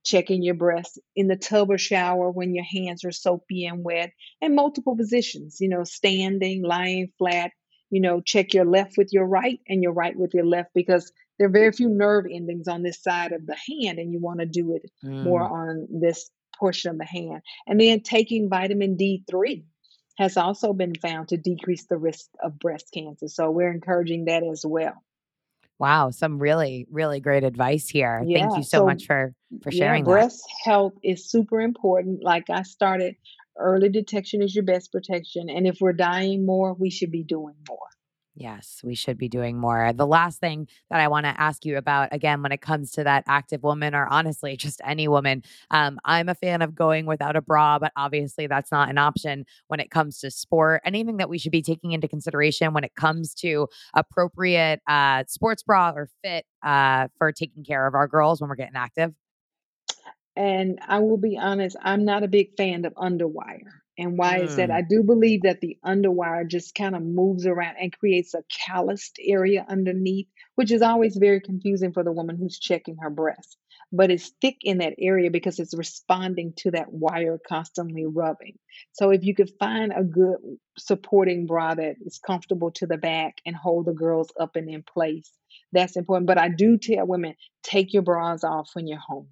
Checking 0.05 0.43
your 0.43 0.55
breasts 0.55 0.99
in 1.16 1.26
the 1.26 1.36
tub 1.36 1.70
or 1.70 1.76
shower 1.76 2.30
when 2.30 2.55
your 2.55 2.64
hands 2.64 3.05
are 3.05 3.12
soapy 3.12 3.66
and 3.66 3.84
wet, 3.84 4.12
and 4.41 4.55
multiple 4.55 4.97
positions, 4.97 5.59
you 5.61 5.68
know, 5.68 5.84
standing, 5.84 6.62
lying 6.62 7.12
flat, 7.18 7.51
you 7.91 8.01
know, 8.01 8.20
check 8.20 8.55
your 8.55 8.64
left 8.64 8.97
with 8.97 9.09
your 9.12 9.26
right 9.26 9.61
and 9.68 9.82
your 9.82 9.93
right 9.93 10.16
with 10.16 10.32
your 10.34 10.47
left 10.47 10.70
because 10.74 11.12
there 11.39 11.49
are 11.49 11.53
very 11.53 11.72
few 11.72 11.89
nerve 11.89 12.26
endings 12.30 12.68
on 12.68 12.82
this 12.82 13.03
side 13.03 13.32
of 13.32 13.47
the 13.47 13.57
hand, 13.57 13.99
and 13.99 14.12
you 14.12 14.20
want 14.20 14.41
to 14.41 14.47
do 14.47 14.74
it 14.74 14.91
mm. 15.05 15.24
more 15.24 15.43
on 15.43 15.86
this 15.91 16.30
portion 16.59 16.91
of 16.91 16.99
the 16.99 17.05
hand. 17.05 17.43
And 17.66 17.80
then 17.80 18.01
taking 18.01 18.49
vitamin 18.49 18.97
D3 18.97 19.64
has 20.19 20.37
also 20.37 20.73
been 20.73 20.95
found 20.97 21.29
to 21.29 21.37
decrease 21.37 21.85
the 21.85 21.97
risk 21.97 22.27
of 22.43 22.59
breast 22.59 22.91
cancer. 22.93 23.29
So 23.29 23.51
we're 23.51 23.71
encouraging 23.71 24.25
that 24.25 24.43
as 24.43 24.66
well. 24.66 25.05
Wow, 25.79 26.11
some 26.11 26.41
really, 26.41 26.89
really 26.91 27.21
great 27.21 27.45
advice 27.45 27.89
here. 27.89 28.25
Yeah, 28.27 28.41
Thank 28.41 28.57
you 28.59 28.62
so, 28.64 28.79
so 28.79 28.87
much 28.87 29.07
for 29.07 29.33
for 29.62 29.71
sharing 29.71 30.05
yeah, 30.05 30.11
breast 30.11 30.43
that. 30.43 30.71
health 30.71 30.95
is 31.05 31.31
super 31.31 31.61
important. 31.61 32.25
Like 32.25 32.51
I 32.51 32.62
started, 32.62 33.14
early 33.57 33.89
detection 33.89 34.43
is 34.43 34.53
your 34.53 34.64
best 34.64 34.91
protection. 34.91 35.49
And 35.49 35.69
if 35.69 35.79
we're 35.81 35.93
dying 35.93 36.45
more, 36.45 36.75
we 36.75 36.91
should 36.91 37.12
be 37.12 37.23
doing 37.23 37.55
more. 37.69 37.79
Yes, 38.41 38.80
we 38.84 38.95
should 38.95 39.18
be 39.18 39.28
doing 39.28 39.59
more. 39.59 39.93
The 39.93 40.07
last 40.07 40.39
thing 40.39 40.68
that 40.91 41.01
I 41.01 41.09
want 41.09 41.26
to 41.26 41.41
ask 41.41 41.64
you 41.64 41.76
about, 41.76 42.11
again, 42.12 42.41
when 42.41 42.53
it 42.53 42.61
comes 42.61 42.93
to 42.93 43.03
that 43.03 43.24
active 43.26 43.64
woman, 43.64 43.97
or 43.97 44.07
honestly, 44.07 44.57
just 44.57 44.80
any 44.84 45.09
woman, 45.09 45.43
um, 45.72 45.99
I'm 46.05 46.28
a 46.28 46.36
fan 46.36 46.62
of 46.62 46.72
going 46.72 47.05
without 47.05 47.34
a 47.34 47.43
bra, 47.43 47.80
but 47.80 47.91
obviously 47.97 48.47
that's 48.47 48.70
not 48.70 48.91
an 48.91 48.99
option 48.99 49.45
when 49.66 49.80
it 49.80 49.91
comes 49.91 50.20
to 50.20 50.30
sport. 50.30 50.82
Anything 50.84 51.16
that 51.16 51.28
we 51.28 51.36
should 51.36 51.51
be 51.51 51.62
taking 51.62 51.91
into 51.91 52.07
consideration 52.07 52.72
when 52.74 52.84
it 52.84 52.95
comes 52.95 53.34
to 53.34 53.66
appropriate 53.95 54.82
uh, 54.86 55.24
sports 55.26 55.64
bra 55.64 55.91
or 55.97 56.09
fit 56.22 56.47
uh, 56.62 57.09
for 57.18 57.32
taking 57.32 57.64
care 57.64 57.89
of 57.89 57.97
our 57.97 58.07
girls 58.07 58.41
when 58.41 58.49
we're 58.49 58.55
getting 58.55 58.76
active? 58.76 59.12
And 60.36 60.78
I 60.86 61.01
will 61.01 61.16
be 61.16 61.36
honest, 61.36 61.76
I'm 61.82 62.05
not 62.05 62.22
a 62.22 62.28
big 62.28 62.57
fan 62.57 62.84
of 62.84 62.95
underwire. 62.95 63.80
And 63.99 64.17
why 64.17 64.39
is 64.39 64.55
that? 64.57 64.71
Mm. 64.71 64.75
I 64.75 64.83
do 64.83 65.03
believe 65.03 65.43
that 65.43 65.61
the 65.61 65.77
underwire 65.85 66.49
just 66.49 66.77
kind 66.77 66.95
of 66.95 67.03
moves 67.03 67.47
around 67.47 67.77
and 67.81 67.93
creates 67.93 68.33
a 68.33 68.45
calloused 68.49 69.19
area 69.21 69.67
underneath, 69.69 70.29
which 70.55 70.71
is 70.71 70.83
always 70.83 71.17
very 71.17 71.41
confusing 71.41 71.93
for 71.93 72.05
the 72.05 72.13
woman 72.13 72.37
who's 72.39 72.61
checking 72.61 72.99
her 72.99 73.11
breast. 73.11 73.57
But 73.91 74.11
it's 74.13 74.31
thick 74.41 74.59
in 74.63 74.79
that 74.79 74.95
area 75.01 75.31
because 75.31 75.59
it's 75.59 75.77
responding 75.77 76.53
to 76.59 76.71
that 76.73 76.93
wire 76.93 77.39
constantly 77.49 78.07
rubbing. 78.07 78.59
So 78.93 79.11
if 79.11 79.25
you 79.25 79.35
could 79.35 79.51
find 79.59 79.93
a 79.97 80.05
good 80.05 80.37
supporting 80.79 81.47
bra 81.47 81.75
that 81.75 81.97
is 82.05 82.21
comfortable 82.25 82.71
to 82.73 82.87
the 82.87 82.99
back 82.99 83.39
and 83.45 83.57
hold 83.57 83.87
the 83.87 83.95
girls 83.95 84.29
up 84.39 84.55
and 84.55 84.69
in 84.69 84.85
place, 84.85 85.33
that's 85.73 85.97
important. 85.97 86.29
But 86.29 86.39
I 86.39 86.51
do 86.51 86.79
tell 86.79 87.07
women 87.07 87.35
take 87.65 87.93
your 87.93 88.03
bras 88.03 88.45
off 88.45 88.71
when 88.75 88.87
you're 88.87 88.99
home 88.99 89.29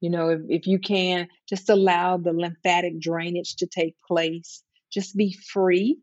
you 0.00 0.10
know, 0.10 0.30
if, 0.30 0.40
if 0.48 0.66
you 0.66 0.78
can, 0.78 1.28
just 1.48 1.70
allow 1.70 2.16
the 2.16 2.32
lymphatic 2.32 3.00
drainage 3.00 3.56
to 3.56 3.66
take 3.66 3.94
place. 4.06 4.62
Just 4.92 5.16
be 5.16 5.36
free 5.52 5.98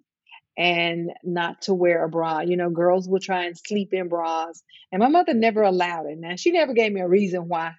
and 0.57 1.11
not 1.23 1.63
to 1.63 1.73
wear 1.73 2.03
a 2.03 2.09
bra. 2.09 2.41
You 2.41 2.57
know, 2.57 2.69
girls 2.69 3.07
will 3.07 3.19
try 3.19 3.45
and 3.45 3.57
sleep 3.57 3.89
in 3.93 4.09
bras. 4.09 4.63
And 4.91 4.99
my 4.99 5.07
mother 5.07 5.33
never 5.33 5.63
allowed 5.63 6.07
it. 6.07 6.17
Now, 6.19 6.35
she 6.35 6.51
never 6.51 6.73
gave 6.73 6.91
me 6.91 7.01
a 7.01 7.07
reason 7.07 7.47
why, 7.47 7.73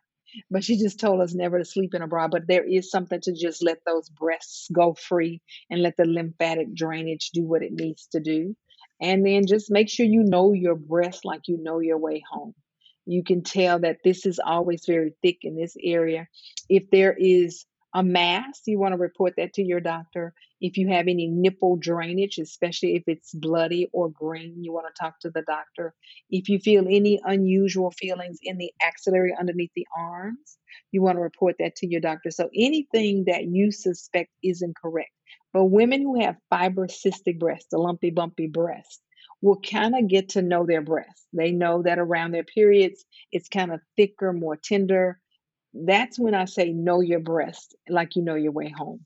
but 0.50 0.64
she 0.64 0.76
just 0.78 1.00
told 1.00 1.20
us 1.20 1.34
never 1.34 1.58
to 1.58 1.64
sleep 1.64 1.94
in 1.94 2.02
a 2.02 2.08
bra. 2.08 2.28
But 2.28 2.46
there 2.48 2.64
is 2.68 2.90
something 2.90 3.20
to 3.22 3.32
just 3.32 3.62
let 3.62 3.78
those 3.86 4.08
breasts 4.08 4.68
go 4.72 4.94
free 4.94 5.40
and 5.70 5.82
let 5.82 5.96
the 5.96 6.06
lymphatic 6.06 6.74
drainage 6.74 7.30
do 7.32 7.44
what 7.44 7.62
it 7.62 7.72
needs 7.72 8.08
to 8.12 8.20
do. 8.20 8.56
And 9.00 9.26
then 9.26 9.46
just 9.46 9.70
make 9.70 9.88
sure 9.88 10.06
you 10.06 10.22
know 10.22 10.52
your 10.52 10.76
breast 10.76 11.24
like 11.24 11.42
you 11.48 11.58
know 11.62 11.80
your 11.80 11.98
way 11.98 12.22
home 12.30 12.54
you 13.07 13.22
can 13.22 13.42
tell 13.42 13.78
that 13.80 13.98
this 14.05 14.26
is 14.26 14.40
always 14.44 14.84
very 14.86 15.14
thick 15.22 15.38
in 15.42 15.57
this 15.57 15.76
area. 15.82 16.26
If 16.68 16.90
there 16.90 17.14
is 17.18 17.64
a 17.94 18.02
mass, 18.02 18.61
you 18.66 18.78
want 18.78 18.92
to 18.92 18.98
report 18.98 19.34
that 19.36 19.55
to 19.55 19.62
your 19.62 19.80
doctor. 19.80 20.34
If 20.61 20.78
you 20.78 20.88
have 20.88 21.07
any 21.07 21.28
nipple 21.28 21.76
drainage, 21.76 22.38
especially 22.38 22.96
if 22.96 23.05
it's 23.07 23.32
bloody 23.32 23.88
or 23.92 24.11
green, 24.11 24.64
you 24.64 24.72
want 24.72 24.86
to 24.86 25.00
talk 25.00 25.20
to 25.20 25.30
the 25.30 25.42
doctor. 25.42 25.94
If 26.28 26.48
you 26.48 26.59
feel 26.59 26.86
any 26.88 27.20
unusual 27.24 27.92
feelings 27.92 28.38
in 28.42 28.59
the 28.59 28.72
axillary 28.82 29.34
underneath 29.38 29.70
the 29.76 29.86
arms, 29.96 30.59
you 30.90 31.02
want 31.02 31.18
to 31.18 31.22
report 31.22 31.57
that 31.61 31.76
to 31.76 31.86
your 31.86 32.00
doctor. 32.00 32.30
So 32.30 32.48
anything 32.55 33.24
that 33.26 33.44
you 33.44 33.70
suspect 33.70 34.30
is 34.42 34.62
incorrect. 34.62 35.11
But 35.52 35.66
women 35.66 36.02
who 36.02 36.20
have 36.20 36.36
fibrocystic 36.52 37.38
breast, 37.38 37.66
a 37.72 37.78
lumpy, 37.78 38.11
bumpy 38.11 38.48
breast, 38.48 39.00
will 39.45 39.61
kind 39.61 39.95
of 39.95 40.09
get 40.09 40.30
to 40.30 40.40
know 40.40 40.64
their 40.64 40.80
breasts. 40.80 41.26
They 41.34 41.51
know 41.51 41.82
that 41.82 41.99
around 41.99 42.32
their 42.32 42.45
periods, 42.45 43.05
it's 43.30 43.47
kind 43.47 43.72
of 43.72 43.80
thicker, 43.95 44.32
more 44.32 44.57
tender. 44.57 45.20
That's 45.74 46.18
when 46.18 46.34
I 46.34 46.47
say 46.47 46.72
know 46.72 47.01
your 47.01 47.20
breast 47.20 47.76
like 47.86 48.16
you 48.16 48.22
know 48.22 48.36
your 48.36 48.53
way 48.53 48.70
home 48.70 49.05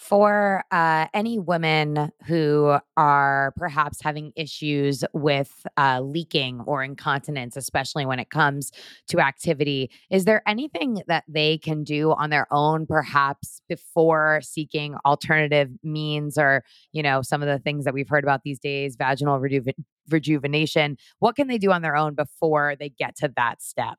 for 0.00 0.64
uh, 0.70 1.06
any 1.12 1.38
women 1.38 2.10
who 2.26 2.74
are 2.96 3.52
perhaps 3.58 4.00
having 4.00 4.32
issues 4.34 5.04
with 5.12 5.66
uh, 5.76 6.00
leaking 6.00 6.62
or 6.62 6.82
incontinence, 6.82 7.54
especially 7.54 8.06
when 8.06 8.18
it 8.18 8.30
comes 8.30 8.72
to 9.08 9.20
activity, 9.20 9.90
is 10.08 10.24
there 10.24 10.42
anything 10.48 11.02
that 11.06 11.24
they 11.28 11.58
can 11.58 11.84
do 11.84 12.12
on 12.12 12.30
their 12.30 12.46
own, 12.50 12.86
perhaps 12.86 13.60
before 13.68 14.40
seeking 14.42 14.94
alternative 15.04 15.68
means 15.82 16.38
or, 16.38 16.64
you 16.92 17.02
know, 17.02 17.20
some 17.20 17.42
of 17.42 17.48
the 17.48 17.58
things 17.58 17.84
that 17.84 17.92
we've 17.92 18.08
heard 18.08 18.24
about 18.24 18.40
these 18.42 18.58
days, 18.58 18.96
vaginal 18.96 19.38
rejuven- 19.38 19.84
rejuvenation? 20.08 20.96
What 21.18 21.36
can 21.36 21.46
they 21.46 21.58
do 21.58 21.72
on 21.72 21.82
their 21.82 21.94
own 21.94 22.14
before 22.14 22.74
they 22.74 22.88
get 22.88 23.16
to 23.16 23.30
that 23.36 23.60
step? 23.60 23.98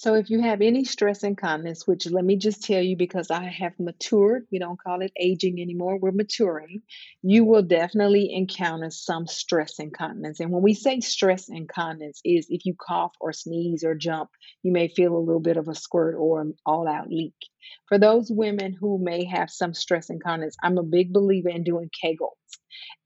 So 0.00 0.14
if 0.14 0.30
you 0.30 0.40
have 0.40 0.62
any 0.62 0.84
stress 0.84 1.24
incontinence, 1.24 1.86
which 1.86 2.10
let 2.10 2.24
me 2.24 2.36
just 2.36 2.64
tell 2.64 2.80
you 2.80 2.96
because 2.96 3.30
I 3.30 3.44
have 3.44 3.78
matured, 3.78 4.46
we 4.50 4.58
don't 4.58 4.80
call 4.80 5.02
it 5.02 5.12
aging 5.20 5.60
anymore, 5.60 5.98
we're 5.98 6.10
maturing, 6.10 6.80
you 7.20 7.44
will 7.44 7.60
definitely 7.60 8.32
encounter 8.32 8.88
some 8.88 9.26
stress 9.26 9.78
incontinence. 9.78 10.40
And 10.40 10.52
when 10.52 10.62
we 10.62 10.72
say 10.72 11.00
stress 11.00 11.50
incontinence 11.50 12.22
is 12.24 12.46
if 12.48 12.64
you 12.64 12.74
cough 12.80 13.12
or 13.20 13.34
sneeze 13.34 13.84
or 13.84 13.94
jump, 13.94 14.30
you 14.62 14.72
may 14.72 14.88
feel 14.88 15.14
a 15.14 15.20
little 15.20 15.38
bit 15.38 15.58
of 15.58 15.68
a 15.68 15.74
squirt 15.74 16.14
or 16.18 16.40
an 16.40 16.54
all-out 16.64 17.10
leak. 17.10 17.34
For 17.86 17.98
those 17.98 18.30
women 18.30 18.72
who 18.72 18.98
may 18.98 19.26
have 19.26 19.50
some 19.50 19.74
stress 19.74 20.08
incontinence, 20.08 20.56
I'm 20.62 20.78
a 20.78 20.82
big 20.82 21.12
believer 21.12 21.50
in 21.50 21.62
doing 21.62 21.90
Kegels. 22.02 22.38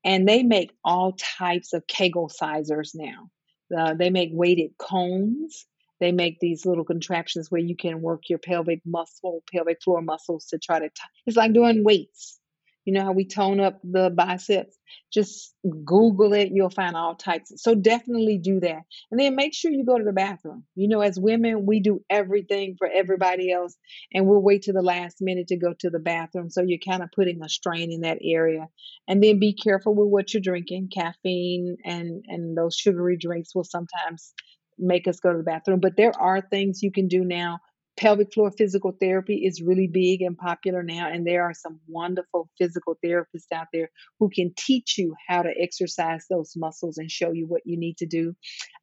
And 0.05 0.29
they 0.29 0.45
make 0.45 0.71
all 0.85 1.17
types 1.39 1.73
of 1.73 1.89
Kegel 1.89 2.29
sizers 2.29 2.93
now. 2.95 3.31
Uh, 3.77 3.95
they 3.95 4.11
make 4.11 4.31
weighted 4.33 4.79
cones 4.79 5.67
they 6.05 6.13
make 6.13 6.39
these 6.39 6.67
little 6.67 6.85
contraptions 6.85 7.51
where 7.51 7.63
you 7.63 7.75
can 7.75 8.03
work 8.03 8.29
your 8.29 8.39
pelvic 8.39 8.83
muscle, 8.85 9.43
pelvic 9.51 9.83
floor 9.83 10.03
muscles 10.03 10.45
to 10.51 10.59
try 10.59 10.79
to, 10.79 10.89
t- 10.89 11.03
it's 11.25 11.37
like 11.37 11.55
doing 11.55 11.83
weights. 11.83 12.39
You 12.85 12.93
know 12.93 13.05
how 13.05 13.13
we 13.13 13.25
tone 13.27 13.61
up 13.61 13.81
the 13.83 14.11
biceps? 14.11 14.77
Just 15.11 15.55
Google 15.87 16.35
it. 16.35 16.51
You'll 16.53 16.69
find 16.69 16.95
all 16.95 17.15
types. 17.15 17.51
So 17.63 17.75
definitely 17.75 18.37
do 18.37 18.61
that. 18.61 18.83
And 19.11 19.19
then 19.19 19.37
make 19.37 19.55
sure 19.55 19.71
you 19.71 19.87
go 19.87 19.97
to 19.97 20.05
the 20.05 20.13
bathroom. 20.13 20.65
You 20.75 20.89
know, 20.89 21.01
as 21.01 21.19
women, 21.19 21.65
we 21.65 21.81
do 21.81 22.05
everything 22.11 22.77
for 22.77 22.87
everybody 22.87 23.51
else, 23.51 23.75
and 24.13 24.27
we'll 24.27 24.43
wait 24.43 24.65
to 24.65 24.75
the 24.75 24.83
last 24.83 25.23
minute 25.23 25.47
to 25.47 25.57
go 25.57 25.73
to 25.81 25.89
the 25.89 25.99
bathroom. 25.99 26.51
So 26.51 26.63
you're 26.63 26.79
kind 26.87 27.03
of 27.03 27.09
putting 27.11 27.43
a 27.43 27.49
strain 27.49 27.91
in 27.91 28.03
that 28.03 28.19
area. 28.23 28.67
And 29.09 29.23
then 29.23 29.39
be 29.41 29.55
careful 29.55 29.95
with 29.95 30.09
what 30.09 30.35
you're 30.35 30.43
drinking. 30.43 30.91
Caffeine 30.95 31.79
and, 31.87 32.23
and 32.29 32.55
those 32.55 32.77
sugary 32.77 33.17
drinks 33.17 33.55
will 33.55 33.65
sometimes 33.65 34.35
make 34.79 35.07
us 35.09 35.20
go 35.20 35.33
to 35.33 35.39
the 35.39 35.45
bathroom. 35.45 35.81
But 35.81 35.97
there 35.97 36.12
are 36.18 36.41
things 36.41 36.83
you 36.83 36.93
can 36.93 37.09
do 37.09 37.25
now 37.25 37.61
pelvic 37.97 38.33
floor 38.33 38.51
physical 38.51 38.93
therapy 39.01 39.45
is 39.45 39.62
really 39.62 39.87
big 39.87 40.22
and 40.22 40.37
popular 40.37 40.83
now, 40.83 41.09
and 41.11 41.27
there 41.27 41.45
are 41.45 41.55
some 41.55 41.79
wonderful 41.87 42.51
physical 42.59 42.97
therapists 43.05 43.53
out 43.53 43.66
there 43.72 43.91
who 44.18 44.29
can 44.29 44.53
teach 44.57 44.99
you 44.99 45.14
how 45.29 45.43
to 45.43 45.53
exercise 45.61 46.27
those 46.29 46.55
muscles 46.57 46.99
and 46.99 47.11
show 47.11 47.33
you 47.33 47.47
what 47.47 47.62
you 47.64 47.79
need 47.79 47.97
to 47.99 48.07
do. 48.07 48.35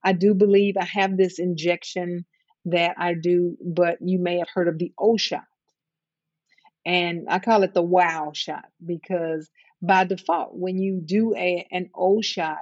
I 0.03 0.13
do 0.13 0.33
believe 0.33 0.75
I 0.79 0.85
have 0.85 1.17
this 1.17 1.39
injection 1.39 2.25
that 2.65 2.95
I 2.97 3.15
do, 3.21 3.57
but 3.63 3.97
you 4.01 4.19
may 4.19 4.37
have 4.37 4.49
heard 4.53 4.67
of 4.67 4.77
the 4.77 4.93
O 4.97 5.17
shot. 5.17 5.43
And 6.85 7.27
I 7.29 7.39
call 7.39 7.63
it 7.63 7.73
the 7.73 7.81
wow 7.81 8.31
shot 8.33 8.65
because 8.83 9.49
by 9.81 10.05
default, 10.05 10.55
when 10.55 10.79
you 10.79 11.01
do 11.03 11.35
a 11.35 11.67
an 11.71 11.89
O 11.95 12.21
shot, 12.21 12.59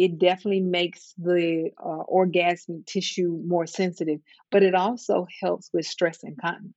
it 0.00 0.18
definitely 0.18 0.62
makes 0.62 1.12
the 1.18 1.68
uh, 1.78 2.04
orgasmic 2.10 2.86
tissue 2.86 3.38
more 3.46 3.66
sensitive, 3.66 4.18
but 4.50 4.62
it 4.62 4.74
also 4.74 5.26
helps 5.42 5.68
with 5.74 5.84
stress 5.84 6.20
incontinence. 6.22 6.72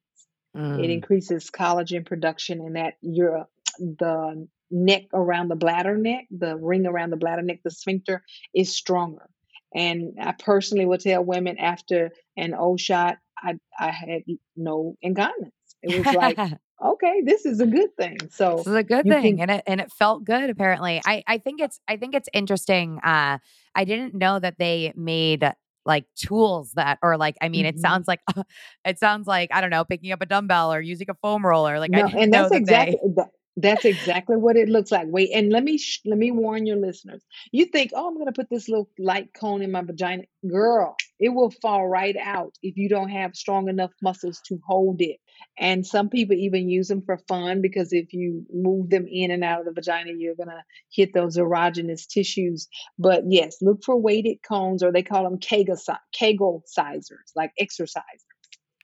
Mm. 0.57 0.83
It 0.83 0.89
increases 0.89 1.49
collagen 1.49 2.05
production, 2.05 2.59
and 2.59 2.75
that 2.75 2.95
your 2.99 3.47
the 3.79 4.45
neck 4.69 5.03
around 5.13 5.47
the 5.47 5.55
bladder 5.55 5.95
neck, 5.95 6.25
the 6.31 6.57
ring 6.57 6.85
around 6.85 7.11
the 7.11 7.17
bladder 7.17 7.41
neck, 7.41 7.61
the 7.63 7.71
sphincter 7.71 8.25
is 8.53 8.75
stronger. 8.75 9.29
And 9.73 10.17
I 10.21 10.33
personally 10.33 10.85
will 10.85 10.97
tell 10.97 11.23
women 11.23 11.57
after 11.57 12.11
an 12.35 12.53
O 12.53 12.75
shot, 12.75 13.19
I 13.37 13.53
I 13.79 13.91
had 13.91 14.23
no 14.57 14.97
incontinence. 15.01 15.53
It 15.81 15.97
was 15.97 16.13
like 16.13 16.37
okay, 16.81 17.21
this 17.25 17.45
is 17.45 17.59
a 17.59 17.67
good 17.67 17.95
thing. 17.97 18.17
So 18.31 18.57
this 18.57 18.67
is 18.67 18.75
a 18.75 18.83
good 18.83 19.05
thing, 19.05 19.37
can, 19.37 19.49
and 19.49 19.59
it 19.59 19.63
and 19.67 19.81
it 19.81 19.91
felt 19.91 20.23
good. 20.23 20.49
Apparently, 20.49 21.01
I 21.05 21.23
I 21.27 21.37
think 21.37 21.61
it's 21.61 21.79
I 21.87 21.97
think 21.97 22.15
it's 22.15 22.29
interesting. 22.33 22.99
Uh, 23.03 23.39
I 23.75 23.85
didn't 23.85 24.13
know 24.13 24.39
that 24.39 24.57
they 24.57 24.93
made 24.95 25.51
like 25.85 26.05
tools 26.15 26.71
that 26.73 26.97
or 27.01 27.17
like 27.17 27.35
i 27.41 27.49
mean 27.49 27.65
mm-hmm. 27.65 27.75
it 27.75 27.79
sounds 27.79 28.07
like 28.07 28.21
uh, 28.35 28.43
it 28.85 28.97
sounds 28.97 29.27
like 29.27 29.49
i 29.51 29.59
don't 29.59 29.69
know 29.69 29.83
picking 29.83 30.11
up 30.11 30.21
a 30.21 30.25
dumbbell 30.25 30.73
or 30.73 30.79
using 30.79 31.09
a 31.09 31.13
foam 31.15 31.45
roller 31.45 31.77
like 31.77 31.91
no, 31.91 32.07
and 32.07 32.33
that's 32.33 32.51
that 32.51 32.57
exactly 32.57 32.97
they, 33.15 33.23
that's 33.63 33.85
exactly 33.85 34.35
what 34.35 34.57
it 34.57 34.69
looks 34.69 34.91
like. 34.91 35.07
Wait, 35.07 35.31
and 35.33 35.49
let 35.49 35.63
me 35.63 35.77
sh- 35.77 36.01
let 36.05 36.19
me 36.19 36.31
warn 36.31 36.65
your 36.65 36.77
listeners. 36.77 37.23
You 37.51 37.65
think, 37.65 37.91
"Oh, 37.95 38.07
I'm 38.07 38.15
going 38.15 38.27
to 38.27 38.33
put 38.33 38.49
this 38.49 38.67
little 38.67 38.89
light 38.99 39.33
cone 39.33 39.61
in 39.61 39.71
my 39.71 39.81
vagina." 39.81 40.23
Girl, 40.47 40.95
it 41.19 41.29
will 41.29 41.49
fall 41.49 41.87
right 41.87 42.15
out 42.19 42.53
if 42.61 42.75
you 42.77 42.89
don't 42.89 43.09
have 43.09 43.35
strong 43.35 43.69
enough 43.69 43.91
muscles 44.01 44.41
to 44.47 44.59
hold 44.67 45.01
it. 45.01 45.17
And 45.57 45.85
some 45.85 46.09
people 46.09 46.35
even 46.35 46.69
use 46.69 46.89
them 46.89 47.01
for 47.01 47.17
fun 47.27 47.61
because 47.61 47.93
if 47.93 48.13
you 48.13 48.45
move 48.53 48.89
them 48.89 49.07
in 49.09 49.31
and 49.31 49.43
out 49.43 49.61
of 49.61 49.65
the 49.65 49.71
vagina, 49.71 50.11
you're 50.15 50.35
going 50.35 50.49
to 50.49 50.63
hit 50.91 51.13
those 51.13 51.37
erogenous 51.37 52.07
tissues. 52.07 52.67
But 52.99 53.23
yes, 53.29 53.57
look 53.61 53.83
for 53.83 53.95
weighted 53.95 54.39
cones 54.47 54.83
or 54.83 54.91
they 54.91 55.03
call 55.03 55.23
them 55.23 55.39
Kegel, 55.39 55.77
Kegel 56.13 56.63
sizers, 56.65 57.31
like 57.35 57.51
exercisers. 57.59 58.25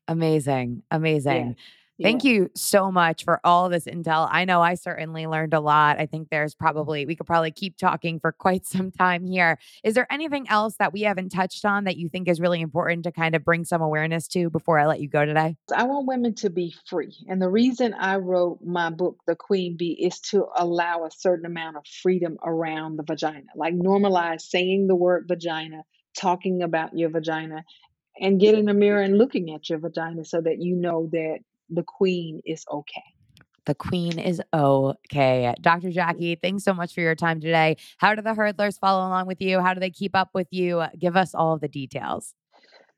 Amazing. 0.07 0.83
Amazing. 0.89 1.47
Yeah. 1.47 1.53
Thank 2.01 2.23
yeah. 2.23 2.31
you 2.31 2.51
so 2.55 2.91
much 2.91 3.23
for 3.23 3.41
all 3.43 3.69
this 3.69 3.85
intel. 3.85 4.27
I 4.31 4.45
know 4.45 4.61
I 4.61 4.75
certainly 4.75 5.27
learned 5.27 5.53
a 5.53 5.59
lot. 5.59 5.99
I 5.99 6.05
think 6.05 6.29
there's 6.29 6.55
probably, 6.55 7.05
we 7.05 7.15
could 7.15 7.27
probably 7.27 7.51
keep 7.51 7.77
talking 7.77 8.19
for 8.19 8.31
quite 8.31 8.65
some 8.65 8.91
time 8.91 9.25
here. 9.25 9.57
Is 9.83 9.95
there 9.95 10.07
anything 10.11 10.47
else 10.49 10.75
that 10.79 10.93
we 10.93 11.01
haven't 11.01 11.29
touched 11.29 11.65
on 11.65 11.83
that 11.83 11.97
you 11.97 12.09
think 12.09 12.27
is 12.27 12.39
really 12.39 12.61
important 12.61 13.03
to 13.03 13.11
kind 13.11 13.35
of 13.35 13.43
bring 13.43 13.65
some 13.65 13.81
awareness 13.81 14.27
to 14.29 14.49
before 14.49 14.79
I 14.79 14.85
let 14.85 15.01
you 15.01 15.09
go 15.09 15.25
today? 15.25 15.57
I 15.75 15.83
want 15.83 16.07
women 16.07 16.35
to 16.35 16.49
be 16.49 16.73
free. 16.85 17.15
And 17.27 17.41
the 17.41 17.49
reason 17.49 17.93
I 17.93 18.17
wrote 18.17 18.59
my 18.63 18.89
book, 18.89 19.17
The 19.27 19.35
Queen 19.35 19.77
V, 19.77 19.91
is 19.91 20.19
to 20.31 20.45
allow 20.55 21.05
a 21.05 21.11
certain 21.11 21.45
amount 21.45 21.77
of 21.77 21.85
freedom 22.01 22.37
around 22.43 22.97
the 22.97 23.03
vagina, 23.03 23.47
like 23.55 23.73
normalize 23.73 24.41
saying 24.41 24.87
the 24.87 24.95
word 24.95 25.25
vagina, 25.27 25.83
talking 26.17 26.61
about 26.63 26.97
your 26.97 27.09
vagina, 27.09 27.63
and 28.19 28.39
get 28.39 28.55
in 28.55 28.65
the 28.65 28.73
mirror 28.73 29.01
and 29.01 29.17
looking 29.17 29.53
at 29.53 29.69
your 29.69 29.79
vagina 29.79 30.25
so 30.25 30.41
that 30.41 30.61
you 30.61 30.75
know 30.75 31.09
that 31.11 31.39
the 31.69 31.83
queen 31.83 32.41
is 32.45 32.65
okay. 32.71 33.03
The 33.65 33.75
queen 33.75 34.17
is 34.17 34.41
okay. 34.53 35.53
Dr. 35.61 35.91
Jackie, 35.91 36.35
thanks 36.35 36.63
so 36.63 36.73
much 36.73 36.93
for 36.93 37.01
your 37.01 37.15
time 37.15 37.39
today. 37.39 37.77
How 37.97 38.15
do 38.15 38.21
the 38.21 38.31
hurdlers 38.31 38.79
follow 38.79 39.07
along 39.07 39.27
with 39.27 39.41
you? 39.41 39.59
How 39.59 39.73
do 39.73 39.79
they 39.79 39.91
keep 39.91 40.15
up 40.15 40.29
with 40.33 40.47
you? 40.51 40.83
Give 40.97 41.15
us 41.15 41.35
all 41.35 41.57
the 41.57 41.67
details. 41.67 42.33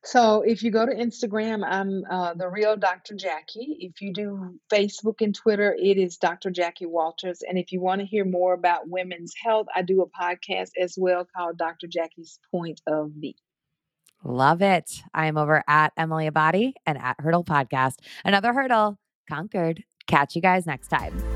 So, 0.04 0.42
if 0.42 0.64
you 0.64 0.72
go 0.72 0.84
to 0.84 0.92
Instagram, 0.92 1.64
I'm 1.64 2.04
uh, 2.10 2.34
the 2.34 2.48
real 2.48 2.76
Dr. 2.76 3.14
Jackie. 3.14 3.78
If 3.82 4.02
you 4.02 4.14
do 4.14 4.60
Facebook 4.72 5.22
and 5.22 5.36
Twitter, 5.36 5.76
it 5.78 5.98
is 5.98 6.18
Dr. 6.18 6.50
Jackie 6.50 6.88
Walters. 6.88 7.44
And 7.48 7.56
if 7.60 7.72
you 7.72 7.82
want 7.82 8.02
to 8.02 8.08
hear 8.08 8.26
more 8.26 8.54
about 8.54 8.90
women's 8.90 9.34
health, 9.40 9.68
I 9.76 9.84
do 9.84 10.02
a 10.02 10.10
podcast 10.10 10.72
as 10.82 10.96
well 10.98 11.28
called 11.36 11.58
Dr. 11.58 11.86
Jackie's 11.86 12.40
Point 12.50 12.82
of 12.88 13.12
View. 13.12 13.34
Love 14.24 14.62
it. 14.62 15.02
I 15.14 15.28
am 15.28 15.38
over 15.38 15.64
at 15.68 15.94
Emily 15.98 16.30
Abbate 16.30 16.74
and 16.86 16.98
at 16.98 17.16
Hurdle 17.20 17.44
Podcast. 17.44 17.96
Another 18.24 18.54
hurdle 18.54 18.98
conquered. 19.30 19.84
Catch 20.08 20.36
you 20.36 20.42
guys 20.42 20.66
next 20.66 20.90
time. 20.90 21.31